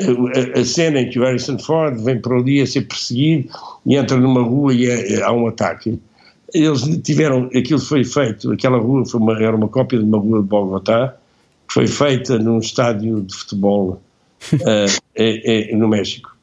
a, 0.00 0.60
a 0.60 0.64
cena 0.64 1.00
em 1.00 1.10
que 1.10 1.18
o 1.18 1.22
Harrison 1.24 1.58
Ford 1.58 1.98
vem 2.02 2.18
por 2.20 2.34
ali 2.34 2.60
a 2.60 2.66
ser 2.66 2.82
perseguido 2.82 3.48
e 3.86 3.96
entra 3.96 4.16
numa 4.16 4.42
rua 4.42 4.74
e 4.74 4.86
é- 4.86 5.22
há 5.22 5.32
um 5.32 5.46
ataque. 5.46 5.98
Eles 6.52 6.82
tiveram, 7.02 7.48
aquilo 7.54 7.78
foi 7.78 8.02
feito, 8.04 8.50
aquela 8.52 8.78
rua 8.78 9.06
foi 9.06 9.20
uma, 9.20 9.40
era 9.40 9.54
uma 9.54 9.68
cópia 9.68 9.98
de 9.98 10.04
uma 10.04 10.18
rua 10.18 10.42
de 10.42 10.48
Bogotá, 10.48 11.14
que 11.70 11.74
foi 11.74 11.86
feita 11.86 12.36
num 12.36 12.58
estádio 12.58 13.22
de 13.22 13.34
futebol 13.34 14.02
ah, 14.66 14.86
é- 15.14 15.72
é 15.72 15.76
no 15.76 15.86
México. 15.86 16.36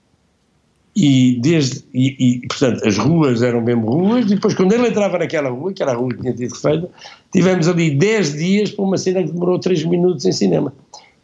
E, 0.96 1.38
desde, 1.40 1.84
e, 1.94 2.40
e, 2.42 2.48
portanto, 2.48 2.88
as 2.88 2.98
ruas 2.98 3.44
eram 3.44 3.62
mesmo 3.62 3.88
ruas, 3.88 4.26
e 4.26 4.34
depois, 4.34 4.56
quando 4.56 4.74
ele 4.74 4.88
entrava 4.88 5.20
naquela 5.20 5.50
rua, 5.50 5.72
que 5.72 5.84
era 5.84 5.92
a 5.92 5.96
rua 5.96 6.10
que 6.10 6.22
tinha 6.22 6.36
sido 6.36 6.56
feita, 6.56 6.90
tivemos 7.32 7.68
ali 7.68 7.92
10 7.92 8.34
dias 8.34 8.72
para 8.72 8.84
uma 8.84 8.98
cena 8.98 9.22
que 9.22 9.32
demorou 9.32 9.60
3 9.60 9.84
minutos 9.84 10.26
em 10.26 10.32
cinema. 10.32 10.74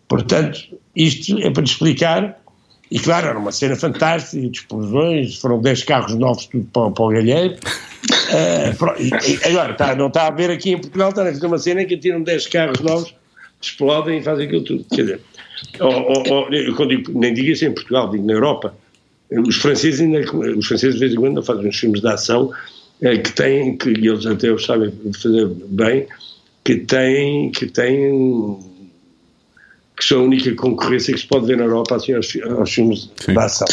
Portanto, 0.07 0.59
isto 0.95 1.39
é 1.39 1.49
para 1.49 1.63
te 1.63 1.71
explicar, 1.71 2.39
e 2.91 2.99
claro, 2.99 3.29
era 3.29 3.39
uma 3.39 3.51
cena 3.51 3.75
fantástica, 3.75 4.47
de 4.47 4.57
explosões, 4.59 5.37
foram 5.37 5.59
10 5.59 5.83
carros 5.85 6.13
novos, 6.13 6.45
tudo 6.45 6.67
para, 6.71 6.91
para 6.91 7.03
o 7.03 7.07
galheiro. 7.07 7.55
E 8.33 9.47
agora, 9.47 9.73
está, 9.73 9.95
não 9.95 10.07
está 10.07 10.27
a 10.27 10.31
ver 10.31 10.49
aqui 10.49 10.71
em 10.71 10.77
Portugal, 10.77 11.09
está 11.09 11.21
a 11.21 11.25
fazer 11.25 11.45
uma 11.45 11.57
cena 11.57 11.83
em 11.83 11.87
que 11.87 11.95
tiram 11.97 12.21
10 12.21 12.47
carros 12.47 12.79
novos, 12.79 13.13
explodem 13.63 14.19
e 14.19 14.23
fazem 14.23 14.45
aquilo 14.47 14.63
tudo. 14.63 14.85
Quer 14.93 15.01
dizer, 15.01 15.19
ou- 15.79 16.31
ou- 16.31 16.49
eu 16.53 16.87
digo- 16.87 17.17
nem 17.19 17.33
digo 17.33 17.49
isso 17.49 17.65
em 17.65 17.71
Portugal, 17.71 18.09
digo 18.09 18.25
na 18.25 18.33
Europa. 18.33 18.75
Os 19.31 19.55
franceses, 19.55 20.01
ainda, 20.01 20.19
os 20.57 20.67
franceses 20.67 20.95
de 20.95 20.99
vez 20.99 21.13
em 21.13 21.15
quando 21.15 21.41
fazem 21.41 21.67
uns 21.67 21.77
filmes 21.79 22.01
de 22.01 22.07
ação 22.07 22.51
eh, 23.01 23.17
que 23.17 23.31
têm, 23.33 23.75
que 23.77 23.89
eles 23.89 24.25
até 24.25 24.51
os 24.51 24.63
sabem 24.65 24.91
fazer 25.21 25.47
bem, 25.67 26.05
que 26.63 26.75
têm, 26.77 27.51
que 27.51 27.65
têm 27.65 28.59
que 29.97 30.05
são 30.05 30.21
a 30.21 30.23
única 30.23 30.53
concorrência 30.55 31.13
que 31.13 31.19
se 31.19 31.27
pode 31.27 31.45
ver 31.45 31.57
na 31.57 31.63
Europa 31.65 31.95
assim, 31.95 32.13
aos, 32.13 32.35
aos 32.57 32.71
filmes 32.73 33.11
Sim. 33.17 33.33
de 33.33 33.39
ação. 33.39 33.67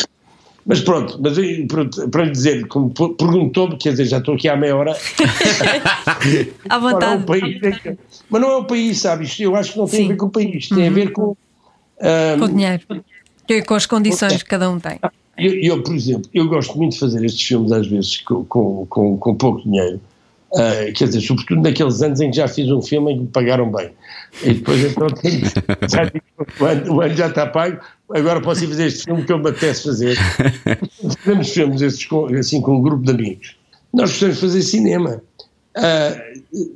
Mas 0.67 0.81
pronto, 0.81 1.19
mas 1.23 1.37
eu- 1.39 1.67
pronto, 1.67 2.09
para 2.11 2.25
lhe 2.25 2.31
dizer, 2.33 2.67
como 2.69 2.91
per- 2.91 3.15
perguntou-me, 3.17 3.77
quer 3.79 3.91
dizer, 3.91 4.05
já 4.07 4.19
estou 4.19 4.35
aqui 4.35 4.49
há 4.49 4.57
meia 4.57 4.77
hora, 4.77 4.95
À 6.69 6.79
vontade. 6.79 7.23
o 7.23 7.27
país 7.27 7.63
é 7.63 7.97
mas 8.29 8.41
não 8.43 8.51
é 8.51 8.57
o 8.57 8.65
país, 8.65 8.99
sabe? 9.01 9.25
Isto 9.25 9.43
eu 9.43 9.57
acho 9.57 9.73
que 9.73 9.79
não 9.79 9.87
tem 9.87 10.01
Sim. 10.01 10.05
a 10.07 10.09
ver 10.09 10.17
com 10.17 10.27
o 10.27 10.31
país, 10.31 10.69
tem 10.69 10.87
a 10.89 10.91
ver 10.91 11.13
com. 11.13 11.37
ah, 12.01 12.37
Com 12.39 12.45
o 12.45 12.49
dinheiro. 12.49 12.83
E 13.49 13.63
com 13.63 13.75
as 13.75 13.87
condições 13.87 14.43
que 14.43 14.49
cada 14.49 14.71
um 14.71 14.79
tem. 14.79 15.01
Eu, 15.37 15.55
eu, 15.55 15.83
por 15.83 15.95
exemplo, 15.95 16.31
eu 16.35 16.47
gosto 16.49 16.77
muito 16.77 16.93
de 16.93 16.99
fazer 17.01 17.25
estes 17.25 17.43
filmes 17.47 17.73
às 17.73 17.87
vezes 17.87 18.21
com, 18.21 18.45
com, 18.45 18.87
com, 18.87 19.17
com 19.17 19.35
pouco 19.35 19.63
dinheiro. 19.63 20.01
Ah, 20.57 20.91
quer 20.97 21.07
dizer, 21.07 21.21
sobretudo 21.21 21.63
naqueles 21.63 22.03
anos 22.03 22.21
em 22.21 22.31
que 22.31 22.37
já 22.37 22.49
fiz 22.49 22.69
um 22.71 22.83
filme 22.83 23.13
em 23.13 23.17
que 23.17 23.23
me 23.23 23.29
pagaram 23.29 23.71
bem. 23.71 23.91
E 24.43 24.55
depois 24.55 24.85
então 24.85 25.07
já 25.89 26.05
digo, 26.05 26.25
o, 26.61 26.65
ano, 26.65 26.95
o 26.95 27.01
ano 27.01 27.15
já 27.15 27.29
está 27.29 27.47
pago, 27.47 27.81
agora 28.13 28.41
posso 28.41 28.65
ir 28.65 28.69
fazer 28.69 28.87
este 28.87 29.05
filme 29.05 29.25
que 29.25 29.33
eu 29.33 29.39
me 29.39 29.49
apetece 29.51 29.85
fazer. 29.85 30.17
Fazemos 31.19 31.51
filmes 31.51 31.81
estes 31.83 32.07
com, 32.07 32.27
assim 32.35 32.61
com 32.61 32.79
um 32.79 32.83
grupo 32.83 33.05
de 33.05 33.11
amigos. 33.13 33.57
Nós 33.95 34.11
gostamos 34.11 34.35
de 34.37 34.41
fazer 34.41 34.63
cinema. 34.63 35.23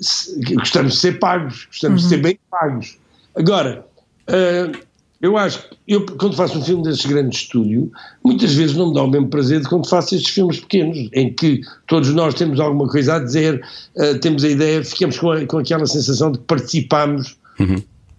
Se- 0.01 0.41
gostamos 0.55 0.95
de 0.95 0.99
ser 1.01 1.19
pagos, 1.19 1.67
gostamos 1.67 2.03
de 2.03 2.09
ser 2.09 2.17
bem 2.19 2.39
pagos. 2.51 2.97
Agora, 3.35 3.85
ah, 4.29 4.71
eu 5.21 5.37
acho 5.39 5.61
que 5.69 5.77
eu, 5.89 6.05
quando 6.05 6.37
faço 6.37 6.59
um 6.59 6.63
filme 6.65 6.83
desse 6.83 7.07
grande 7.09 7.35
estúdio, 7.35 7.91
muitas 8.23 8.53
vezes 8.55 8.77
não 8.77 8.89
me 8.89 8.95
dá 8.95 9.03
o 9.03 9.09
mesmo 9.09 9.29
prazer 9.29 9.61
de 9.61 9.69
quando 9.69 9.89
faço 9.89 10.15
estes 10.15 10.33
filmes 10.35 10.61
pequenos, 10.61 11.09
em 11.13 11.33
que 11.33 11.61
todos 11.87 12.11
nós 12.11 12.35
temos 12.35 12.61
alguma 12.61 12.87
coisa 12.89 13.15
a 13.15 13.19
dizer, 13.19 13.65
ah, 13.97 14.19
temos 14.21 14.45
a 14.45 14.49
ideia, 14.49 14.85
ficamos 14.85 15.19
com, 15.19 15.31
a- 15.31 15.47
com 15.47 15.59
aquela 15.59 15.87
sensação 15.87 16.33
de 16.33 16.39
que 16.39 16.45
participamos 16.45 17.37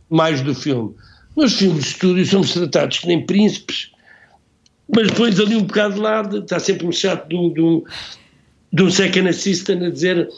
mais 0.09 0.41
do 0.41 0.55
filme. 0.55 0.93
Nos 1.35 1.53
filmes 1.53 1.83
de 1.83 1.89
estúdio 1.91 2.25
somos 2.25 2.53
tratados 2.53 2.99
que 2.99 3.07
nem 3.07 3.25
príncipes, 3.25 3.91
mas 4.93 5.07
depois 5.07 5.39
ali 5.39 5.55
um 5.55 5.63
bocado 5.63 5.95
de 5.95 5.99
lado, 5.99 6.37
está 6.39 6.59
sempre 6.59 6.87
um 6.87 6.91
chato 6.91 7.27
de 7.27 7.35
um, 7.35 7.53
de 7.53 7.61
um, 7.61 7.83
de 8.71 8.83
um 8.83 8.89
second 8.89 9.27
assistant 9.27 9.83
a 9.83 9.89
dizer 9.89 10.29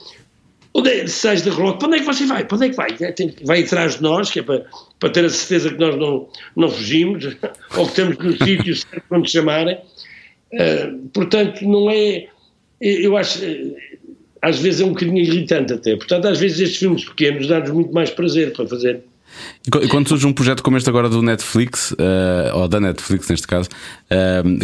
onde 0.74 0.90
é, 0.90 1.08
sais 1.08 1.42
da 1.42 1.52
rota, 1.52 1.80
para 1.80 1.88
onde 1.88 1.98
é 1.98 2.00
que 2.00 2.06
você 2.06 2.26
vai? 2.26 2.44
Para 2.46 2.56
onde 2.56 2.65
é 2.65 2.70
que 2.70 2.76
vai? 2.76 2.90
É, 3.00 3.12
tem- 3.12 3.34
vai 3.44 3.62
atrás 3.63 3.96
de 3.96 4.04
nós, 4.04 4.30
que 4.30 4.40
é 4.40 4.44
para, 4.44 4.65
para 5.00 5.10
ter 5.10 5.26
a 5.26 5.30
certeza 5.30 5.70
que 5.72 5.80
nós 5.80 5.96
não, 5.98 6.28
não 6.56 6.70
fugimos, 6.70 7.26
ou 7.78 7.86
que 7.86 7.90
estamos 7.92 8.18
no 8.18 8.32
sítio 8.46 8.76
certo 8.76 9.04
quando 9.10 9.30
chamarem. 9.30 9.78
Ah, 10.54 10.94
portanto, 11.13 11.62
não 11.68 11.90
é. 11.90 12.28
Eu 12.80 13.18
acho. 13.18 13.44
eh, 13.44 13.72
Às 14.42 14.60
vezes 14.60 14.82
é 14.82 14.86
um 14.86 14.90
bocadinho 14.90 15.18
irritante 15.18 15.74
até. 15.74 15.96
Portanto, 15.96 16.28
às 16.28 16.40
vezes 16.40 16.60
estes 16.60 16.78
filmes 16.78 17.04
pequenos 17.06 17.48
dão-nos 17.48 17.72
muito 17.72 17.92
mais 17.94 18.10
prazer 18.12 18.54
para 18.54 18.68
fazer. 18.68 19.02
E 19.65 19.69
qu- 19.71 19.88
quando 19.90 20.08
surge 20.08 20.25
um 20.27 20.33
projeto 20.33 20.62
como 20.63 20.77
este 20.77 20.90
agora 20.90 21.10
do 21.10 21.21
Netflix, 21.21 21.94
eh, 21.98 22.52
ou 22.54 22.67
da 22.67 22.79
Netflix 22.79 23.27
neste 23.29 23.48
caso, 23.48 23.69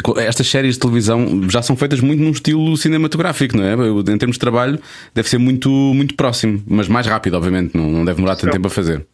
co- 0.04 0.20
estas 0.20 0.48
séries 0.48 0.76
de 0.76 0.80
televisão 0.80 1.48
já 1.50 1.62
são 1.62 1.76
feitas 1.76 2.00
muito 2.00 2.22
num 2.22 2.32
estilo 2.32 2.76
cinematográfico, 2.78 3.56
não 3.58 3.64
é? 3.64 3.74
Em 4.12 4.18
termos 4.18 4.36
de 4.36 4.40
trabalho, 4.40 4.80
deve 5.14 5.30
ser 5.30 5.38
muito, 5.38 5.70
muito 5.70 6.16
próximo, 6.16 6.62
mas 6.68 6.88
mais 6.88 7.06
rápido, 7.08 7.36
obviamente, 7.36 7.76
não, 7.76 7.90
não 7.90 8.06
deve 8.06 8.16
demorar 8.18 8.36
tanto 8.36 8.52
tempo 8.54 8.68
a 8.68 8.70
fazer. 8.70 9.06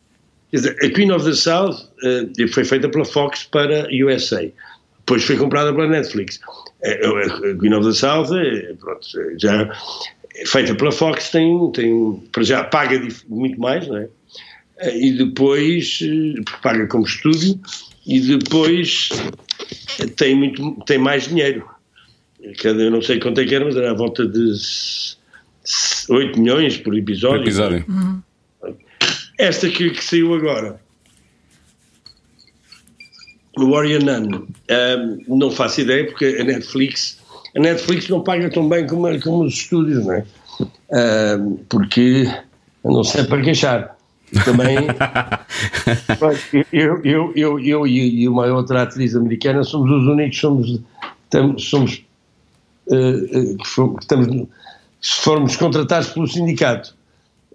Quer 0.52 0.58
dizer, 0.58 0.78
a 0.84 0.90
Queen 0.90 1.12
of 1.12 1.24
the 1.26 1.34
South 1.36 1.76
uh, 2.04 2.48
foi 2.54 2.64
feita 2.66 2.90
pela 2.90 3.06
Fox 3.06 3.44
para 3.44 3.88
USA. 4.04 4.50
Depois 5.00 5.24
foi 5.24 5.38
comprada 5.38 5.72
pela 5.74 5.88
Netflix. 5.88 6.40
A 6.84 7.56
Queen 7.60 7.74
of 7.74 7.88
the 7.88 7.94
South, 7.94 8.30
pronto, 8.80 9.06
já 9.40 9.70
feita 10.46 10.74
pela 10.76 10.92
Fox, 10.92 11.30
tem, 11.32 11.72
tem 11.72 12.14
para 12.32 12.44
já 12.44 12.64
paga 12.64 13.00
muito 13.28 13.60
mais, 13.60 13.88
não 13.88 13.98
é? 13.98 14.08
E 14.82 15.12
depois 15.12 16.00
paga 16.62 16.88
como 16.88 17.06
estúdio 17.06 17.60
e 18.06 18.20
depois 18.22 19.10
tem 20.16 20.36
muito 20.36 20.76
tem 20.86 20.98
mais 20.98 21.28
dinheiro. 21.28 21.68
Eu 22.64 22.90
não 22.90 23.02
sei 23.02 23.20
quanto 23.20 23.42
é 23.42 23.46
que 23.46 23.54
era, 23.54 23.66
mas 23.66 23.76
era 23.76 23.92
à 23.92 23.94
volta 23.94 24.26
de 24.26 24.54
8 26.10 26.40
milhões 26.40 26.78
por 26.78 26.98
episódio. 26.98 27.40
Por 27.40 27.48
episódio. 27.48 27.86
Uhum. 27.90 28.22
Esta 29.38 29.70
que, 29.70 29.90
que, 29.92 30.04
saiu 30.04 30.34
agora, 30.34 30.80
Warrior 33.58 34.04
Nun, 34.04 34.48
um, 35.28 35.38
não 35.38 35.52
faço 35.52 35.82
ideia 35.82 36.06
porque 36.06 36.38
a 36.40 36.44
Netflix, 36.44 37.20
a 37.56 37.60
Netflix 37.60 38.10
não 38.10 38.22
paga 38.22 38.50
tão 38.50 38.68
bem 38.68 38.88
como, 38.88 39.22
como 39.22 39.44
os 39.44 39.54
estúdios, 39.54 40.06
não 40.06 40.14
é? 40.14 40.26
Um, 41.38 41.58
porque 41.70 42.26
não 42.84 43.04
sei 43.04 43.24
para 43.26 43.42
queixar. 43.42 43.99
Também 44.46 44.78
eu, 46.72 47.02
eu, 47.04 47.34
eu, 47.36 47.60
eu, 47.60 47.88
e 47.88 48.28
uma 48.28 48.46
outra 48.48 48.84
atriz 48.84 49.16
americana 49.16 49.64
somos 49.64 49.90
os 49.92 50.08
únicos 50.08 50.40
somos, 50.40 50.82
somos 51.58 52.06
uh, 52.88 53.58
que 53.58 54.02
estamos 54.02 54.48
se 55.02 55.22
formos 55.22 55.56
contratados 55.56 56.10
pelo 56.10 56.28
sindicato 56.28 56.94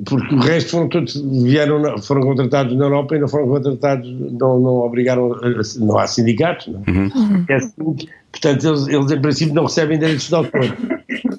porque 0.04 0.34
o 0.34 0.40
resto 0.40 0.70
foram 0.72 0.88
todos, 0.88 1.14
vieram, 1.44 1.98
foram 2.02 2.22
contratados 2.22 2.76
na 2.76 2.84
Europa 2.84 3.14
e 3.14 3.20
não 3.20 3.28
foram 3.28 3.46
contratados, 3.46 4.10
não, 4.10 4.58
não 4.58 4.74
obrigaram, 4.80 5.38
não 5.78 5.98
há 5.98 6.06
sindicatos, 6.06 6.66
não. 6.66 6.82
Uhum. 6.88 7.44
É 7.48 7.54
assim, 7.54 7.96
portanto 8.32 8.66
eles, 8.66 8.88
eles 8.88 9.10
em 9.12 9.20
princípio 9.20 9.54
não 9.54 9.64
recebem 9.64 9.98
direitos 9.98 10.28
de 10.28 10.34
autor. 10.34 10.76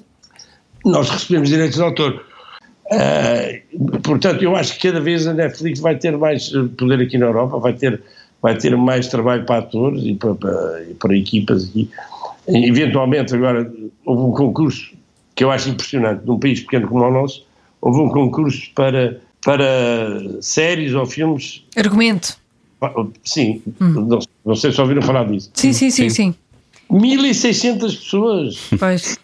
Nós 0.86 1.10
recebemos 1.10 1.48
direitos 1.48 1.76
de 1.76 1.82
autor. 1.82 2.24
Uh, 2.90 3.98
portanto, 4.00 4.42
eu 4.42 4.54
acho 4.54 4.74
que 4.78 4.88
cada 4.88 5.00
vez 5.00 5.26
a 5.26 5.34
Netflix 5.34 5.80
vai 5.80 5.96
ter 5.96 6.16
mais 6.16 6.50
poder 6.78 7.00
aqui 7.00 7.18
na 7.18 7.26
Europa, 7.26 7.58
vai 7.58 7.72
ter, 7.72 8.00
vai 8.40 8.56
ter 8.56 8.76
mais 8.76 9.08
trabalho 9.08 9.44
para 9.44 9.58
atores 9.58 10.04
e 10.04 10.14
para, 10.14 10.34
para, 10.34 10.82
para 10.98 11.16
equipas 11.16 11.68
aqui. 11.68 11.90
Eventualmente, 12.48 13.34
agora, 13.34 13.70
houve 14.04 14.22
um 14.22 14.32
concurso 14.32 14.92
que 15.34 15.44
eu 15.44 15.50
acho 15.50 15.68
impressionante, 15.68 16.24
num 16.24 16.38
país 16.38 16.60
pequeno 16.60 16.88
como 16.88 17.04
o 17.04 17.10
nosso, 17.10 17.44
houve 17.80 18.00
um 18.00 18.08
concurso 18.08 18.70
para, 18.74 19.20
para 19.44 20.40
séries 20.40 20.94
ou 20.94 21.04
filmes. 21.06 21.64
Argumento. 21.76 22.38
Sim, 23.24 23.62
hum. 23.80 24.06
não, 24.08 24.18
não, 24.44 24.54
sei 24.54 24.72
se 24.72 24.80
ouviram 24.80 25.02
falar 25.02 25.24
disso. 25.24 25.50
Sim, 25.54 25.72
sim, 25.72 25.90
sim, 25.90 26.08
sim. 26.08 26.34
1600 26.90 27.96
pessoas. 27.96 28.70
Pois. 28.78 29.18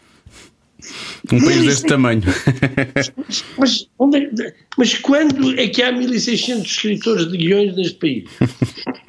Um 1.33 1.41
país 1.41 1.63
deste 1.63 1.87
tamanho. 1.87 2.23
Mas, 3.59 3.89
onde 3.99 4.19
é, 4.19 4.55
mas 4.77 4.95
quando 4.95 5.59
é 5.59 5.69
que 5.69 5.83
há 5.83 5.93
1600 5.93 6.71
escritores 6.71 7.31
de 7.31 7.37
guiões 7.37 7.77
neste 7.77 7.95
país? 7.95 8.25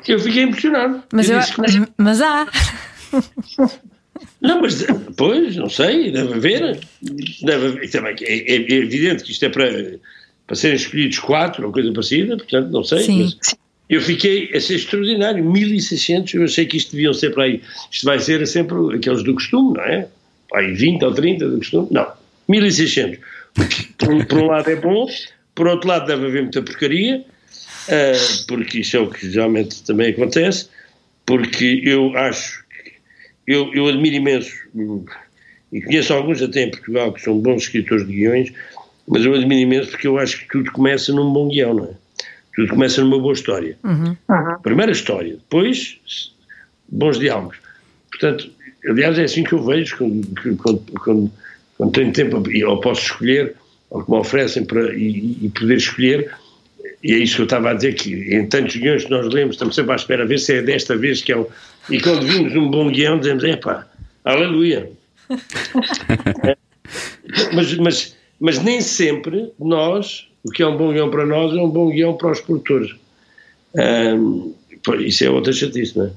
Eu 0.08 0.20
fiquei 0.20 0.44
impressionado. 0.44 1.04
Mas, 1.12 1.30
eu, 1.30 1.40
disse, 1.40 1.54
mas, 1.58 1.82
mas 1.98 2.22
há. 2.22 2.48
Não, 4.42 4.62
mas, 4.62 4.86
pois, 5.18 5.56
não 5.56 5.70
sei, 5.70 6.12
deve 6.12 6.34
haver. 6.34 6.80
Deve 7.42 7.68
haver 7.68 7.90
também, 7.90 8.16
é, 8.22 8.54
é, 8.54 8.56
é, 8.56 8.76
evidente 8.76 9.24
que 9.24 9.32
isto 9.32 9.46
é 9.46 9.50
para, 9.50 10.00
para 10.46 10.56
serem 10.56 10.76
escolhidos 10.76 11.20
quatro 11.20 11.66
ou 11.66 11.72
coisa 11.72 11.92
parecida, 11.92 12.38
portanto, 12.38 12.70
não 12.70 12.84
sei. 12.84 13.04
Sim. 13.04 13.24
Mas 13.24 13.56
eu 13.90 14.02
fiquei 14.02 14.52
a 14.56 14.60
ser 14.60 14.76
extraordinário, 14.76 15.44
1600, 15.44 16.34
eu 16.34 16.44
achei 16.44 16.66
que 16.66 16.78
isto 16.78 16.92
deviam 16.92 17.14
ser 17.14 17.34
para 17.34 17.44
aí. 17.44 17.62
Isto 17.92 18.06
vai 18.06 18.20
ser 18.20 18.46
sempre 18.48 18.76
aqueles 18.96 19.24
do 19.24 19.34
costume, 19.34 19.78
não 19.78 19.84
é? 19.84 20.08
Aí 20.54 20.74
20 20.74 21.04
ou 21.04 21.14
30 21.14 21.50
do 21.50 21.58
costume? 21.58 21.88
Não, 21.92 22.12
1600. 22.48 23.20
Por, 23.98 24.26
por 24.26 24.38
um 24.38 24.48
lado 24.48 24.70
é 24.70 24.76
bom, 24.76 25.08
por 25.56 25.68
outro 25.68 25.88
lado 25.88 26.08
deve 26.08 26.26
haver 26.26 26.42
muita 26.44 26.62
porcaria, 26.62 27.20
uh, 27.20 28.48
porque 28.48 28.80
isso 28.80 28.98
é 28.98 29.00
o 29.00 29.10
que 29.10 29.30
geralmente 29.30 29.84
também 29.84 30.12
acontece, 30.12 30.70
porque 31.26 31.82
eu 31.84 32.16
acho 32.18 32.64
eu, 33.48 33.74
eu 33.74 33.88
admiro 33.88 34.16
imenso, 34.16 34.54
e 35.72 35.82
conheço 35.82 36.14
alguns 36.14 36.42
até 36.42 36.64
em 36.64 36.72
Portugal 36.72 37.12
que 37.12 37.22
são 37.22 37.38
bons 37.40 37.64
escritores 37.64 38.08
de 38.08 38.14
guiões, 38.14 38.54
mas 39.08 39.26
eu 39.26 39.34
admiro 39.34 39.62
imenso 39.62 39.92
porque 39.92 40.08
eu 40.08 40.18
acho 40.18 40.40
que 40.40 40.48
tudo 40.48 40.72
começa 40.72 41.12
num 41.12 41.32
bom 41.32 41.50
guião, 41.50 41.74
não 41.74 41.86
é? 41.86 41.94
Tudo 42.56 42.70
começa 42.70 43.02
numa 43.02 43.20
boa 43.20 43.34
história. 43.34 43.78
Uhum. 43.84 44.16
Primeiro 44.62 44.92
a 44.92 44.94
história, 44.94 45.34
depois 45.34 46.00
bons 46.88 47.20
diálogos. 47.20 47.58
Portanto, 48.12 48.52
aliás, 48.88 49.18
é 49.18 49.24
assim 49.24 49.44
que 49.44 49.54
eu 49.54 49.64
vejo 49.64 49.98
quando, 49.98 50.58
quando, 50.98 51.32
quando, 51.78 51.92
tenho 51.92 52.12
tempo, 52.12 52.44
ou 52.68 52.80
posso 52.82 53.02
escolher, 53.02 53.56
ou 53.90 54.04
que 54.04 54.12
me 54.12 54.18
oferecem 54.18 54.66
para, 54.66 54.94
e, 54.96 55.38
e 55.42 55.50
poder 55.50 55.78
escolher, 55.78 56.32
e 57.04 57.14
é 57.14 57.18
isso 57.18 57.36
que 57.36 57.42
eu 57.42 57.46
estava 57.46 57.72
a 57.72 57.74
dizer, 57.74 57.94
que 57.96 58.14
em 58.34 58.46
tantos 58.48 58.76
guiões 58.76 59.04
que 59.04 59.12
nós 59.12 59.32
lemos, 59.34 59.56
estamos 59.56 59.76
sempre 59.76 59.92
à 59.92 59.96
espera 59.96 60.24
a 60.24 60.26
ver 60.26 60.40
se 60.40 60.54
é 60.54 60.62
desta 60.62 60.96
vez 60.96 61.22
que 61.22 61.32
é 61.32 61.38
o. 61.38 61.48
E 61.90 62.00
quando 62.00 62.26
vimos 62.26 62.56
um 62.56 62.70
bom 62.70 62.90
guião, 62.90 63.20
dizemos: 63.20 63.44
epá, 63.44 63.86
aleluia. 64.24 64.90
mas, 67.54 67.76
mas, 67.78 68.18
mas 68.40 68.64
nem 68.64 68.80
sempre 68.82 69.52
nós, 69.60 70.30
o 70.44 70.52
que 70.52 70.64
é 70.64 70.68
um 70.68 70.78
bom 70.78 70.94
guião 70.94 71.10
para 71.10 71.26
nós, 71.26 71.54
é 71.54 71.62
um 71.62 71.70
bom 71.70 71.90
guião 71.90 72.16
para 72.16 72.32
os 72.32 72.40
produtores. 72.40 72.96
Um, 73.76 74.54
isso 75.00 75.24
é 75.24 75.30
outra 75.30 75.52
chatice, 75.52 75.98
não 75.98 76.06
é? 76.06 76.12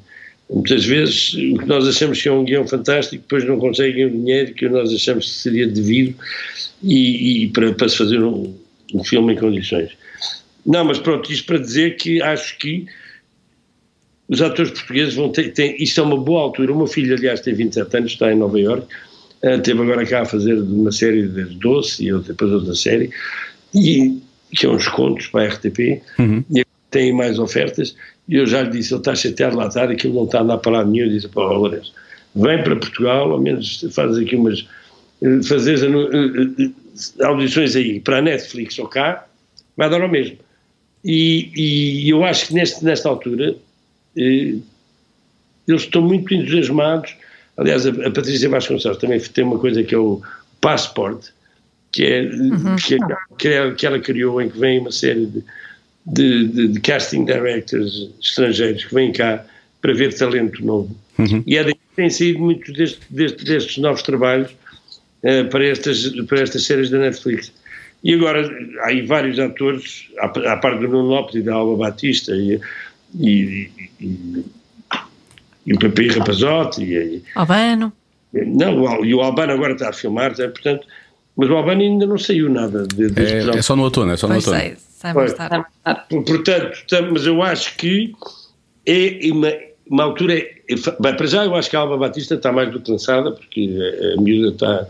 Muitas 0.49 0.85
vezes 0.85 1.35
o 1.35 1.59
que 1.59 1.67
nós 1.67 1.87
achamos 1.89 2.23
que 2.23 2.29
é 2.29 2.33
um 2.33 2.45
guião 2.45 2.67
fantástico, 2.67 3.23
depois 3.23 3.45
não 3.45 3.59
conseguem 3.59 4.07
o 4.07 4.11
dinheiro 4.11 4.55
que 4.55 4.69
nós 4.69 4.93
achamos 4.93 5.27
que 5.27 5.33
seria 5.33 5.67
devido 5.67 6.15
e, 6.83 7.45
e 7.45 7.49
para, 7.49 7.73
para 7.73 7.89
se 7.89 7.97
fazer 7.97 8.23
um, 8.23 8.55
um 8.95 9.03
filme 9.03 9.33
em 9.33 9.37
condições. 9.37 9.91
Não, 10.65 10.85
mas 10.85 10.99
pronto, 10.99 11.31
isto 11.33 11.47
para 11.47 11.59
dizer 11.59 11.97
que 11.97 12.23
acho 12.23 12.59
que 12.59 12.87
os 14.29 14.43
atores 14.43 14.73
portugueses 14.73 15.15
vão 15.15 15.31
ter, 15.31 15.53
tem, 15.53 15.77
isto 15.83 16.01
é 16.01 16.03
uma 16.03 16.17
boa 16.17 16.43
altura. 16.43 16.73
O 16.73 16.77
meu 16.77 16.87
filho, 16.87 17.15
aliás, 17.15 17.41
tem 17.41 17.55
27 17.55 17.97
anos, 17.97 18.13
está 18.13 18.33
em 18.33 18.37
Nova 18.37 18.59
Iorque, 18.59 18.89
uh, 19.45 19.61
teve 19.63 19.81
agora 19.81 20.05
cá 20.05 20.23
a 20.23 20.25
fazer 20.25 20.55
uma 20.55 20.91
série 20.91 21.29
de 21.29 21.45
Doce 21.57 22.09
e 22.09 22.13
depois 22.21 22.51
outra 22.51 22.75
série, 22.75 23.11
e, 23.75 24.21
que 24.51 24.67
é 24.67 24.69
uns 24.69 24.89
contos 24.89 25.29
para 25.29 25.45
a 25.45 25.49
RTP, 25.49 26.03
uhum. 26.19 26.45
e 26.51 26.66
tem 26.91 27.13
mais 27.13 27.39
ofertas, 27.39 27.97
e 28.29 28.37
eu 28.37 28.47
já 28.47 28.63
lhe 28.63 28.71
disse, 28.71 28.93
ele 28.93 29.01
está 29.01 29.15
chateado 29.15 29.57
lá 29.57 29.69
tarde, 29.69 29.95
aquilo 29.95 30.15
não 30.15 30.25
está 30.25 30.39
a 30.39 30.43
andar 30.43 30.59
para 30.59 30.73
lá 30.73 30.85
nenhum, 30.85 31.07
eu 31.07 31.13
disse, 31.13 31.29
pô, 31.29 31.43
Lourenço, 31.43 31.93
vem 32.35 32.63
para 32.63 32.77
Portugal, 32.77 33.33
ao 33.33 33.41
menos 33.41 33.85
faz 33.93 34.17
aqui 34.17 34.37
umas, 34.37 34.67
eh, 35.23 35.43
fazes 35.43 35.83
eh, 35.83 37.25
audições 37.25 37.77
aí, 37.77 38.01
para 38.01 38.19
a 38.19 38.23
Netflix 38.23 38.79
ou 38.79 38.87
cá, 38.87 39.27
vai 39.77 39.89
dar 39.89 40.03
ao 40.03 40.09
mesmo. 40.09 40.39
E, 41.05 41.53
e 41.55 42.11
eu 42.11 42.25
acho 42.25 42.49
que 42.49 42.55
neste, 42.55 42.85
nesta 42.85 43.09
altura 43.09 43.55
eh, 44.17 44.57
eles 45.67 45.83
estão 45.83 46.03
muito 46.03 46.33
entusiasmados. 46.35 47.15
Aliás, 47.57 47.87
a, 47.87 47.91
a, 47.91 48.11
Patrícia 48.11 48.49
Vasconcelos 48.49 48.99
também 48.99 49.19
tem 49.21 49.45
uma 49.45 49.59
coisa 49.59 49.83
que 49.83 49.95
é 49.95 49.99
o 49.99 50.21
Passport, 50.61 51.29
que 51.93 52.05
é, 52.05 52.23
uhum. 52.23 52.77
que, 52.77 52.95
é, 52.95 52.99
que, 53.39 53.49
é, 53.49 53.71
que 53.73 53.87
ela 53.87 53.99
criou, 53.99 54.41
em 54.41 54.49
que 54.49 54.59
vem 54.59 54.81
uma 54.81 54.93
série 54.93 55.27
de, 55.27 55.45
de, 56.07 56.49
de, 56.49 56.69
de, 56.69 56.81
casting 56.81 57.25
directors 57.25 58.11
estrangeiros 58.23 58.85
que 58.85 58.95
vêm 58.95 59.13
cá 59.13 59.45
para 59.83 59.93
ver 59.93 60.17
talento 60.17 60.65
novo. 60.65 60.95
Uhum. 61.19 61.43
E 61.47 61.57
é 61.57 61.65
daí 61.65 61.75
que 61.75 61.97
têm 61.97 62.11
saído 62.11 62.39
muitos 62.39 62.73
deste, 62.75 63.01
deste, 63.11 63.45
destes 63.45 63.79
novos 63.79 64.03
trabalhos 64.03 64.51
uh, 64.51 65.49
para, 65.51 65.67
estas, 65.67 66.09
para 66.29 66.43
estas 66.43 66.65
séries 66.65 66.91
da 66.91 66.99
Netflix. 66.99 67.53
E 68.05 68.15
agora 68.15 68.49
há 68.83 68.89
aí 68.89 69.05
vários 69.05 69.39
atores, 69.39 70.09
à, 70.19 70.27
à 70.27 70.57
parte 70.57 70.81
do 70.81 70.89
Nuno 70.89 71.09
Lopes 71.09 71.35
e 71.35 71.43
da 71.43 71.55
Alba 71.55 71.89
Batista 71.89 72.33
e, 72.33 72.61
e, 73.19 73.71
e, 74.01 74.45
e 75.67 75.75
o 75.75 75.79
Pepe 75.79 76.09
Rapazote 76.09 76.85
e, 76.85 77.23
Albano. 77.35 77.93
Não, 78.33 79.05
e 79.05 79.15
o 79.15 79.21
Albano 79.21 79.53
agora 79.53 79.73
está 79.73 79.89
a 79.89 79.93
filmar, 79.93 80.33
é, 80.39 80.49
portanto, 80.49 80.87
mas 81.37 81.51
o 81.51 81.55
Albano 81.57 81.81
ainda 81.81 82.07
não 82.07 82.19
saiu 82.19 82.49
nada 82.49 82.87
de, 82.87 83.07
é, 83.21 83.59
é, 83.59 83.63
só 83.63 83.75
no 83.75 83.83
outono, 83.85 84.13
é 84.13 84.17
só 84.17 84.27
no 84.27 84.35
pois 84.35 84.47
outono. 84.47 84.63
Sei, 84.63 84.77
sai 84.97 85.13
mais 85.13 85.35
tarde. 85.35 85.65
Portanto, 86.09 87.09
mas 87.13 87.27
eu 87.27 87.43
acho 87.43 87.77
que 87.77 88.13
é 88.87 89.19
uma, 89.31 89.53
uma 89.89 90.05
altura. 90.05 90.35
Bem, 91.01 91.17
para 91.17 91.27
já 91.27 91.45
eu 91.45 91.55
acho 91.55 91.71
que 91.71 91.77
a 91.77 91.81
Alba 91.81 91.97
Batista 91.97 92.35
está 92.35 92.51
mais 92.51 92.71
do 92.73 92.81
que 92.81 92.91
lançada, 92.91 93.31
porque 93.33 93.71
a, 94.17 94.21
miúda 94.21 94.55
está, 94.55 94.87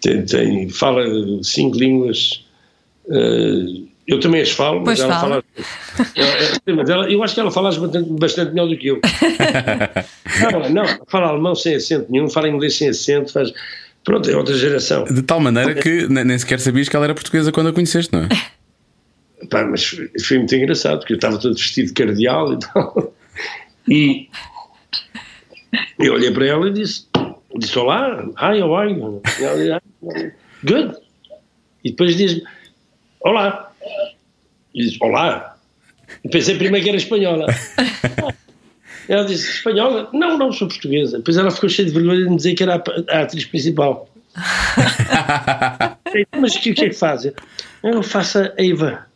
tem, 0.00 0.24
tem, 0.24 0.68
fala 0.68 1.02
cinco 1.42 1.76
línguas 1.78 2.46
Uh, 3.08 3.86
eu 4.06 4.20
também 4.20 4.40
as 4.40 4.50
falo, 4.50 4.82
mas 4.84 5.00
ela 5.00 5.20
fala. 5.20 5.44
fala 5.94 6.56
mas 6.76 6.90
ela, 6.90 7.10
eu 7.10 7.22
acho 7.22 7.34
que 7.34 7.40
ela 7.40 7.50
fala 7.50 7.70
bastante, 7.70 8.10
bastante 8.10 8.50
melhor 8.52 8.68
do 8.68 8.76
que 8.76 8.88
eu. 8.88 9.00
não, 10.52 10.70
não, 10.70 10.84
fala 11.06 11.28
alemão 11.28 11.54
sem 11.54 11.74
acento 11.74 12.06
nenhum, 12.10 12.28
fala 12.28 12.48
inglês 12.48 12.76
sem 12.76 12.88
acento, 12.88 13.32
faz. 13.32 13.52
Pronto, 14.04 14.30
é 14.30 14.36
outra 14.36 14.56
geração. 14.56 15.04
De 15.04 15.22
tal 15.22 15.40
maneira 15.40 15.74
que 15.74 16.06
nem 16.08 16.38
sequer 16.38 16.60
sabias 16.60 16.88
que 16.88 16.94
ela 16.94 17.06
era 17.06 17.14
portuguesa 17.14 17.50
quando 17.50 17.68
a 17.68 17.72
conheceste, 17.72 18.12
não 18.12 18.22
é? 18.22 18.28
Pá, 19.50 19.64
mas 19.64 19.84
foi, 19.84 20.38
muito 20.38 20.54
engraçado, 20.54 20.98
porque 20.98 21.12
eu 21.12 21.16
estava 21.16 21.38
todo 21.38 21.56
vestido 21.56 21.88
de 21.88 21.92
cardeal 21.92 22.54
e 22.54 22.58
tal. 22.58 23.14
E 23.88 24.28
eu 25.98 26.14
olhei 26.14 26.30
para 26.30 26.46
ela 26.46 26.68
e 26.68 26.72
disse, 26.72 27.06
disse 27.58 27.78
olá, 27.78 28.24
hi, 28.38 28.62
how 28.62 28.76
are 28.76 28.90
you? 28.90 29.22
E 29.38 29.44
ela 29.44 29.82
disse, 30.02 30.32
good. 30.64 30.96
E 31.84 31.90
depois 31.90 32.16
diz 32.16 32.42
olá. 33.20 33.72
E 34.74 34.82
diz, 34.82 34.98
olá. 35.00 35.56
E 36.24 36.28
pensei 36.28 36.56
primeiro 36.56 36.84
que 36.84 36.90
era 36.90 36.98
espanhola. 36.98 37.46
Ela 39.08 39.24
disse, 39.24 39.48
espanhola? 39.48 40.10
Não, 40.12 40.36
não, 40.36 40.50
sou 40.50 40.66
portuguesa. 40.66 41.18
Depois 41.18 41.36
ela 41.36 41.50
ficou 41.50 41.68
cheia 41.68 41.86
de 41.86 41.94
vergonha 41.94 42.24
de 42.24 42.30
me 42.30 42.36
dizer 42.36 42.54
que 42.54 42.62
era 42.64 42.74
a, 42.74 43.16
a 43.16 43.22
atriz 43.22 43.44
principal. 43.44 44.08
Mas 46.40 46.56
o 46.56 46.60
que, 46.60 46.72
o 46.72 46.74
que 46.74 46.86
é 46.86 46.88
que 46.88 46.96
faz? 46.96 47.24
Eu 47.84 48.02
faço 48.02 48.38
a 48.38 48.52
Eva. 48.58 49.06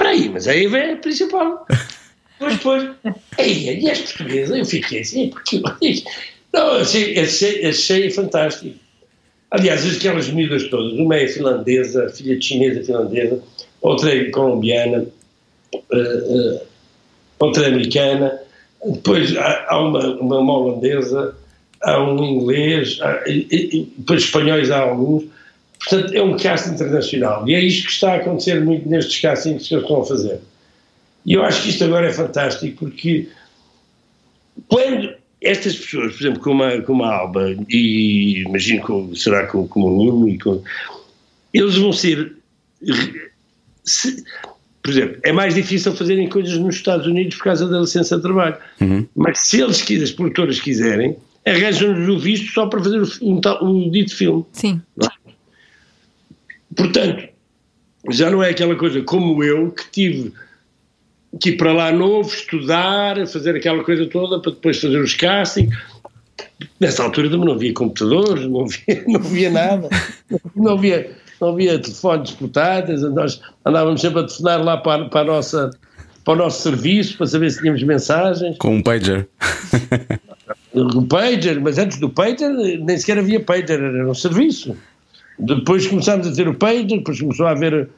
Aí, 0.00 0.28
mas 0.28 0.48
a 0.48 0.56
Eva 0.56 0.78
é 0.78 0.92
a 0.92 0.96
principal. 0.96 1.66
Depois, 2.40 2.54
depois, 2.54 2.90
ei, 3.38 3.80
e 3.80 3.88
és 3.88 4.00
portuguesa? 4.00 4.58
Eu 4.58 4.64
fiquei 4.64 5.00
assim, 5.00 5.30
porque. 5.30 5.62
Não, 6.52 6.76
achei, 6.76 7.18
achei, 7.18 7.66
achei 7.66 8.10
fantástico. 8.10 8.78
Aliás, 9.50 9.84
aquelas 9.96 10.28
medidas 10.28 10.68
todas, 10.68 10.92
uma 10.98 11.16
é 11.16 11.26
finlandesa, 11.26 12.08
filha 12.10 12.38
de 12.38 12.44
chinesa 12.44 12.84
finlandesa, 12.84 13.42
outra 13.80 14.14
é 14.14 14.24
colombiana, 14.30 15.06
uh, 15.74 15.78
uh, 15.92 16.60
outra 17.38 17.64
é 17.64 17.68
americana, 17.68 18.40
depois 18.84 19.36
há, 19.36 19.66
há 19.68 19.80
uma, 19.80 20.06
uma, 20.20 20.58
holandesa, 20.58 21.34
há 21.82 22.02
um 22.02 22.22
inglês, 22.24 22.98
há, 23.00 23.24
e, 23.26 23.46
e, 23.50 23.92
depois 23.96 24.24
espanhóis 24.24 24.70
há 24.70 24.80
alguns. 24.80 25.24
Portanto, 25.78 26.12
é 26.12 26.22
um 26.22 26.36
casting 26.36 26.74
internacional. 26.74 27.48
E 27.48 27.54
é 27.54 27.60
isto 27.60 27.86
que 27.86 27.92
está 27.92 28.12
a 28.12 28.16
acontecer 28.16 28.60
muito 28.64 28.88
nestes 28.88 29.20
castings 29.20 29.68
que 29.68 29.74
eles 29.74 29.84
estão 29.84 30.00
a 30.02 30.04
fazer. 30.04 30.40
E 31.24 31.34
eu 31.34 31.42
acho 31.42 31.62
que 31.62 31.70
isto 31.70 31.84
agora 31.84 32.08
é 32.08 32.12
fantástico 32.12 32.78
porque 32.80 33.28
quando 34.66 35.14
estas 35.40 35.76
pessoas, 35.76 36.14
por 36.14 36.22
exemplo, 36.22 36.40
como 36.40 36.62
a, 36.64 36.82
como 36.82 37.04
a 37.04 37.14
Alba, 37.14 37.54
e 37.68 38.42
imagino 38.42 39.10
que 39.10 39.20
será 39.20 39.46
como, 39.46 39.68
como 39.68 39.86
o 39.86 40.04
Nuno, 40.04 40.28
e 40.28 40.38
com, 40.38 40.62
eles 41.54 41.76
vão 41.76 41.92
ser. 41.92 42.34
Se, 43.84 44.24
por 44.82 44.90
exemplo, 44.90 45.18
é 45.22 45.32
mais 45.32 45.54
difícil 45.54 45.94
fazerem 45.94 46.28
coisas 46.28 46.56
nos 46.58 46.76
Estados 46.76 47.06
Unidos 47.06 47.36
por 47.36 47.44
causa 47.44 47.68
da 47.68 47.80
licença 47.80 48.16
de 48.16 48.22
trabalho. 48.22 48.56
Uhum. 48.80 49.06
Mas 49.14 49.40
se 49.40 49.60
eles, 49.60 49.82
quiserem, 49.82 50.04
as 50.04 50.10
produtoras 50.12 50.60
quiserem, 50.60 51.16
arranjam-nos 51.46 52.08
o 52.08 52.18
visto 52.18 52.52
só 52.52 52.66
para 52.66 52.82
fazer 52.82 53.00
o, 53.00 53.08
o, 53.20 53.86
o 53.86 53.90
dito 53.90 54.16
filme. 54.16 54.44
Sim. 54.52 54.80
Portanto, 56.78 57.28
já 58.10 58.30
não 58.30 58.42
é 58.42 58.50
aquela 58.50 58.76
coisa 58.76 59.02
como 59.02 59.42
eu 59.42 59.72
que 59.72 59.90
tive 59.90 60.32
que 61.40 61.50
ir 61.50 61.56
para 61.56 61.72
lá 61.72 61.92
novo, 61.92 62.28
estudar, 62.28 63.26
fazer 63.26 63.56
aquela 63.56 63.82
coisa 63.84 64.06
toda 64.06 64.40
para 64.40 64.52
depois 64.52 64.80
fazer 64.80 64.98
os 64.98 65.14
castings. 65.14 65.76
Nessa 66.80 67.02
altura 67.02 67.28
também 67.28 67.46
não 67.46 67.54
havia 67.54 67.74
computadores, 67.74 68.46
não 68.46 68.62
havia, 68.62 69.04
não 69.06 69.20
havia 69.20 69.50
nada, 69.50 69.88
não 70.54 70.72
havia, 70.72 71.10
não 71.40 71.48
havia 71.48 71.78
telefones 71.78 72.30
portáteis, 72.30 73.02
nós 73.02 73.40
andávamos 73.64 74.00
sempre 74.00 74.20
a 74.20 74.24
telefonar 74.24 74.64
lá 74.64 74.76
para, 74.76 75.08
para, 75.08 75.24
nossa, 75.24 75.70
para 76.24 76.34
o 76.34 76.36
nosso 76.36 76.62
serviço 76.62 77.18
para 77.18 77.26
saber 77.26 77.50
se 77.50 77.58
tínhamos 77.58 77.82
mensagens. 77.82 78.56
Com 78.58 78.76
um 78.76 78.82
pager. 78.82 79.28
Um 80.74 81.06
pager, 81.06 81.58
mas 81.60 81.78
antes 81.78 81.98
do 81.98 82.10
pager 82.10 82.50
nem 82.50 82.96
sequer 82.96 83.18
havia 83.18 83.40
pager, 83.40 83.82
era 83.82 84.08
um 84.08 84.14
serviço. 84.14 84.76
Depois 85.38 85.86
começámos 85.86 86.26
a 86.26 86.32
ter 86.32 86.48
o 86.48 86.54
pager, 86.54 86.86
depois 86.86 87.20
começou 87.20 87.46
a 87.46 87.52
haver 87.52 87.88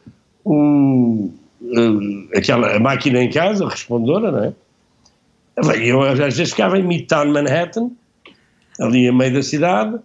um, 0.44 1.30
uh, 1.62 2.28
aquela 2.36 2.76
a 2.76 2.80
máquina 2.80 3.22
em 3.22 3.30
casa, 3.30 3.64
a 3.64 3.68
respondedora, 3.68 4.30
não 4.30 4.44
é? 4.44 4.52
Eu 5.82 6.02
às 6.02 6.18
vezes 6.18 6.50
ficava 6.50 6.78
em 6.78 6.82
Midtown 6.82 7.32
Manhattan, 7.32 7.90
ali 8.80 9.08
a 9.08 9.12
meio 9.12 9.34
da 9.34 9.42
cidade, 9.42 9.94
uh, 9.94 10.02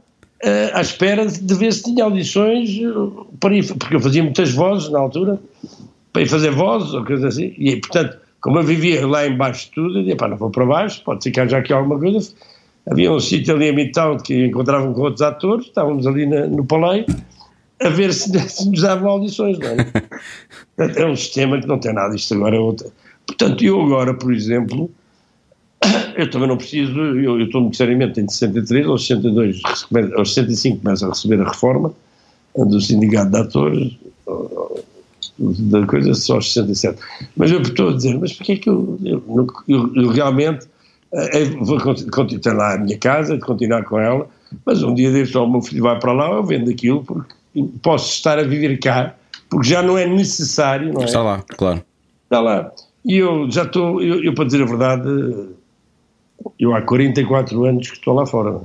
à 0.74 0.82
espera 0.82 1.26
de, 1.26 1.54
ver 1.54 1.74
se 1.74 1.84
tinha 1.84 2.04
audições 2.04 2.70
uh, 2.80 3.28
para 3.40 3.56
ir, 3.56 3.66
porque 3.68 3.96
eu 3.96 4.00
fazia 4.00 4.24
muitas 4.24 4.52
vozes 4.52 4.90
na 4.90 5.00
altura, 5.00 5.40
para 6.12 6.22
ir 6.22 6.28
fazer 6.28 6.52
vozes 6.52 6.94
ou 6.94 7.04
coisa 7.06 7.28
assim, 7.28 7.54
e 7.58 7.76
portanto, 7.78 8.18
como 8.42 8.60
eu 8.60 8.64
vivia 8.64 9.06
lá 9.08 9.26
embaixo 9.26 9.66
de 9.66 9.72
tudo, 9.72 9.98
eu 9.98 10.02
dizia, 10.02 10.16
pá, 10.16 10.28
não 10.28 10.38
vou 10.38 10.50
para 10.50 10.66
baixo, 10.66 11.02
pode 11.04 11.30
que 11.32 11.40
haja 11.40 11.58
aqui 11.58 11.74
alguma 11.74 12.00
coisa. 12.00 12.32
Havia 12.90 13.12
um 13.12 13.20
sítio 13.20 13.56
ali 13.56 13.66
em 13.66 13.76
Midtown 13.76 14.18
que 14.18 14.46
encontravam 14.46 14.94
com 14.94 15.02
outros 15.02 15.22
atores, 15.22 15.66
estávamos 15.66 16.06
ali 16.06 16.26
na, 16.26 16.46
no 16.46 16.66
Paleio, 16.66 17.06
a 17.82 17.90
ver 17.90 18.14
se, 18.14 18.32
se 18.50 18.70
nos 18.70 18.82
davam 18.82 19.10
audições, 19.10 19.58
não 19.60 19.68
é? 19.68 21.02
é 21.02 21.06
um 21.06 21.16
sistema 21.16 21.60
que 21.60 21.68
não 21.68 21.80
tem 21.80 21.94
nada, 21.94 22.16
isto 22.16 22.34
agora 22.36 22.56
é 22.56 22.60
outra. 22.60 22.88
Portanto, 23.26 23.64
eu 23.64 23.82
agora, 23.82 24.14
por 24.14 24.32
exemplo, 24.34 24.90
eu 26.16 26.30
também 26.30 26.48
não 26.48 26.58
preciso, 26.58 27.00
eu, 27.00 27.40
eu 27.40 27.46
estou 27.46 27.62
necessariamente 27.62 28.20
em 28.20 28.28
63 28.28 28.88
ou 28.88 28.98
62, 28.98 29.62
aos 30.16 30.34
65 30.34 30.82
começo 30.82 31.06
a 31.06 31.10
receber 31.10 31.42
a 31.42 31.50
reforma 31.50 31.94
do 32.56 32.80
sindicato 32.80 33.32
de 33.32 33.38
atores, 33.38 33.98
da 35.38 35.86
coisa 35.86 36.14
só 36.14 36.36
aos 36.36 36.54
67. 36.54 37.00
Mas 37.36 37.52
eu 37.52 37.62
estou 37.62 37.90
a 37.90 37.94
dizer, 37.94 38.18
mas 38.18 38.32
porquê 38.34 38.54
é 38.54 38.58
que 38.58 38.70
eu, 38.70 38.98
eu, 39.04 39.48
eu, 39.68 39.96
eu 39.96 40.10
realmente 40.10 40.68
vou 41.62 41.80
continuar 42.12 42.56
lá 42.56 42.74
a 42.74 42.78
minha 42.78 42.98
casa, 42.98 43.38
continuar 43.40 43.84
com 43.84 44.00
ela, 44.00 44.28
mas 44.66 44.84
um 44.84 44.94
dia 44.94 45.12
deste, 45.12 45.38
o 45.38 45.48
meu 45.48 45.62
filho 45.62 45.84
vai 45.84 46.00
para 46.00 46.12
lá, 46.12 46.32
eu 46.32 46.44
vendo 46.44 46.70
aquilo 46.70 47.04
porque 47.04 47.34
posso 47.82 48.12
estar 48.12 48.38
a 48.38 48.44
viver 48.44 48.78
cá, 48.80 49.16
porque 49.50 49.70
já 49.70 49.82
não 49.82 49.98
é 49.98 50.06
necessário, 50.06 50.94
não 50.94 51.02
é? 51.02 51.06
Está 51.06 51.22
lá, 51.22 51.44
claro. 51.58 51.84
Está 52.24 52.42
lá. 52.42 52.72
E 53.06 53.18
eu 53.18 53.50
já 53.50 53.64
estou, 53.64 54.02
eu, 54.02 54.24
eu, 54.24 54.34
para 54.34 54.46
dizer 54.46 54.64
a 54.64 54.66
verdade, 54.66 55.08
eu 56.60 56.76
há 56.76 56.82
44 56.82 57.64
anos 57.64 57.90
que 57.90 57.98
estou 57.98 58.14
lá 58.16 58.26
fora. 58.26 58.62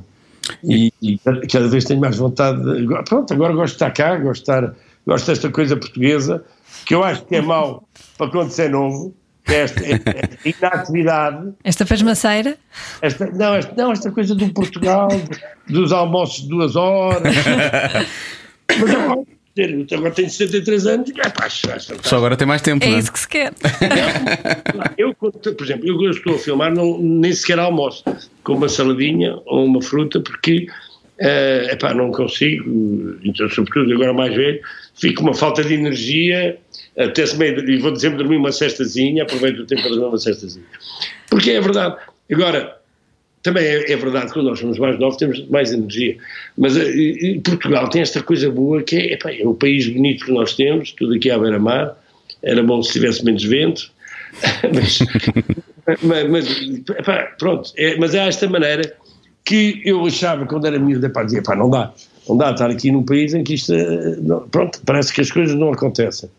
E, 0.64 0.92
e 1.00 1.18
cada 1.18 1.68
vez 1.68 1.84
tenho 1.84 2.00
mais 2.00 2.16
vontade 2.16 2.60
de, 2.62 2.86
Pronto, 3.04 3.32
agora 3.32 3.52
gosto 3.52 3.72
de 3.72 3.76
estar 3.76 3.90
cá, 3.90 4.16
gosto 4.16 4.44
de 4.44 4.50
estar, 4.50 4.74
gosto 5.06 5.26
desta 5.26 5.50
coisa 5.50 5.76
portuguesa, 5.76 6.44
que 6.86 6.94
eu 6.94 7.04
acho 7.04 7.24
que 7.26 7.36
é 7.36 7.42
mau 7.42 7.86
para 8.16 8.30
quando 8.30 8.58
é 8.58 8.68
novo, 8.68 9.08
é 9.08 9.19
esta, 9.46 9.80
esta 9.84 10.38
inatividade. 10.44 11.52
Esta 11.64 11.86
pasmaceira? 11.86 12.56
Esta, 13.02 13.26
não, 13.26 13.54
esta, 13.54 13.74
não, 13.76 13.92
esta 13.92 14.10
coisa 14.10 14.34
do 14.34 14.52
Portugal, 14.52 15.08
dos 15.68 15.92
almoços 15.92 16.42
de 16.42 16.48
duas 16.48 16.76
horas. 16.76 17.34
Mas 18.80 18.94
agora, 18.94 19.24
agora 19.92 20.10
tenho 20.12 20.30
73 20.30 20.86
anos 20.86 21.10
e 21.10 21.20
é 21.20 21.28
pá, 21.28 21.48
Só 21.48 22.16
agora 22.16 22.36
tem 22.36 22.46
mais 22.46 22.62
tempo. 22.62 22.84
É 22.84 22.90
não? 22.90 22.98
isso 22.98 23.12
que 23.12 23.18
se 23.18 23.28
quer. 23.28 23.52
Eu, 24.96 25.14
por 25.14 25.64
exemplo, 25.64 25.88
eu 25.88 26.10
estou 26.10 26.34
a 26.34 26.38
filmar, 26.38 26.72
não, 26.72 26.98
nem 26.98 27.32
sequer 27.32 27.58
almoço, 27.58 28.04
com 28.44 28.54
uma 28.54 28.68
saladinha 28.68 29.36
ou 29.46 29.64
uma 29.64 29.82
fruta, 29.82 30.20
porque 30.20 30.66
é 31.18 31.74
uh, 31.74 31.78
pá, 31.78 31.92
não 31.92 32.10
consigo, 32.10 33.18
então, 33.22 33.48
sobretudo 33.50 33.92
agora 33.92 34.12
mais 34.14 34.34
velho, 34.34 34.60
fico 34.94 35.16
com 35.16 35.28
uma 35.28 35.34
falta 35.34 35.62
de 35.62 35.74
energia, 35.74 36.58
até 36.96 37.26
se 37.26 37.36
meio, 37.36 37.68
e 37.68 37.78
vou 37.78 37.92
dizer-me 37.92 38.16
dormir 38.16 38.36
uma 38.36 38.52
cestazinha, 38.52 39.22
aproveito 39.22 39.60
o 39.60 39.66
tempo 39.66 39.82
para 39.82 39.90
dormir 39.90 40.06
uma 40.06 40.18
cestazinha. 40.18 40.64
Porque 41.28 41.50
é 41.52 41.60
verdade. 41.60 41.96
Agora, 42.32 42.80
também 43.42 43.64
é, 43.64 43.92
é, 43.92 43.96
verdade 43.96 44.26
que 44.26 44.32
quando 44.34 44.46
nós 44.46 44.58
somos 44.58 44.78
mais 44.78 44.98
novos 44.98 45.16
temos 45.16 45.46
mais 45.48 45.72
energia, 45.72 46.16
mas 46.58 46.76
uh, 46.76 46.80
Portugal 47.42 47.88
tem 47.88 48.02
esta 48.02 48.22
coisa 48.22 48.50
boa 48.50 48.82
que 48.82 48.96
é, 48.96 49.18
é 49.40 49.46
o 49.46 49.54
país 49.54 49.88
bonito 49.88 50.26
que 50.26 50.32
nós 50.32 50.54
temos, 50.54 50.92
tudo 50.92 51.14
aqui 51.14 51.30
à 51.30 51.38
beira-mar, 51.38 51.96
era 52.42 52.62
bom 52.62 52.82
se 52.82 52.92
tivesse 52.92 53.24
menos 53.24 53.44
vento, 53.44 53.90
mas, 54.74 54.98
mas, 56.02 56.28
mas 56.28 56.46
pronto, 57.38 57.72
é, 57.76 57.96
mas 57.96 58.14
é 58.14 58.28
esta 58.28 58.48
maneira 58.48 58.94
que 59.44 59.80
eu 59.84 60.04
achava 60.04 60.44
quando 60.44 60.66
era 60.66 60.78
miúdo, 60.78 61.06
epá, 61.06 61.22
dizia, 61.22 61.38
epá, 61.38 61.56
não 61.56 61.70
dá, 61.70 61.92
não 62.28 62.36
dá 62.36 62.50
estar 62.50 62.70
aqui 62.70 62.92
num 62.92 63.02
país 63.02 63.32
em 63.32 63.42
que 63.42 63.54
isto, 63.54 63.72
não, 64.22 64.46
pronto, 64.48 64.80
parece 64.84 65.12
que 65.12 65.20
as 65.20 65.30
coisas 65.30 65.56
não 65.56 65.72
acontecem. 65.72 66.30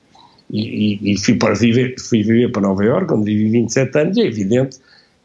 E, 0.51 1.13
e, 1.13 1.17
fui, 1.17 1.35
para 1.35 1.53
viver, 1.53 1.95
fui 1.97 2.23
viver 2.23 2.51
para 2.51 2.61
Nova 2.61 2.83
Iorque, 2.83 3.13
onde 3.13 3.25
vivi 3.33 3.49
27 3.49 3.97
anos, 3.97 4.17
é 4.17 4.21
evidente 4.21 4.77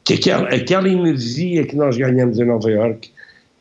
que 0.05 0.15
aquela, 0.15 0.49
aquela 0.49 0.89
energia 0.89 1.67
que 1.67 1.75
nós 1.75 1.97
ganhamos 1.97 2.39
em 2.39 2.45
Nova 2.45 2.71
Iorque, 2.71 3.11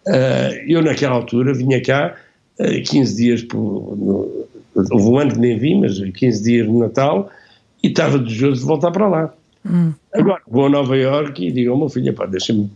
uh, 0.08 0.54
eu 0.68 0.82
naquela 0.84 1.16
altura 1.16 1.54
vinha 1.54 1.82
cá 1.82 2.16
uh, 2.60 2.64
eh, 2.64 2.82
15 2.82 3.16
dias, 3.16 3.42
por, 3.42 3.58
no, 3.98 4.46
houve 4.76 5.08
um 5.08 5.18
ano 5.18 5.34
que 5.34 5.40
nem 5.40 5.58
vim, 5.58 5.82
mas 5.82 6.00
15 6.00 6.44
dias 6.44 6.68
no 6.68 6.80
Natal, 6.80 7.32
e 7.82 7.88
estava 7.88 8.20
desejoso 8.20 8.62
de 8.62 8.68
voltar 8.68 8.92
para 8.92 9.08
lá. 9.08 9.34
Hum. 9.66 9.92
Agora 10.14 10.42
vou 10.48 10.68
a 10.68 10.70
Nova 10.70 10.96
Iorque 10.96 11.48
e 11.48 11.52
digo 11.52 11.72
ao 11.72 11.78
meu 11.80 11.90
filho, 11.90 12.14
pá, 12.14 12.28
deixa-me, 12.28 12.70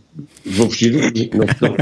vou 0.44 0.68
fugir 0.68 1.00
daqui. 1.00 1.30
Não, 1.32 1.46
não. 1.46 1.76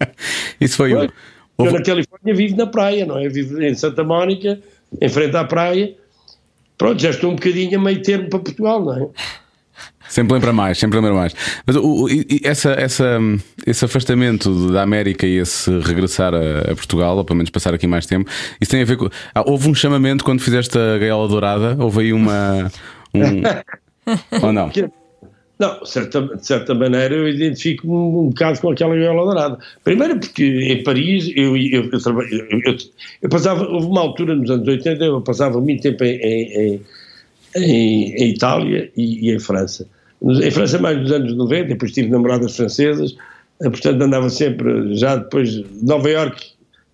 Isso 0.58 0.78
foi 0.78 0.94
o... 0.94 1.10
Eu 1.58 1.72
na 1.72 1.82
Califórnia 1.82 2.34
vivo 2.34 2.56
na 2.56 2.66
praia, 2.66 3.04
não 3.04 3.18
é? 3.18 3.28
Vivo 3.28 3.62
em 3.62 3.74
Santa 3.74 4.02
Mónica, 4.02 4.58
em 5.00 5.08
frente 5.08 5.36
à 5.36 5.44
praia. 5.44 5.94
Pronto, 6.76 7.00
já 7.00 7.10
estou 7.10 7.30
um 7.30 7.36
bocadinho 7.36 7.78
a 7.78 7.82
meio 7.82 8.02
termo 8.02 8.28
para 8.28 8.38
Portugal, 8.40 8.84
não 8.84 8.94
é? 8.94 9.08
Sempre 10.08 10.34
lembra 10.34 10.52
mais, 10.52 10.78
sempre 10.78 10.98
lembra 10.98 11.14
mais. 11.14 11.34
Mas 11.66 11.76
o, 11.76 12.04
o, 12.04 12.08
essa, 12.44 12.70
essa, 12.72 13.18
esse 13.66 13.84
afastamento 13.84 14.70
da 14.70 14.82
América 14.82 15.26
e 15.26 15.38
esse 15.38 15.70
regressar 15.80 16.34
a, 16.34 16.72
a 16.72 16.74
Portugal, 16.74 17.16
ou 17.16 17.24
pelo 17.24 17.38
menos 17.38 17.50
passar 17.50 17.74
aqui 17.74 17.86
mais 17.86 18.06
tempo, 18.06 18.30
isso 18.60 18.70
tem 18.70 18.82
a 18.82 18.84
ver 18.84 18.96
com. 18.96 19.08
Ah, 19.34 19.42
houve 19.44 19.68
um 19.68 19.74
chamamento 19.74 20.22
quando 20.24 20.40
fizeste 20.40 20.78
a 20.78 20.98
Gaiola 20.98 21.26
Dourada? 21.26 21.76
Houve 21.78 22.02
aí 22.02 22.12
uma. 22.12 22.70
Um, 23.14 23.42
ou 24.42 24.52
não? 24.52 24.70
Não, 25.58 25.84
certa, 25.86 26.20
de 26.20 26.44
certa 26.44 26.74
maneira 26.74 27.14
eu 27.14 27.28
identifico-me 27.28 27.92
um, 27.92 28.20
um 28.22 28.28
bocado 28.30 28.60
com 28.60 28.70
aquela 28.70 28.96
gaiola 28.96 29.24
dourada. 29.24 29.58
Primeiro 29.84 30.18
porque 30.18 30.44
em 30.44 30.82
Paris 30.82 31.30
eu, 31.36 31.56
eu, 31.56 31.84
eu, 31.92 32.76
eu- 33.22 33.28
passava, 33.30 33.64
houve 33.68 33.86
uma 33.86 34.00
altura 34.00 34.34
nos 34.34 34.50
anos 34.50 34.66
80, 34.66 35.04
eu 35.04 35.20
passava 35.20 35.60
muito 35.60 35.82
tempo 35.82 36.02
em, 36.02 36.16
em, 36.16 36.80
em, 37.56 38.14
em 38.16 38.30
Itália 38.30 38.90
e, 38.96 39.28
e 39.28 39.34
em 39.34 39.38
França. 39.38 39.86
Em 40.22 40.50
França 40.50 40.78
mais 40.78 40.98
nos 41.00 41.12
anos 41.12 41.36
90, 41.36 41.68
depois 41.68 41.92
tive 41.92 42.08
namoradas 42.08 42.56
francesas, 42.56 43.14
eh, 43.62 43.70
portanto 43.70 44.02
andava 44.02 44.28
sempre, 44.30 44.94
já 44.96 45.16
depois 45.16 45.50
de 45.52 45.64
Nova 45.82 46.10
Iorque, 46.10 46.46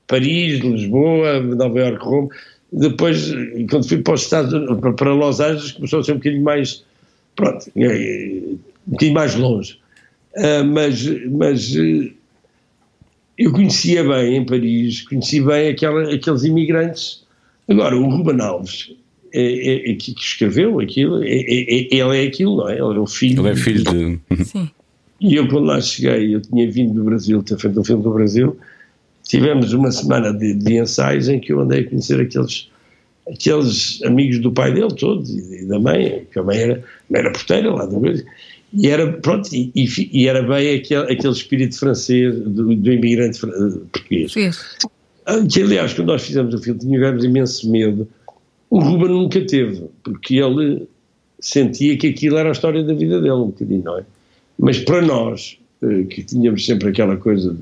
Paris, 0.07 0.61
Lisboa, 0.61 1.41
Nova 1.41 1.79
Iorque, 1.79 2.05
Roma. 2.05 2.29
Depois, 2.73 3.33
quando 3.71 3.89
fui 3.89 3.99
para 3.99 4.15
os 4.15 4.23
Estados 4.23 4.53
para 4.97 5.15
Los 5.15 5.41
Angeles, 5.41 5.73
começou 5.73 6.01
a 6.01 6.05
ser 6.05 6.13
um 6.13 6.17
bocadinho 6.17 6.43
mais 6.45 6.85
pronto, 7.41 7.71
é, 7.77 7.85
é, 7.85 8.43
um 8.47 8.59
bocadinho 8.87 9.15
mais 9.15 9.35
longe. 9.35 9.79
Ah, 10.37 10.63
mas, 10.63 11.05
mas 11.31 11.75
eh, 11.75 12.13
eu 13.39 13.53
conhecia 13.53 14.05
bem 14.05 14.37
em 14.37 14.45
Paris, 14.45 15.03
conheci 15.03 15.41
bem 15.41 15.69
aquela, 15.71 16.15
aqueles 16.15 16.45
imigrantes. 16.45 17.25
Agora, 17.69 17.97
o 17.97 18.09
Ruben 18.09 18.41
Alves, 18.41 18.93
é, 19.33 19.41
é, 19.43 19.91
é 19.91 19.95
que 19.95 20.13
que 20.15 20.21
escreveu 20.21 20.81
aquilo, 20.81 21.23
é, 21.23 21.29
é, 21.29 21.35
é- 21.35 21.89
ele 21.91 22.25
é 22.25 22.27
aquilo, 22.27 22.59
não 22.59 22.69
é? 22.69 22.75
Ele 22.75 22.97
é 22.97 23.01
o 23.01 23.07
filho. 23.07 23.47
Ele 23.47 23.51
é 23.51 23.57
filho 23.57 23.85
de. 23.85 24.45
Sim. 24.45 24.71
E 25.21 25.35
eu, 25.35 25.47
quando 25.49 25.67
lá 25.67 25.81
cheguei, 25.81 26.35
eu 26.35 26.41
tinha 26.41 26.71
vindo 26.71 26.95
do 26.95 27.05
Brasil, 27.05 27.43
ter 27.43 27.59
feito 27.59 27.79
um 27.79 27.85
filme 27.85 28.03
do 28.03 28.11
Brasil, 28.11 28.57
tivemos 29.23 29.73
uma 29.73 29.93
semana 29.93 30.33
de, 30.33 30.55
de 30.55 30.79
ensaios 30.79 31.29
em 31.29 31.39
que 31.39 31.53
eu 31.53 31.61
andei 31.61 31.81
a 31.81 31.89
conhecer 31.89 32.19
aqueles, 32.21 32.71
aqueles 33.29 34.03
amigos 34.03 34.39
do 34.41 34.53
pai 34.53 34.73
dele 34.73 34.95
todos 34.95 35.31
e, 35.31 35.65
da 35.67 35.79
mãe, 35.79 36.27
que 36.33 36.39
a 36.39 36.43
mãe 36.43 36.59
era, 36.59 36.85
era 37.13 37.33
porteira 37.33 37.73
lá 37.73 37.87
do. 37.87 38.01
E 38.73 38.87
era, 38.89 39.13
pronto, 39.15 39.49
e, 39.53 39.73
e 40.13 40.29
era 40.29 40.43
bem 40.43 40.77
aquele, 40.77 41.13
aquele 41.13 41.33
espírito 41.33 41.77
francês 41.79 42.35
do, 42.39 42.75
do 42.77 42.93
imigrante 42.93 43.45
eh, 43.45 43.49
português. 43.93 44.33
Português. 44.33 44.77
Ah, 45.27 45.45
Que, 45.45 45.63
aliás, 45.63 45.93
quando 45.93 46.09
nós 46.09 46.23
fizemos 46.23 46.55
o 46.55 46.59
filme, 46.59 46.79
tínhamos 46.79 47.25
imenso 47.25 47.69
medo. 47.71 48.09
O 48.69 48.79
Ruben 48.79 49.09
nunca 49.09 49.45
teve, 49.45 49.83
porque 50.05 50.37
ele 50.37 50.87
sentia 51.41 51.97
que 51.99 52.07
aquilo 52.09 52.37
era 52.37 52.51
a 52.51 52.53
história 52.53 52.83
da 52.85 52.95
vida 52.95 53.21
dele, 53.21 53.33
um 53.33 53.47
bocadinho, 53.47 53.83
não 53.83 53.99
é? 53.99 54.05
Mas 54.57 54.79
para 54.79 55.03
nós, 55.03 55.59
eh, 55.83 56.05
que 56.09 56.23
tínhamos 56.23 56.65
sempre 56.65 56.91
aquela 56.91 57.17
coisa, 57.17 57.53
de, 57.53 57.61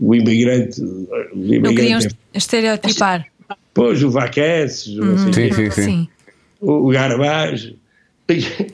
o 0.00 0.12
imigrante. 0.14 0.80
O 0.82 0.84
Não 0.86 1.06
queriam 1.36 1.54
imigrante 2.00 2.06
est- 2.08 2.16
estereotipar. 2.34 3.26
Pois, 3.72 4.02
o 4.02 4.10
não 4.10 5.32
sei 5.32 5.50
Sim, 5.52 5.52
sim, 5.52 5.70
sim. 5.70 6.08
O 6.60 6.88
o 6.88 6.88
Garbage. 6.88 7.76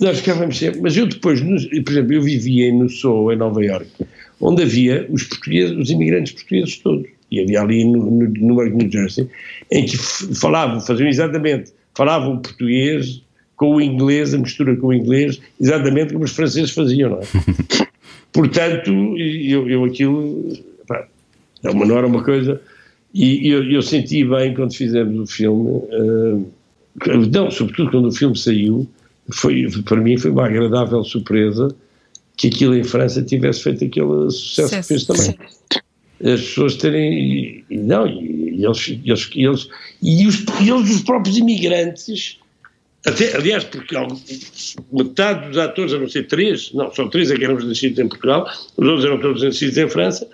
Nós 0.00 0.18
ficávamos 0.18 0.58
sempre. 0.58 0.80
Mas 0.80 0.96
eu 0.96 1.06
depois, 1.06 1.40
por 1.40 1.92
exemplo, 1.92 2.12
eu 2.12 2.22
vivia 2.22 2.68
em 2.68 2.78
Nassau, 2.78 3.32
em 3.32 3.36
Nova 3.36 3.64
Iorque, 3.64 4.06
onde 4.40 4.62
havia 4.62 5.06
os 5.10 5.24
portugueses, 5.24 5.76
os 5.76 5.90
imigrantes 5.90 6.32
portugueses 6.32 6.78
todos. 6.78 7.06
E 7.30 7.40
havia 7.40 7.60
ali 7.60 7.84
no, 7.84 8.10
no, 8.10 8.28
no 8.28 8.46
Newark, 8.46 8.74
New 8.74 8.90
Jersey, 8.90 9.28
em 9.70 9.86
que 9.86 9.96
falavam, 9.96 10.80
faziam 10.80 11.08
exatamente, 11.08 11.72
falavam 11.94 12.38
português 12.38 13.22
com 13.56 13.76
o 13.76 13.80
inglês, 13.80 14.32
a 14.32 14.38
mistura 14.38 14.74
com 14.74 14.88
o 14.88 14.92
inglês, 14.92 15.38
exatamente 15.60 16.12
como 16.12 16.24
os 16.24 16.32
franceses 16.32 16.70
faziam, 16.70 17.10
não 17.10 17.18
é? 17.18 17.22
Portanto, 18.32 18.90
eu, 19.18 19.68
eu 19.68 19.84
aquilo, 19.84 20.48
pá, 20.86 21.06
é 21.62 21.72
não 21.72 21.98
era 21.98 22.06
uma 22.06 22.24
coisa, 22.24 22.60
e 23.12 23.48
eu, 23.48 23.64
eu 23.70 23.82
senti 23.82 24.24
bem 24.24 24.54
quando 24.54 24.74
fizemos 24.74 25.18
o 25.18 25.32
filme, 25.32 25.82
eh, 25.90 27.16
não, 27.32 27.50
sobretudo 27.50 27.90
quando 27.90 28.08
o 28.08 28.12
filme 28.12 28.36
saiu, 28.36 28.88
foi, 29.32 29.66
para 29.84 30.00
mim 30.00 30.16
foi 30.16 30.30
uma 30.30 30.46
agradável 30.46 31.02
surpresa 31.04 31.74
que 32.36 32.48
aquilo 32.48 32.74
em 32.74 32.84
França 32.84 33.22
tivesse 33.22 33.62
feito 33.62 33.84
aquele 33.84 34.30
sucesso 34.30 34.76
que 34.76 34.82
fez 34.82 35.04
também. 35.04 35.36
As 36.22 36.40
pessoas 36.40 36.76
terem. 36.76 37.64
Não, 37.70 38.06
e, 38.06 38.64
eles, 38.64 38.88
eles, 39.04 39.30
eles, 39.34 39.68
e 40.02 40.26
os, 40.26 40.44
eles, 40.60 40.90
os 40.90 41.02
próprios 41.02 41.36
imigrantes, 41.36 42.38
até, 43.06 43.34
aliás, 43.34 43.64
porque 43.64 43.96
metade 44.92 45.48
dos 45.48 45.58
atores, 45.58 45.92
a 45.92 45.98
não 45.98 46.08
ser 46.08 46.26
três, 46.26 46.72
não, 46.74 46.92
só 46.94 47.08
três 47.08 47.30
é 47.30 47.36
que 47.36 47.44
éramos 47.44 47.64
nascidos 47.64 47.98
em 47.98 48.08
Portugal, 48.08 48.46
os 48.76 48.86
outros 48.86 49.04
eram 49.04 49.18
todos 49.20 49.42
nascidos 49.42 49.78
em 49.78 49.88
França, 49.88 50.28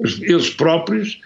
eles 0.00 0.50
próprios, 0.50 1.20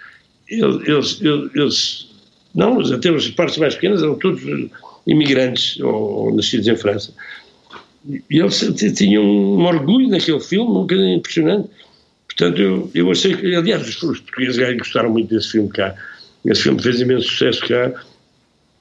eles, 0.49 1.21
eles, 1.21 1.21
eles- 1.55 2.09
não, 2.55 2.79
até 2.79 3.09
as 3.09 3.27
partes 3.29 3.57
mais 3.57 3.75
pequenas 3.75 4.01
eram 4.01 4.15
todos 4.15 4.41
imigrantes 5.05 5.79
ou, 5.79 5.93
ou 5.93 6.35
nascidos 6.35 6.67
em 6.67 6.75
França. 6.75 7.13
E 8.07 8.39
eles 8.39 8.59
tinham 8.95 9.23
um 9.23 9.65
orgulho 9.65 10.09
naquele 10.09 10.39
filme, 10.39 10.69
um 10.71 10.81
bocadinho 10.81 11.17
impressionante. 11.17 11.69
Portanto, 12.27 12.61
eu, 12.61 12.91
eu 12.95 13.11
achei 13.11 13.35
que, 13.35 13.55
aliás, 13.55 13.87
os, 13.87 14.19
portugueses 14.19 14.77
gostaram 14.77 15.11
muito 15.11 15.33
desse 15.33 15.51
filme 15.51 15.69
cá. 15.69 15.95
Esse 16.45 16.63
filme 16.63 16.81
fez 16.81 17.01
imenso 17.01 17.27
sucesso 17.27 17.61
cá. 17.67 17.93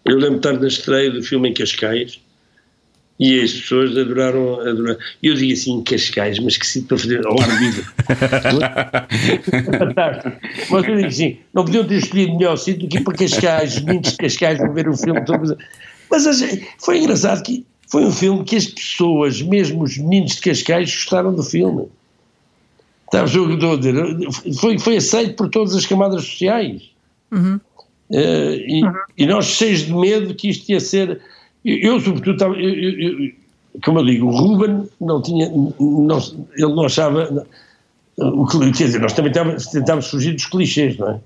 Eu 0.04 0.16
lembro 0.16 0.38
de 0.40 0.46
estar 0.46 0.52
na 0.52 0.68
estreia 0.68 1.10
do 1.10 1.22
filme 1.22 1.48
em 1.50 1.54
Cascais 1.54 2.20
e 3.18 3.40
as 3.40 3.52
pessoas 3.52 3.96
adoraram. 3.96 4.60
adoraram. 4.60 4.98
Eu 5.22 5.34
digo 5.34 5.52
assim, 5.52 5.82
Cascais, 5.82 6.38
mas 6.38 6.56
que 6.56 6.66
sítio 6.66 6.88
para 6.88 6.98
fazer 6.98 7.26
ao 7.26 7.40
ar 7.40 7.62
livre. 7.62 7.84
Fantástico. 9.78 10.36
Mas 10.70 10.88
eu 10.88 10.96
digo 10.96 11.08
assim, 11.08 11.38
não 11.52 11.64
podiam 11.64 11.84
ter 11.84 11.98
escolhido 11.98 12.36
melhor 12.36 12.56
sítio 12.56 12.82
do 12.82 12.88
que 12.88 12.98
ir 12.98 13.04
para 13.04 13.14
Cascais, 13.14 13.76
os 13.76 13.82
meninos 13.82 14.12
de 14.12 14.16
Cascais 14.16 14.58
vão 14.58 14.72
ver 14.72 14.88
o 14.88 14.96
filme 14.96 15.24
todo. 15.24 15.56
Mas 16.10 16.24
foi 16.78 16.98
engraçado 16.98 17.42
que 17.42 17.66
foi 17.90 18.04
um 18.04 18.12
filme 18.12 18.44
que 18.44 18.56
as 18.56 18.66
pessoas, 18.66 19.42
mesmo 19.42 19.82
os 19.82 19.96
meninos 19.98 20.36
de 20.36 20.42
Cascais, 20.42 20.90
gostaram 20.90 21.34
do 21.34 21.42
filme. 21.42 21.88
Sabes 23.10 23.34
o 23.34 23.48
que 23.48 23.54
estou 23.54 23.72
a 23.72 23.76
dizer? 23.76 24.54
Foi, 24.60 24.78
foi 24.78 24.96
aceito 24.98 25.34
por 25.34 25.48
todas 25.48 25.74
as 25.74 25.86
camadas 25.86 26.24
sociais. 26.24 26.82
Eh, 28.10 28.54
e, 28.66 28.82
e 29.16 29.26
nós 29.26 29.46
cheios 29.46 29.86
de 29.86 29.94
medo 29.94 30.34
que 30.34 30.48
isto 30.48 30.70
ia 30.70 30.80
ser. 30.80 31.20
Eu, 31.64 32.00
sobretudo, 32.00 32.54
eu- 32.54 33.00
eu- 33.00 33.32
como 33.84 34.00
eu 34.00 34.04
digo, 34.06 34.26
o 34.26 34.30
Ruben 34.36 34.88
não 35.00 35.20
tinha. 35.22 35.48
Não, 35.50 36.18
ele 36.56 36.74
não 36.74 36.84
achava. 36.84 37.46
O 38.16 38.46
que, 38.46 38.58
quer 38.72 38.84
dizer, 38.86 39.00
nós 39.00 39.12
também 39.12 39.30
tentávamos, 39.32 39.66
tentávamos 39.66 40.08
fugir 40.10 40.34
dos 40.34 40.46
clichês, 40.46 40.96
não 40.96 41.10
é? 41.10 41.20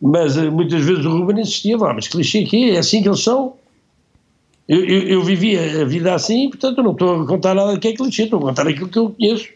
Mas 0.00 0.36
eh, 0.36 0.48
muitas 0.48 0.84
vezes 0.84 1.04
o 1.04 1.10
Ruben 1.10 1.40
insistia, 1.40 1.76
"Vá, 1.76 1.92
mas 1.92 2.08
clichê 2.08 2.44
que 2.44 2.70
é? 2.70 2.74
É 2.74 2.78
assim 2.78 3.02
que 3.02 3.08
eles 3.08 3.20
são? 3.22 3.54
Eu, 4.68 4.84
eu, 4.84 5.02
eu 5.08 5.22
vivia 5.24 5.82
a 5.82 5.84
vida 5.84 6.14
assim, 6.14 6.48
portanto 6.48 6.78
eu 6.78 6.84
não 6.84 6.92
estou 6.92 7.22
a 7.22 7.26
contar 7.26 7.54
nada 7.54 7.76
que 7.78 7.88
é 7.88 7.92
clichê, 7.92 8.22
estou 8.24 8.38
a 8.38 8.42
contar 8.42 8.68
aquilo 8.68 8.88
que 8.88 8.98
eu 8.98 9.10
conheço. 9.10 9.48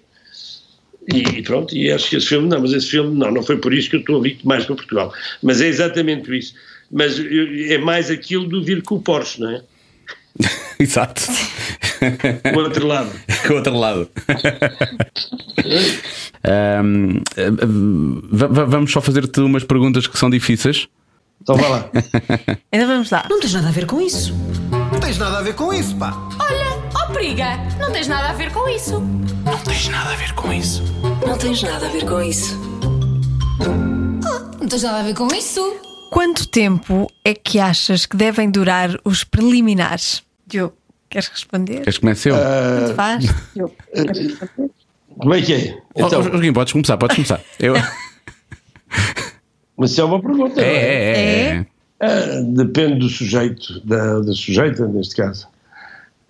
E 1.06 1.42
pronto, 1.42 1.76
e 1.76 1.90
acho 1.92 2.08
que 2.10 2.16
esse 2.16 2.26
filme, 2.26 2.48
não, 2.48 2.60
mas 2.60 2.72
esse 2.72 2.88
filme, 2.90 3.14
não, 3.16 3.30
não 3.30 3.42
foi 3.42 3.58
por 3.58 3.72
isso 3.74 3.90
que 3.90 3.96
eu 3.96 4.00
estou 4.00 4.18
ali 4.18 4.38
mais 4.42 4.64
para 4.64 4.74
Portugal. 4.74 5.12
Mas 5.42 5.60
é 5.60 5.68
exatamente 5.68 6.36
isso. 6.36 6.54
Mas 6.90 7.18
é 7.18 7.78
mais 7.78 8.10
aquilo 8.10 8.46
do 8.46 8.62
vir 8.64 8.82
com 8.82 8.96
o 8.96 9.02
Porsche, 9.02 9.40
não 9.40 9.50
é? 9.50 9.62
Exato. 10.78 11.22
O 12.54 12.58
outro 12.58 12.86
lado. 12.86 13.10
Com 13.46 13.52
o 13.52 13.56
outro 13.56 13.74
lado. 13.74 14.08
Va- 18.32 18.64
vamos 18.64 18.90
só 18.92 19.00
fazer-te 19.00 19.40
umas 19.40 19.64
perguntas 19.64 20.06
que 20.06 20.18
são 20.18 20.28
difíceis. 20.28 20.88
Então 21.42 21.56
vá 21.56 21.68
lá. 21.68 21.90
Então 22.72 22.88
vamos 22.88 23.10
lá. 23.10 23.26
Não 23.30 23.38
tens 23.40 23.52
nada 23.54 23.68
a 23.68 23.72
ver 23.72 23.86
com 23.86 24.00
isso. 24.00 24.34
Não 24.92 24.98
tens 25.00 25.18
nada 25.18 25.38
a 25.38 25.42
ver 25.42 25.54
com 25.54 25.72
isso, 25.72 25.94
pá. 25.96 26.12
Olha, 26.40 26.82
ó 26.94 27.12
briga, 27.12 27.56
não 27.78 27.92
tens 27.92 28.08
nada 28.08 28.30
a 28.30 28.32
ver 28.32 28.50
com 28.52 28.68
isso. 28.68 29.00
Não 29.44 29.58
tens 29.58 29.88
nada 29.88 30.12
a 30.12 30.16
ver 30.16 30.32
com 30.34 30.52
isso. 30.52 30.82
Não 31.26 31.38
tens 31.38 31.62
nada 31.62 31.86
a 31.86 31.88
ver 31.90 32.04
com 32.04 32.20
isso. 32.22 32.58
Não 34.60 34.68
tens 34.68 34.82
nada 34.82 34.98
a 35.00 35.02
ver 35.02 35.14
com 35.14 35.28
isso. 35.34 35.76
Quanto 36.14 36.46
tempo 36.46 37.10
é 37.24 37.34
que 37.34 37.58
achas 37.58 38.06
que 38.06 38.16
devem 38.16 38.48
durar 38.48 38.96
os 39.04 39.24
preliminares? 39.24 40.22
Diogo, 40.46 40.76
queres 41.10 41.26
responder? 41.26 41.80
Queres 41.80 41.96
que 41.96 42.02
comece 42.02 42.28
eu? 42.28 42.36
Tanto 42.36 42.94
faz? 42.94 43.24
Como 45.18 45.34
é 45.34 45.42
que 45.42 45.54
é? 45.54 45.78
Oh, 45.92 46.06
Então, 46.06 46.20
oh, 46.20 46.52
podes 46.52 46.72
começar, 46.72 46.96
podes 46.98 47.16
começar. 47.16 47.40
Eu... 47.58 47.74
mas 49.76 49.90
isso 49.90 50.02
é 50.02 50.04
uma 50.04 50.22
pergunta. 50.22 50.60
É, 50.60 50.64
é? 50.64 50.76
é, 50.76 51.56
é. 51.56 51.66
Ah, 51.98 52.42
depende 52.46 53.00
do 53.00 53.08
sujeito, 53.08 53.84
da, 53.84 54.20
da 54.20 54.32
sujeita, 54.34 54.86
neste 54.86 55.16
caso. 55.16 55.48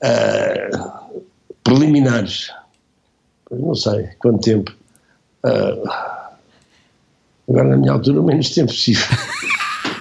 Ah, 0.02 1.02
preliminares. 1.62 2.50
Não 3.50 3.74
sei 3.74 4.08
quanto 4.18 4.42
tempo. 4.42 4.74
Ah, 5.42 6.30
agora, 7.46 7.68
na 7.68 7.76
minha 7.76 7.92
altura, 7.92 8.22
o 8.22 8.24
menos 8.24 8.48
tempo 8.48 8.72
possível. 8.72 9.04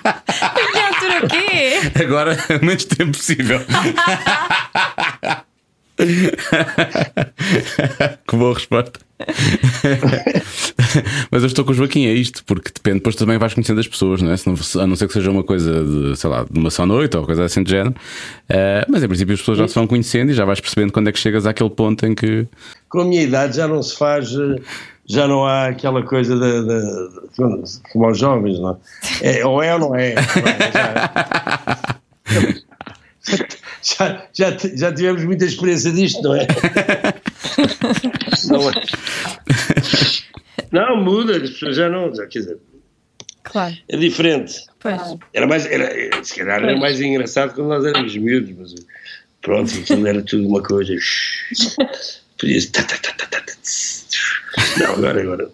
Que 0.03 0.77
altura 0.79 1.25
o 1.25 1.27
quê? 1.27 2.03
Agora, 2.03 2.37
o 2.61 2.65
menos 2.65 2.85
tempo 2.85 3.11
possível. 3.11 3.61
que 8.27 8.35
boa 8.35 8.53
resposta. 8.53 8.99
Mas 11.31 11.43
eu 11.43 11.47
estou 11.47 11.63
com 11.63 11.71
o 11.71 11.73
Joaquim, 11.73 12.05
é 12.05 12.13
isto, 12.13 12.43
porque 12.45 12.71
depende, 12.73 12.97
depois 12.97 13.15
também 13.15 13.37
vais 13.37 13.53
conhecendo 13.53 13.79
as 13.79 13.87
pessoas, 13.87 14.21
não 14.21 14.31
é? 14.31 14.37
Se 14.37 14.47
não, 14.47 14.55
a 14.83 14.87
não 14.87 14.95
ser 14.95 15.07
que 15.07 15.13
seja 15.13 15.31
uma 15.31 15.43
coisa 15.43 15.83
de, 15.83 16.17
sei 16.17 16.29
lá, 16.29 16.45
de 16.49 16.59
uma 16.59 16.69
só 16.69 16.85
noite 16.85 17.15
ou 17.15 17.25
coisa 17.25 17.45
assim 17.45 17.63
de 17.63 17.71
género. 17.71 17.95
Eh, 18.49 18.85
mas 18.89 19.03
em 19.03 19.07
princípio 19.07 19.33
as 19.33 19.39
pessoas 19.39 19.57
já 19.57 19.67
se 19.67 19.75
vão 19.75 19.87
conhecendo 19.87 20.31
e 20.31 20.33
já 20.33 20.45
vais 20.45 20.59
percebendo 20.59 20.91
quando 20.91 21.07
é 21.09 21.11
que 21.11 21.19
chegas 21.19 21.45
àquele 21.45 21.69
ponto 21.69 22.05
em 22.05 22.13
que. 22.15 22.47
Com 22.89 23.01
a 23.01 23.05
minha 23.05 23.21
idade 23.21 23.57
já 23.57 23.67
não 23.67 23.81
se 23.81 23.97
faz, 23.97 24.33
eh, 24.33 24.61
já 25.05 25.27
não 25.27 25.45
há 25.45 25.67
aquela 25.67 26.01
coisa 26.03 26.35
de, 26.35 26.61
de- 26.61 27.19
de- 27.63 27.79
como 27.91 28.05
aos 28.05 28.17
jovens, 28.17 28.59
não 28.59 28.79
é? 29.21 29.39
É, 29.39 29.45
ou 29.45 29.61
é 29.61 29.73
ou 29.73 29.79
não 29.79 29.95
é? 29.95 30.15
Já, 33.81 34.27
já, 34.33 34.51
já, 34.51 34.57
já 34.75 34.93
tivemos 34.93 35.23
muita 35.25 35.45
experiência 35.45 35.91
disto, 35.91 36.21
não 36.21 36.35
é? 36.35 36.47
Não, 38.49 38.69
é? 38.71 38.73
não 40.71 40.97
muda, 41.03 41.37
as 41.37 41.49
pessoas 41.51 41.75
já 41.75 41.89
não, 41.89 42.13
já, 42.13 42.25
quer 42.27 42.39
dizer, 42.39 42.57
Claro. 43.43 43.75
é 43.89 43.97
diferente. 43.97 44.55
Pois. 44.79 45.01
Era 45.33 45.45
mais, 45.47 45.65
era, 45.65 46.23
se 46.23 46.35
calhar 46.35 46.63
era 46.63 46.77
mais 46.77 46.99
engraçado 47.01 47.53
quando 47.53 47.67
nós 47.67 47.85
éramos 47.85 48.15
miúdos, 48.15 48.55
mas 48.57 48.73
pronto, 49.41 49.71
aquilo 49.77 50.07
era 50.07 50.21
tudo 50.21 50.47
uma 50.47 50.61
coisa. 50.63 50.93
Podia-se. 52.43 52.67
tá, 52.71 52.83
tá, 52.83 52.97
tá. 52.97 53.43
Não, 54.77 54.91
agora, 54.95 55.21
agora. 55.21 55.49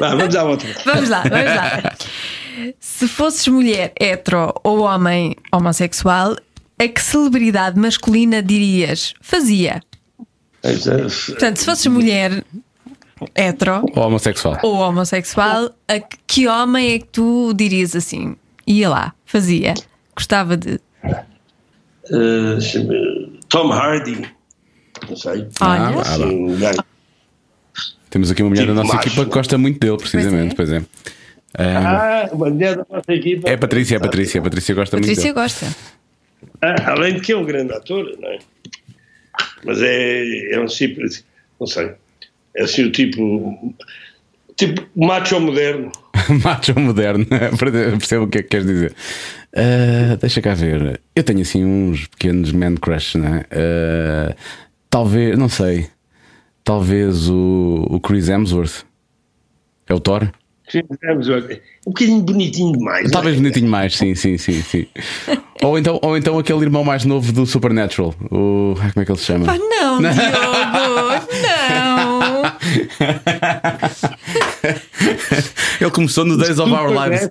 Vá, 0.00 0.14
vamos 0.14 0.34
à 0.34 0.44
outra. 0.44 0.68
Vamos 0.86 1.08
lá, 1.10 1.22
vamos 1.22 1.44
lá. 1.54 1.96
Se 2.80 3.06
fosses 3.08 3.46
mulher 3.48 3.92
hetero 4.00 4.54
ou 4.64 4.80
homem 4.80 5.36
homossexual, 5.52 6.36
a 6.78 6.88
que 6.88 7.00
celebridade 7.02 7.78
masculina 7.78 8.42
dirias? 8.42 9.14
Fazia. 9.20 9.82
Portanto, 10.62 11.56
se 11.58 11.64
fosses 11.64 11.86
mulher 11.86 12.44
hetero 13.36 13.84
Ou 13.94 14.02
homossexual. 14.06 14.58
ou 14.62 14.74
homossexual, 14.76 15.70
a 15.88 16.00
que- 16.26 16.46
homem 16.48 16.92
é 16.94 16.98
que 16.98 17.06
tu 17.08 17.52
dirias 17.54 17.94
assim? 17.96 18.36
Ia 18.66 18.88
lá, 18.88 19.14
fazia. 19.26 19.74
Gostava 20.16 20.56
de. 20.56 20.80
Eh, 21.04 22.54
deixa-me- 22.58 23.38
Tom 23.48 23.70
Hardy. 23.72 24.28
Não 25.08 25.16
sei. 25.16 25.46
Ah, 25.60 25.90
Olha. 25.94 26.02
vá. 26.04 26.26
Um 26.26 26.58
gajo. 26.58 26.78
Temos 28.10 28.30
aqui 28.30 28.42
uma 28.42 28.50
mulher 28.50 28.62
Tipo 28.62 28.74
da 28.74 28.82
nossa 28.82 28.94
macho. 28.96 29.08
equipa 29.08 29.24
que 29.24 29.30
gosta 29.30 29.58
muito 29.58 29.80
dele, 29.80 29.96
precisamente. 29.96 30.54
Pois 30.54 30.70
é. 30.70 30.82
Ah, 31.58 32.24
Ah, 32.24 32.28
uma 32.32 32.50
mulher 32.50 32.76
da 32.76 32.86
nossa 32.90 33.12
equipa. 33.12 33.48
é 33.48 33.54
a 33.54 33.58
Patrícia, 33.58 33.94
é 33.94 33.98
a 33.98 34.00
Patrícia. 34.00 34.40
A 34.40 34.44
Patrícia 34.44 34.74
gosta 34.74 34.96
Patrícia 34.96 35.24
muito 35.24 35.34
dele. 35.34 35.46
gosta. 35.48 35.66
Ah, 36.60 36.90
além 36.92 37.14
de 37.14 37.20
que 37.20 37.32
é 37.32 37.36
um 37.36 37.44
grande 37.44 37.72
ator, 37.72 38.04
não 38.20 38.28
é? 38.28 38.38
Mas 39.64 39.80
é, 39.80 40.54
é 40.54 40.60
um 40.60 40.66
tipo, 40.66 41.00
não 41.60 41.66
sei, 41.66 41.92
é 42.56 42.62
assim 42.64 42.84
o 42.84 42.90
tipo, 42.92 43.74
tipo 44.56 44.82
macho 44.96 45.40
moderno. 45.40 45.90
Macho 46.44 46.78
moderno, 46.78 47.26
percebo 47.98 48.24
o 48.24 48.28
que 48.28 48.38
é 48.38 48.42
que 48.42 48.48
queres 48.48 48.66
dizer. 48.66 48.94
Ah, 49.56 50.16
deixa 50.20 50.40
cá 50.42 50.54
ver. 50.54 51.00
Eu 51.16 51.24
tenho 51.24 51.40
assim 51.40 51.64
uns 51.64 52.06
pequenos 52.06 52.52
man 52.52 52.74
crush, 52.76 53.16
né? 53.16 53.44
Ah, 53.50 54.34
talvez, 54.92 55.36
não 55.38 55.48
sei. 55.48 55.88
Talvez 56.62 57.28
o, 57.28 57.86
o 57.90 57.98
Chris 57.98 58.28
Hemsworth. 58.28 58.84
É 59.88 59.94
o 59.94 59.98
Thor? 59.98 60.30
Sim, 60.68 60.82
vamos 61.02 61.26
ver. 61.26 61.62
Um 61.86 61.90
bocadinho 61.90 62.22
bonitinho 62.22 62.72
demais. 62.72 63.10
Talvez 63.10 63.34
não 63.34 63.40
é? 63.40 63.42
bonitinho 63.42 63.70
mais, 63.70 63.96
sim, 63.96 64.14
sim, 64.14 64.38
sim, 64.38 64.62
sim. 64.62 64.86
ou, 65.62 65.76
então, 65.78 65.98
ou 66.02 66.16
então 66.16 66.38
aquele 66.38 66.60
irmão 66.60 66.84
mais 66.84 67.04
novo 67.04 67.32
do 67.32 67.44
Supernatural. 67.44 68.14
O. 68.30 68.74
ai, 68.80 68.92
Como 68.92 69.02
é 69.02 69.04
que 69.04 69.10
ele 69.10 69.18
se 69.18 69.24
chama? 69.24 69.46
Ah, 69.48 69.58
não, 69.58 69.98
Diogo! 70.00 70.12
Não! 71.42 72.42
Ele 75.80 75.90
começou 75.90 76.24
no 76.24 76.36
Days 76.36 76.58
of 76.58 76.70
Our 76.70 76.90
Lives. 76.90 77.30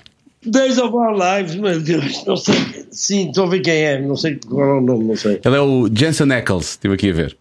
Days 0.46 0.78
of 0.78 0.94
Our 0.94 1.12
Lives, 1.16 1.54
meu 1.56 1.80
Deus, 1.80 2.24
não 2.26 2.36
sei. 2.36 2.54
Sim, 2.90 3.28
estou 3.28 3.44
a 3.44 3.48
ver 3.48 3.60
quem 3.60 3.74
é, 3.74 4.00
não 4.00 4.16
sei 4.16 4.38
qual 4.48 4.64
é 4.68 4.78
o 4.78 4.80
nome, 4.80 5.04
não 5.04 5.16
sei. 5.16 5.40
Ele 5.44 5.56
é 5.56 5.60
o 5.60 5.88
Jensen 5.92 6.32
Ackles, 6.32 6.70
estive 6.70 6.94
aqui 6.94 7.10
a 7.10 7.12
ver. 7.12 7.36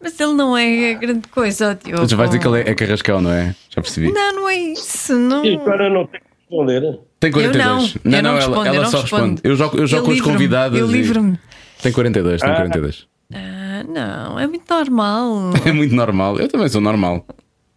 Mas 0.00 0.18
ele 0.18 0.32
não 0.32 0.56
é 0.56 0.94
grande 0.94 1.28
coisa, 1.28 1.70
ó, 1.70 1.74
Diogo. 1.88 2.08
Já 2.08 2.16
vais 2.16 2.30
dizer 2.30 2.40
que 2.42 2.48
ele 2.48 2.60
é, 2.60 2.70
é 2.70 2.74
carrascão, 2.74 3.20
não 3.20 3.32
é? 3.32 3.54
Já 3.70 3.80
percebi. 3.80 4.10
Não, 4.12 4.32
não 4.34 4.48
é 4.48 4.56
isso. 4.56 5.14
Não. 5.16 5.44
E 5.44 5.54
agora 5.54 5.88
não 5.88 6.06
tenho 6.06 6.22
que 6.24 6.28
responder. 6.50 6.98
Tem 7.20 7.30
42. 7.30 7.94
Eu 8.04 8.10
não, 8.10 8.18
eu 8.18 8.22
não 8.22 8.30
ela, 8.30 8.36
respondo, 8.38 8.66
ela 8.66 8.82
não 8.82 8.90
só 8.90 9.00
responde. 9.00 9.40
Eu 9.44 9.54
jogo, 9.56 9.78
eu 9.78 9.86
jogo 9.86 10.00
Eu 10.02 10.04
com 10.06 10.10
as 10.10 10.16
livro-me, 10.16 10.34
convidadas. 10.34 10.78
eu 10.80 10.88
e- 10.90 10.92
livro-me. 10.92 11.38
Tem 11.80 11.92
42, 11.92 12.40
tem 12.40 12.50
Ah. 12.50 12.54
42. 12.56 13.06
Ah, 13.32 13.84
não, 13.88 14.38
é 14.40 14.46
muito 14.48 14.64
normal. 14.68 15.50
É 15.64 15.72
muito 15.72 15.94
normal. 15.94 16.38
Eu 16.38 16.48
também 16.48 16.68
sou 16.68 16.80
normal. 16.80 17.24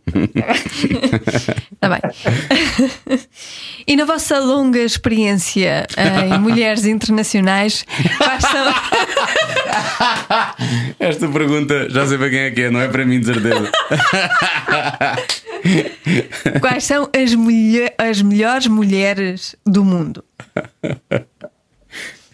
Está 0.08 1.90
bem. 1.90 3.20
e 3.88 3.96
na 3.96 4.06
vossa 4.06 4.40
longa 4.40 4.80
experiência 4.80 5.88
em 6.28 6.40
mulheres 6.40 6.86
internacionais, 6.86 7.86
quais 8.18 8.44
são, 8.44 8.74
Esta 11.00 11.28
pergunta 11.28 11.90
já 11.90 12.06
sei 12.08 12.18
para 12.18 12.30
quem 12.30 12.40
é 12.40 12.52
que 12.52 12.62
é, 12.62 12.70
não 12.70 12.80
é 12.80 12.88
para 12.88 13.06
mim 13.06 13.20
de 13.20 13.26
certeza. 13.28 13.72
quais 16.62 16.84
são 16.84 17.10
as, 17.14 17.32
as 18.10 18.22
melhores 18.22 18.68
mulheres 18.68 19.56
do 19.66 19.84
mundo? 19.84 20.24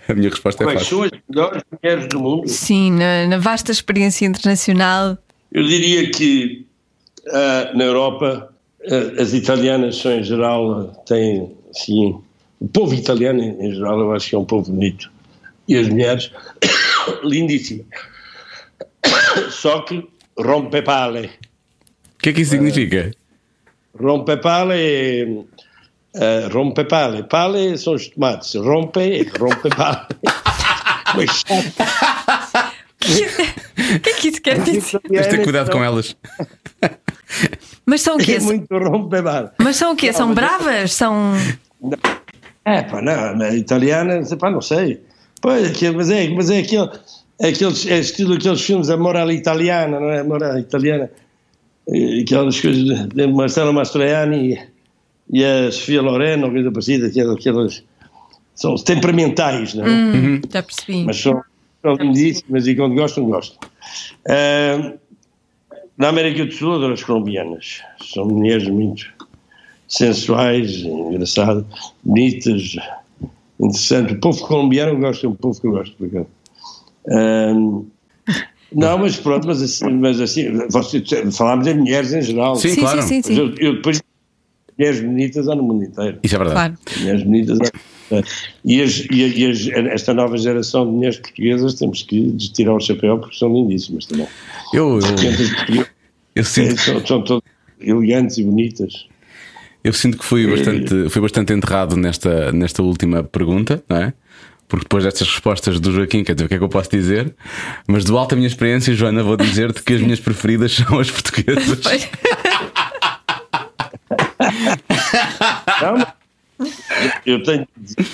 A 0.08 0.14
minha 0.14 0.30
resposta 0.30 0.64
é 0.64 0.66
Quais 0.68 0.80
fácil. 0.82 0.98
são 0.98 1.04
as 1.06 1.12
melhores 1.30 1.64
mulheres 1.72 2.08
do 2.10 2.20
mundo? 2.20 2.48
Sim, 2.50 2.92
na, 2.92 3.28
na 3.28 3.38
vasta 3.38 3.72
experiência 3.72 4.26
internacional. 4.26 5.18
Eu 5.52 5.64
diria 5.64 6.10
que 6.12 6.66
ah, 7.30 7.72
na 7.74 7.84
Europa 7.84 8.54
ah, 8.90 9.22
as 9.22 9.34
italianas 9.34 9.98
são 9.98 10.12
em 10.12 10.24
geral 10.24 10.72
ah, 10.72 10.86
têm 11.06 11.56
assim 11.70 12.22
o 12.60 12.68
povo 12.68 12.94
italiano 12.94 13.42
em, 13.42 13.74
geral 13.74 14.00
eu 14.00 14.14
acho 14.14 14.30
que 14.30 14.36
é 14.36 14.38
um 14.38 14.46
povo 14.46 14.72
bonito. 14.72 15.12
E 15.68 15.76
as 15.78 15.88
mulheres 15.88 16.32
lindíssimas. 17.24 17.86
Só 19.50 19.82
que 19.82 20.08
rompe 20.38 20.82
pale. 20.82 21.28
O 21.28 22.18
que 22.22 22.30
é 22.30 22.34
que 22.34 22.42
isso 22.42 22.52
significa? 22.52 23.12
rompe 24.00 24.38
pale 24.38 24.74
é 24.76 25.28
ah, 26.16 26.50
rompe 26.52 26.84
pale. 26.86 27.24
Pale 27.24 27.78
são 27.78 27.94
os 27.96 28.08
tomates. 28.08 28.54
Rompe 28.56 29.00
é 29.00 29.24
rompe 29.40 29.70
pale. 29.70 30.08
Mas 31.16 31.44
O 33.02 34.00
que 34.00 34.10
é 34.10 34.14
que 34.14 34.28
isso 34.30 34.42
quer 34.42 34.60
dizer? 34.60 35.00
Tens 35.00 35.24
de 35.24 35.30
ter 35.30 35.44
cuidado 35.44 35.72
com 35.72 35.84
elas. 35.84 36.16
Mas 37.86 38.02
são 38.02 38.16
o 38.16 38.20
quê? 38.20 38.34
é 38.34 38.40
muito 38.40 38.68
Mas 39.58 39.76
são 39.76 39.94
o 39.94 39.96
quê? 39.96 40.14
São 40.14 40.34
bravas? 40.34 40.94
São. 40.94 41.34
É, 42.64 42.84
pá, 42.84 43.02
não, 43.02 43.54
italiana, 43.56 44.22
pá, 44.38 44.52
não 44.52 44.62
sei. 44.62 45.02
Pois, 45.42 45.72
aquilo, 45.72 45.96
mas 45.98 46.12
é, 46.12 46.30
mas 46.30 46.50
é 46.52 46.60
aquele, 46.60 46.90
é 47.42 47.48
aquele 47.48 47.74
é 47.90 48.00
estilo 48.00 48.36
daqueles 48.36 48.62
filmes, 48.62 48.90
a 48.92 48.98
moral 48.98 49.32
italiana, 49.32 50.00
não 50.00 50.10
é? 50.10 50.20
A 50.20 50.24
moral 50.24 50.60
italiana. 50.60 51.10
Aquelas 52.22 52.60
coisas 52.62 53.08
de- 53.10 53.28
Marcelo 53.28 53.74
Mastroianni 53.74 54.54
e, 55.34 55.40
e 55.40 55.44
a 55.44 55.72
Sofia 55.72 56.02
Loren, 56.02 56.44
ou 56.44 56.52
coisa 56.52 56.72
parecida, 56.72 57.08
aquelas, 57.08 57.36
aquelas 57.38 57.84
são 58.54 58.76
temperamentais, 58.76 59.74
não 59.74 59.86
é? 59.86 59.90
Hum, 59.90 60.42
já 60.48 60.62
percebi. 60.62 61.04
Mas 61.04 61.20
são, 61.20 61.42
são 61.82 61.96
lindíssimas 61.96 62.68
e 62.68 62.76
quando 62.76 62.96
gostam, 62.96 63.26
gostam. 63.26 63.58
Ah, 64.28 64.94
na 65.98 66.10
América 66.10 66.46
do 66.46 66.52
Sul, 66.52 66.76
adoro 66.76 66.94
as 66.94 67.04
colombianas. 67.04 67.82
São 68.14 68.26
mulheres 68.26 68.68
muito 68.68 69.12
sensuais, 69.88 70.72
engraçadas, 70.84 71.66
bonitas, 72.04 72.76
interessantes. 73.60 74.16
O 74.16 74.20
povo 74.20 74.48
colombiano 74.48 75.00
gosta, 75.00 75.26
é 75.26 75.30
um 75.30 75.36
povo 75.36 75.60
que 75.60 75.68
eu 75.68 75.72
gosto. 75.72 75.96
por 75.98 76.08
acaso. 76.08 76.28
Ah, 77.10 77.54
não, 78.74 78.98
mas 79.00 79.18
pronto, 79.18 79.46
mas 79.48 79.62
assim, 79.62 79.90
mas 79.92 80.22
assim 80.22 80.50
você, 80.70 81.04
falámos 81.32 81.68
em 81.68 81.74
mulheres 81.74 82.14
em 82.14 82.22
geral. 82.22 82.56
Sim, 82.56 82.70
sim, 82.70 82.82
claro. 82.82 83.02
sim, 83.02 83.22
sim. 83.22 83.38
eu, 83.38 83.54
eu 83.58 83.76
depois 83.76 84.02
mulheres 84.78 85.02
bonitas 85.02 85.48
há 85.50 85.56
no 85.56 85.64
mundo 85.64 85.84
inteiro. 85.84 86.20
Isso 86.24 86.36
é 86.36 86.38
verdade. 86.38 86.78
Claro. 86.86 87.00
Mulheres 87.02 87.24
bonitas. 87.24 87.60
há- 87.60 87.91
E, 88.66 88.82
as, 88.82 89.06
e, 89.12 89.46
as- 89.50 89.68
esta 89.92 90.14
nova 90.14 90.38
geração 90.38 90.86
de 90.86 90.92
mulheres 90.92 91.18
portuguesas 91.18 91.74
temos 91.76 92.04
que 92.04 92.32
tirar 92.54 92.74
o 92.76 92.80
chapéu 92.80 93.18
porque 93.20 93.38
são 93.38 93.54
lindíssimas 93.54 94.06
também. 94.06 94.28
Eu, 94.74 95.00
eu, 95.00 95.86
eu 96.36 96.44
sinto, 96.44 96.80
são, 96.82 97.06
são 97.06 97.22
todas 97.24 97.44
elegantes 97.80 98.38
e 98.38 98.44
bonitas. 98.44 99.08
eu 99.84 99.94
sinto 99.94 100.18
que 100.18 100.26
fui 100.26 100.46
bastante, 100.48 101.10
fui 101.10 101.22
bastante 101.22 101.54
enterrado 101.54 101.96
nesta, 101.98 102.52
nesta 102.52 102.84
última 102.84 103.24
pergunta, 103.24 103.84
não 103.90 103.98
é? 103.98 104.14
Porque 104.68 104.86
depois 104.86 105.04
destas 105.04 105.28
respostas 105.28 105.82
do 105.82 105.92
Joaquim, 105.92 106.24
quer 106.24 106.34
dizer, 106.34 106.46
o 106.46 106.48
que 106.48 106.54
é 106.54 106.58
que 106.58 106.64
eu 106.64 106.70
posso 106.70 106.90
dizer? 106.90 107.36
Mas 107.86 108.06
do 108.06 108.18
alto 108.18 108.30
da 108.30 108.36
minha 108.38 108.48
experiência, 108.48 108.94
Joana, 108.94 109.22
vou 109.22 109.36
dizer-te 109.36 109.84
que 109.84 109.92
as 109.92 110.00
minhas 110.00 110.20
preferidas 110.22 110.72
são 110.74 110.98
as 110.98 111.12
portuguesas. 111.12 111.82
Não, 115.82 116.08
eu 117.26 117.44
tenho 117.44 117.66
que 117.68 117.80
dizer, 117.80 118.08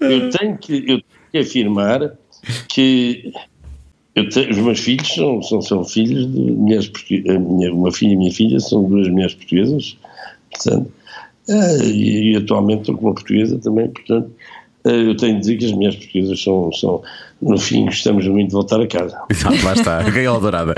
eu 0.00 0.30
tenho 0.30 0.58
que, 0.58 0.84
eu 0.88 1.00
que 1.32 1.38
afirmar 1.38 2.12
que 2.68 3.32
eu 4.14 4.28
tenho- 4.28 4.50
os 4.50 4.56
meus 4.58 4.80
filhos 4.80 5.08
são, 5.14 5.42
são, 5.42 5.60
são 5.62 5.84
filhos 5.84 6.26
de 6.32 6.40
mulheres 6.40 6.88
portuguesas. 6.88 7.36
A 7.36 7.38
uma 7.72 7.92
filha 7.92 8.10
e 8.12 8.14
a 8.14 8.18
minha 8.18 8.32
filha 8.32 8.60
são 8.60 8.84
duas 8.84 9.08
mulheres 9.08 9.34
portuguesas, 9.34 9.96
portanto, 10.50 10.90
eh, 11.48 11.84
e, 11.84 12.32
e 12.32 12.36
atualmente 12.36 12.80
estou 12.80 12.96
com 12.96 13.06
uma 13.06 13.14
portuguesa 13.14 13.58
também, 13.58 13.88
portanto, 13.88 14.30
eh, 14.84 14.90
eu 15.08 15.16
tenho 15.16 15.34
de 15.34 15.40
dizer 15.40 15.56
que 15.58 15.64
as 15.66 15.72
mulheres 15.72 15.96
portuguesas 15.96 16.42
são, 16.42 16.72
são 16.72 17.02
no 17.40 17.58
fim, 17.58 17.84
gostamos 17.84 18.26
muito 18.26 18.48
de 18.48 18.54
voltar 18.54 18.80
a 18.80 18.86
casa. 18.86 19.20
Exato, 19.30 19.56
lá 19.64 19.72
está. 19.74 20.02
Gaiola 20.02 20.40
dourada. 20.40 20.74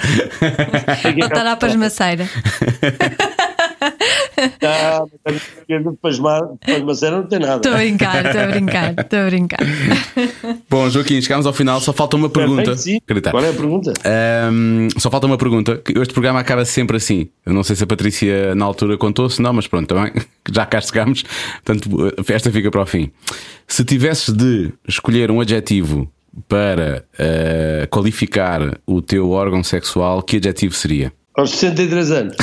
Voltar 1.18 1.46
à 1.46 1.56
pasmaceira. 1.56 2.28
Ah, 4.62 5.04
mas 5.24 5.36
a 5.36 5.40
portuguesa 5.40 5.90
de 5.90 5.96
Pasmar- 5.96 6.48
de 6.66 6.72
Pasmaceira 6.74 7.16
não 7.18 7.26
tem 7.26 7.38
nada. 7.38 7.56
Estou 7.56 7.72
a 7.72 7.76
brincar, 7.76 8.26
estou 8.26 8.40
a 8.40 8.46
brincar, 8.46 8.94
estou 8.98 9.18
a 9.18 9.24
brincar. 9.26 9.60
Bom, 10.68 10.88
Joaquim, 10.90 11.20
chegámos 11.20 11.46
ao 11.46 11.52
final, 11.52 11.80
só 11.80 11.92
falta 11.92 12.16
uma 12.16 12.28
pergunta. 12.28 12.72
Acreditar. 12.72 13.30
Qual 13.30 13.44
é 13.44 13.50
a 13.50 13.52
pergunta? 13.52 13.92
Ahm, 14.04 14.88
só 14.98 15.10
falta 15.10 15.26
uma 15.26 15.38
pergunta. 15.38 15.82
Este 16.00 16.12
programa 16.12 16.40
acaba 16.40 16.64
sempre 16.64 16.96
assim. 16.96 17.28
Eu 17.44 17.52
não 17.52 17.62
sei 17.62 17.76
se 17.76 17.84
a 17.84 17.86
Patrícia 17.86 18.54
na 18.54 18.64
altura 18.64 18.96
contou, 18.96 19.28
se 19.28 19.40
não, 19.42 19.52
mas 19.52 19.66
pronto, 19.66 19.86
também 19.86 20.12
já 20.52 20.64
cá 20.66 20.80
chegamos. 20.80 21.24
Portanto, 21.64 22.14
a 22.18 22.22
festa 22.24 22.50
fica 22.50 22.70
para 22.70 22.82
o 22.82 22.86
fim. 22.86 23.10
Se 23.66 23.84
tivesses 23.84 24.32
de 24.34 24.72
escolher 24.88 25.30
um 25.30 25.40
adjetivo 25.40 26.10
para 26.48 27.04
ah, 27.18 27.86
qualificar 27.90 28.78
o 28.86 29.02
teu 29.02 29.30
órgão 29.30 29.62
sexual, 29.64 30.22
que 30.22 30.36
adjetivo 30.36 30.74
seria? 30.74 31.12
Aos 31.36 31.50
63 31.52 32.10
anos. 32.12 32.36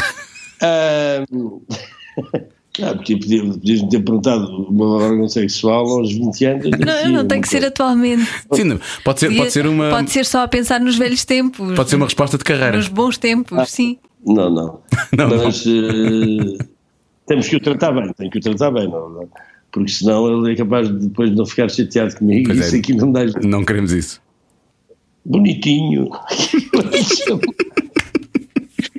Ah, 0.61 1.23
ah, 2.83 2.93
porque 2.95 3.17
podia- 3.17 3.43
podias-me 3.43 3.89
ter 3.89 3.99
perguntado 4.03 4.45
o 4.45 4.71
meu 4.73 4.87
órgão 4.87 5.27
sexual 5.27 5.85
aos 5.87 6.11
20 6.13 6.45
anos. 6.45 6.65
Não, 6.79 7.03
não 7.05 7.11
uma 7.21 7.25
tem 7.25 7.41
que 7.41 7.47
ser 7.49 7.65
atualmente. 7.65 8.27
Sim, 8.53 8.63
não, 8.65 8.79
pode 9.03 9.19
ser, 9.19 9.35
pode 9.35 9.51
ser 9.51 9.67
uma. 9.67 9.89
Pode 9.89 10.11
ser 10.11 10.25
só 10.25 10.43
a 10.43 10.47
pensar 10.47 10.79
nos 10.79 10.95
velhos 10.97 11.23
tempos. 11.25 11.75
Pode 11.75 11.89
ser 11.89 11.95
uma 11.95 12.05
resposta 12.05 12.37
de 12.37 12.43
carreira. 12.43 12.77
Nos 12.77 12.87
bons 12.87 13.17
tempos, 13.17 13.69
sim. 13.71 13.97
Não, 14.25 14.49
não. 14.53 14.79
Não, 15.17 15.29
Mas 15.43 15.63
eh, 15.65 16.57
temos 17.25 17.47
que 17.47 17.55
o 17.55 17.59
tratar 17.59 17.91
bem, 17.91 18.11
tem 18.13 18.29
que 18.29 18.37
o 18.39 18.41
tratar 18.41 18.71
bem, 18.71 18.87
não, 18.89 19.09
não. 19.09 19.29
porque 19.71 19.91
senão 19.91 20.43
ele 20.45 20.53
é 20.53 20.55
capaz 20.55 20.87
de 20.87 21.07
depois 21.07 21.31
não 21.35 21.45
ficar 21.45 21.69
chateado 21.69 22.15
comigo. 22.15 22.47
Pois 22.47 22.59
é. 22.59 22.65
Isso 22.67 22.75
aqui 22.75 22.93
não 22.93 23.11
dá. 23.11 23.21
Não 23.43 23.63
queremos 23.63 23.91
isso. 23.91 24.21
bonitinho. 25.25 26.09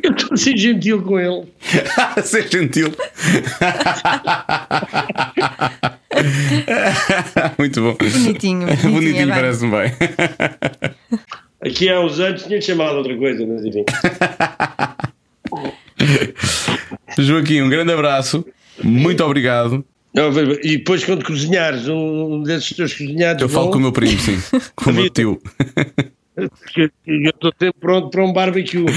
Eu 0.09 0.15
estou 0.15 0.33
a 0.33 0.37
ser 0.39 0.57
gentil 0.57 1.03
com 1.03 1.21
ele. 1.21 1.45
Ser 2.25 2.51
gentil. 2.51 2.91
Muito 7.59 7.83
bom. 7.83 7.95
Bonitinho, 7.95 8.67
bonitinho, 8.67 8.93
Bonitinho, 8.93 9.23
é 9.23 9.27
bem. 9.27 9.35
parece-me 9.35 9.71
bem. 9.71 9.93
Aqui 11.61 11.91
há 11.91 12.01
uns 12.01 12.19
anos 12.21 12.43
tinha 12.45 12.59
chamado 12.61 12.97
outra 12.97 13.15
coisa, 13.17 13.47
mas 13.47 13.65
enfim. 13.67 13.85
Joaquim, 17.19 17.61
um 17.61 17.69
grande 17.69 17.93
abraço. 17.93 18.47
Muito 18.83 19.23
obrigado. 19.23 19.85
Não, 20.15 20.31
e 20.63 20.79
depois 20.79 21.05
quando 21.05 21.23
cozinhares, 21.23 21.87
um 21.87 22.43
desses 22.43 22.75
teus 22.75 22.95
cozinhados. 22.95 23.43
Eu 23.43 23.49
falo 23.49 23.67
bom, 23.67 23.73
com 23.73 23.79
o 23.79 23.83
meu 23.83 23.93
primo, 23.93 24.19
sim. 24.19 24.41
Com 24.75 24.89
o 24.91 24.95
meu 24.95 25.11
tio. 25.11 25.39
Que 26.73 26.91
Eu 27.07 27.31
estou 27.31 27.53
sempre 27.59 27.81
pronto 27.81 28.11
para 28.11 28.25
um 28.25 28.33
barbecue. 28.33 28.85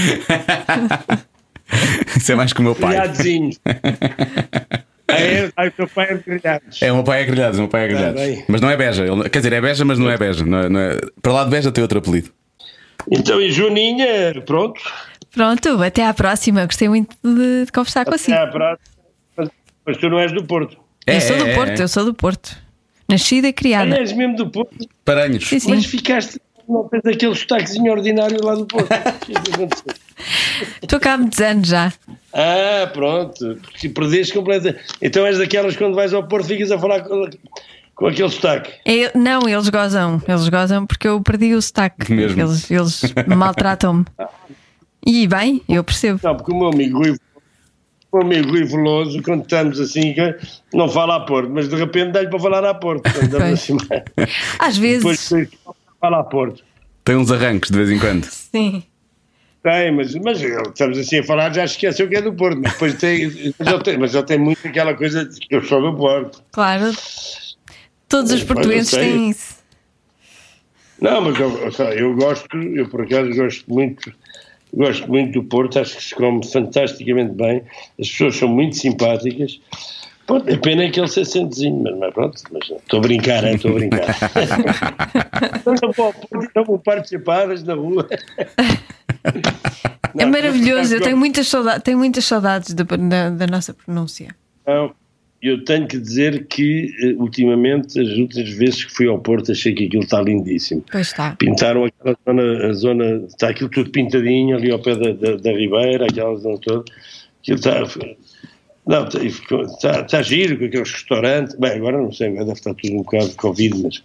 Isso 2.16 2.32
é 2.32 2.34
mais 2.34 2.52
que 2.52 2.60
o 2.60 2.62
meu 2.62 2.74
pai. 2.74 2.90
Grelhadozinhos. 2.96 3.58
É, 5.14 5.50
ai, 5.58 5.68
o 5.68 5.70
teu 5.72 5.86
pai 5.88 6.06
é 6.08 6.14
grelhados. 6.14 6.80
É, 6.80 6.90
o 6.90 6.94
meu 6.94 7.04
pai 7.04 7.20
é 7.20 7.24
grelhados, 7.26 7.58
o 7.58 7.62
meu 7.62 7.68
pai 7.68 7.84
é 7.84 7.88
grelhados. 7.88 8.18
bem. 8.18 8.44
Mas 8.48 8.62
não 8.62 8.70
é 8.70 8.76
beja. 8.78 9.04
Ele- 9.06 9.28
quer 9.28 9.40
dizer, 9.40 9.52
é 9.52 9.60
beja, 9.60 9.84
mas 9.84 9.98
não 9.98 10.08
é 10.10 10.16
beja. 10.16 10.42
Não 10.42 10.58
é- 10.58 10.68
não 10.70 10.80
é- 10.80 10.96
Para 11.20 11.32
lá 11.34 11.44
de 11.44 11.50
beja 11.50 11.70
tem 11.70 11.82
outro 11.82 11.98
apelido. 11.98 12.30
Então, 13.10 13.38
e 13.38 13.52
Joaninha, 13.52 14.32
pronto. 14.46 14.80
Pronto, 15.30 15.82
até 15.82 16.06
à 16.06 16.14
próxima. 16.14 16.64
Gostei 16.64 16.88
muito 16.88 17.14
de, 17.22 17.66
de 17.66 17.72
conversar 17.72 18.06
consigo. 18.06 18.32
É 18.38 18.42
a 18.42 18.46
praça. 18.46 18.80
Mas, 19.36 19.48
mas 19.84 19.96
tu 19.98 20.08
não 20.08 20.18
és 20.18 20.32
do 20.32 20.42
Porto. 20.44 20.78
É, 21.06 21.16
eu 21.16 21.20
sou 21.20 21.36
do 21.36 21.46
é, 21.46 21.54
Porto, 21.56 21.78
é. 21.78 21.82
eu 21.82 21.88
sou 21.88 22.04
do 22.06 22.14
Porto. 22.14 22.56
Nascida 23.06 23.48
e 23.48 23.50
Ah, 23.50 23.52
criada. 23.52 23.98
és 23.98 24.12
mesmo 24.14 24.34
do 24.36 24.48
Porto, 24.48 24.74
Paranhos. 25.04 25.46
Sim, 25.46 25.58
sim. 25.58 25.74
mas 25.74 25.84
ficaste. 25.84 26.40
Não 26.68 26.88
tens 26.88 27.04
aquele 27.04 27.34
sotaquezinho 27.34 27.92
ordinário 27.92 28.38
lá 28.44 28.54
do 28.54 28.66
Porto. 28.66 28.88
O 28.92 29.26
que 29.26 29.32
é 29.32 29.40
que 29.40 29.54
aconteceu? 29.54 29.94
Estou 30.82 31.00
cá 31.00 31.14
há 31.14 31.18
muitos 31.18 31.40
anos 31.40 31.68
já. 31.68 31.92
Ah, 32.32 32.88
pronto. 32.92 33.58
Porque 33.62 33.88
perdeste 33.88 34.34
completamente. 34.34 34.84
Então 35.00 35.26
és 35.26 35.38
daquelas 35.38 35.76
quando 35.76 35.94
vais 35.94 36.14
ao 36.14 36.26
Porto 36.26 36.46
ficas 36.46 36.70
a 36.70 36.78
falar 36.78 37.00
com, 37.00 37.28
com 37.94 38.06
aquele 38.06 38.28
sotaque. 38.28 38.72
É, 38.84 39.16
não, 39.16 39.48
eles 39.48 39.68
gozam. 39.68 40.22
Eles 40.26 40.48
gozam 40.48 40.86
porque 40.86 41.08
eu 41.08 41.20
perdi 41.20 41.54
o 41.54 41.62
sotaque. 41.62 42.12
Mesmo. 42.12 42.40
Eles, 42.40 42.70
eles 42.70 43.02
maltratam-me. 43.26 44.04
E 45.04 45.26
bem, 45.26 45.62
eu 45.68 45.82
percebo. 45.82 46.20
Não, 46.22 46.36
porque 46.36 46.52
o 46.52 46.56
meu 46.56 46.68
amigo 46.68 46.98
Rui, 46.98 47.16
o 48.12 48.16
meu 48.18 48.26
amigo 48.26 48.50
Rui 48.50 48.64
Veloso, 48.64 49.20
quando 49.22 49.42
estamos 49.42 49.80
assim, 49.80 50.14
não 50.72 50.88
fala 50.88 51.16
a 51.16 51.20
Porto, 51.20 51.50
mas 51.50 51.68
de 51.68 51.74
repente 51.74 52.12
dá-lhe 52.12 52.28
para 52.28 52.38
falar 52.38 52.64
a 52.64 52.74
Porto. 52.74 53.02
Assim, 53.52 53.76
Às 54.60 54.78
depois 54.78 55.28
fala 56.02 56.18
a 56.18 56.24
Porto. 56.24 56.64
Tem 57.04 57.16
uns 57.16 57.30
arranques 57.30 57.70
de 57.70 57.76
vez 57.76 57.90
em 57.90 57.98
quando. 57.98 58.24
Sim. 58.28 58.82
Tem, 59.62 59.92
mas, 59.92 60.12
mas 60.16 60.42
estamos 60.42 60.98
assim 60.98 61.20
a 61.20 61.24
falar, 61.24 61.54
já 61.54 61.64
esqueceu 61.64 62.08
que 62.08 62.16
é 62.16 62.20
do 62.20 62.32
Porto, 62.32 62.60
mas 62.60 62.72
depois 62.72 62.94
tem, 62.94 63.54
mas 63.56 63.68
ele 63.68 63.82
tem, 63.84 63.96
mas 63.98 64.14
ele 64.14 64.24
tem 64.24 64.38
muito 64.38 64.66
aquela 64.66 64.92
coisa 64.92 65.24
de 65.24 65.38
que 65.38 65.54
eu 65.54 65.62
sou 65.62 65.80
do 65.80 65.96
Porto. 65.96 66.42
Claro. 66.50 66.92
Todos 68.08 68.32
os 68.32 68.40
eu 68.40 68.46
portugueses 68.48 68.90
têm 68.90 69.30
isso. 69.30 69.62
Não, 71.00 71.20
mas 71.20 71.38
eu, 71.38 71.50
eu 71.58 71.88
eu 71.92 72.16
gosto, 72.16 72.56
eu 72.56 72.88
por 72.88 73.02
acaso 73.02 73.32
gosto 73.34 73.72
muito, 73.72 74.12
gosto 74.74 75.08
muito 75.08 75.40
do 75.40 75.44
Porto, 75.44 75.78
acho 75.78 75.96
que 75.96 76.02
se 76.02 76.14
come 76.14 76.44
fantasticamente 76.44 77.32
bem, 77.34 77.62
as 78.00 78.10
pessoas 78.10 78.36
são 78.36 78.48
muito 78.48 78.76
simpáticas. 78.76 79.60
Pronto, 80.26 80.52
a 80.52 80.58
pena 80.58 80.84
é 80.84 80.90
que 80.90 81.00
ele 81.00 81.08
se 81.08 81.20
assentezinho, 81.20 81.82
mas, 81.82 81.96
mas 81.98 82.14
pronto, 82.14 82.42
mas 82.52 82.70
estou 82.70 82.98
a 82.98 83.02
brincar, 83.02 83.44
estou 83.44 83.72
a 83.72 83.74
brincar. 83.74 84.16
Não 86.54 86.64
vou 86.64 86.78
participadas 86.78 87.62
na 87.64 87.74
rua. 87.74 88.08
É 90.16 90.26
maravilhoso. 90.26 90.94
Eu 90.94 91.00
tenho 91.00 91.16
muitas 91.16 91.48
saudades, 91.48 91.82
tenho 91.82 91.98
muitas 91.98 92.24
saudades 92.24 92.74
da, 92.74 92.84
da, 92.84 93.30
da 93.30 93.46
nossa 93.46 93.74
pronúncia. 93.74 94.34
Não, 94.66 94.94
eu 95.42 95.64
tenho 95.64 95.88
que 95.88 95.98
dizer 95.98 96.46
que 96.46 96.94
eh, 97.02 97.14
ultimamente, 97.20 98.00
as 98.00 98.16
últimas 98.16 98.48
vezes 98.50 98.84
que 98.84 98.92
fui 98.92 99.08
ao 99.08 99.18
Porto, 99.18 99.50
achei 99.50 99.74
que 99.74 99.86
aquilo 99.86 100.04
está 100.04 100.22
lindíssimo. 100.22 100.84
Pois 100.90 101.08
está. 101.08 101.34
Pintaram 101.36 101.84
aquela 101.84 102.16
zona, 102.24 102.66
a 102.66 102.72
zona, 102.74 103.04
está 103.26 103.48
aquilo 103.48 103.68
tudo 103.68 103.90
pintadinho 103.90 104.56
ali 104.56 104.70
ao 104.70 104.78
pé 104.78 104.94
da, 104.94 105.12
da, 105.12 105.36
da 105.36 105.50
Ribeira, 105.50 106.06
aquela 106.06 106.36
zona 106.36 106.58
toda. 106.58 106.84
Aquilo 107.40 107.56
está, 107.56 107.82
não, 108.86 109.06
está, 109.06 109.20
está, 109.22 110.00
está 110.00 110.22
giro 110.22 110.58
com 110.58 110.64
aqueles 110.64 110.90
restaurantes. 110.90 111.54
Bem, 111.56 111.72
agora 111.72 111.98
não 111.98 112.12
sei, 112.12 112.30
deve 112.32 112.52
estar 112.52 112.74
tudo 112.74 112.94
um 112.94 113.02
bocado 113.02 113.28
de 113.28 113.34
Covid, 113.36 113.82
mas, 113.82 114.02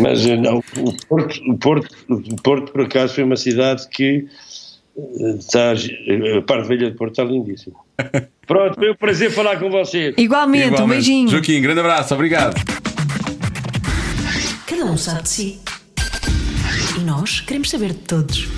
mas 0.00 0.26
eh, 0.26 0.36
não, 0.36 0.58
o 0.58 0.92
Porto, 1.08 1.40
o, 1.50 1.58
Porto, 1.58 1.88
o 2.10 2.36
Porto, 2.42 2.72
por 2.72 2.82
acaso, 2.82 3.14
foi 3.14 3.24
uma 3.24 3.36
cidade 3.36 3.88
que 3.88 4.26
eh, 4.98 5.36
está, 5.38 5.74
gi- 5.74 5.96
a 6.38 6.42
parte 6.42 6.68
velha 6.68 6.90
de 6.90 6.96
Porto 6.96 7.12
está 7.12 7.24
lindíssima. 7.24 7.76
Pronto, 8.46 8.74
foi 8.74 8.90
um 8.90 8.94
prazer 8.96 9.30
falar 9.30 9.58
com 9.58 9.70
vocês. 9.70 10.14
Igualmente, 10.18 10.64
um 10.64 10.74
Igualmente. 10.74 10.90
beijinho. 10.98 11.28
Joaquim, 11.30 11.62
grande 11.62 11.80
abraço, 11.80 12.12
obrigado. 12.14 12.60
Cada 14.66 14.84
um 14.84 14.96
sabe 14.98 15.22
de 15.22 15.28
si. 15.30 15.60
E 16.98 17.00
nós 17.04 17.40
queremos 17.40 17.70
saber 17.70 17.88
de 17.92 18.00
todos. 18.00 18.48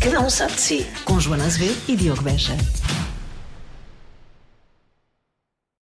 Cada 0.00 0.20
um 0.20 0.28
sabe 0.28 0.52
de 0.52 0.60
si. 0.60 0.86
Com 1.06 1.18
Joana 1.18 1.44
Azevedo 1.46 1.76
e 1.88 1.96
Diogo 1.96 2.22
Beja. 2.22 2.54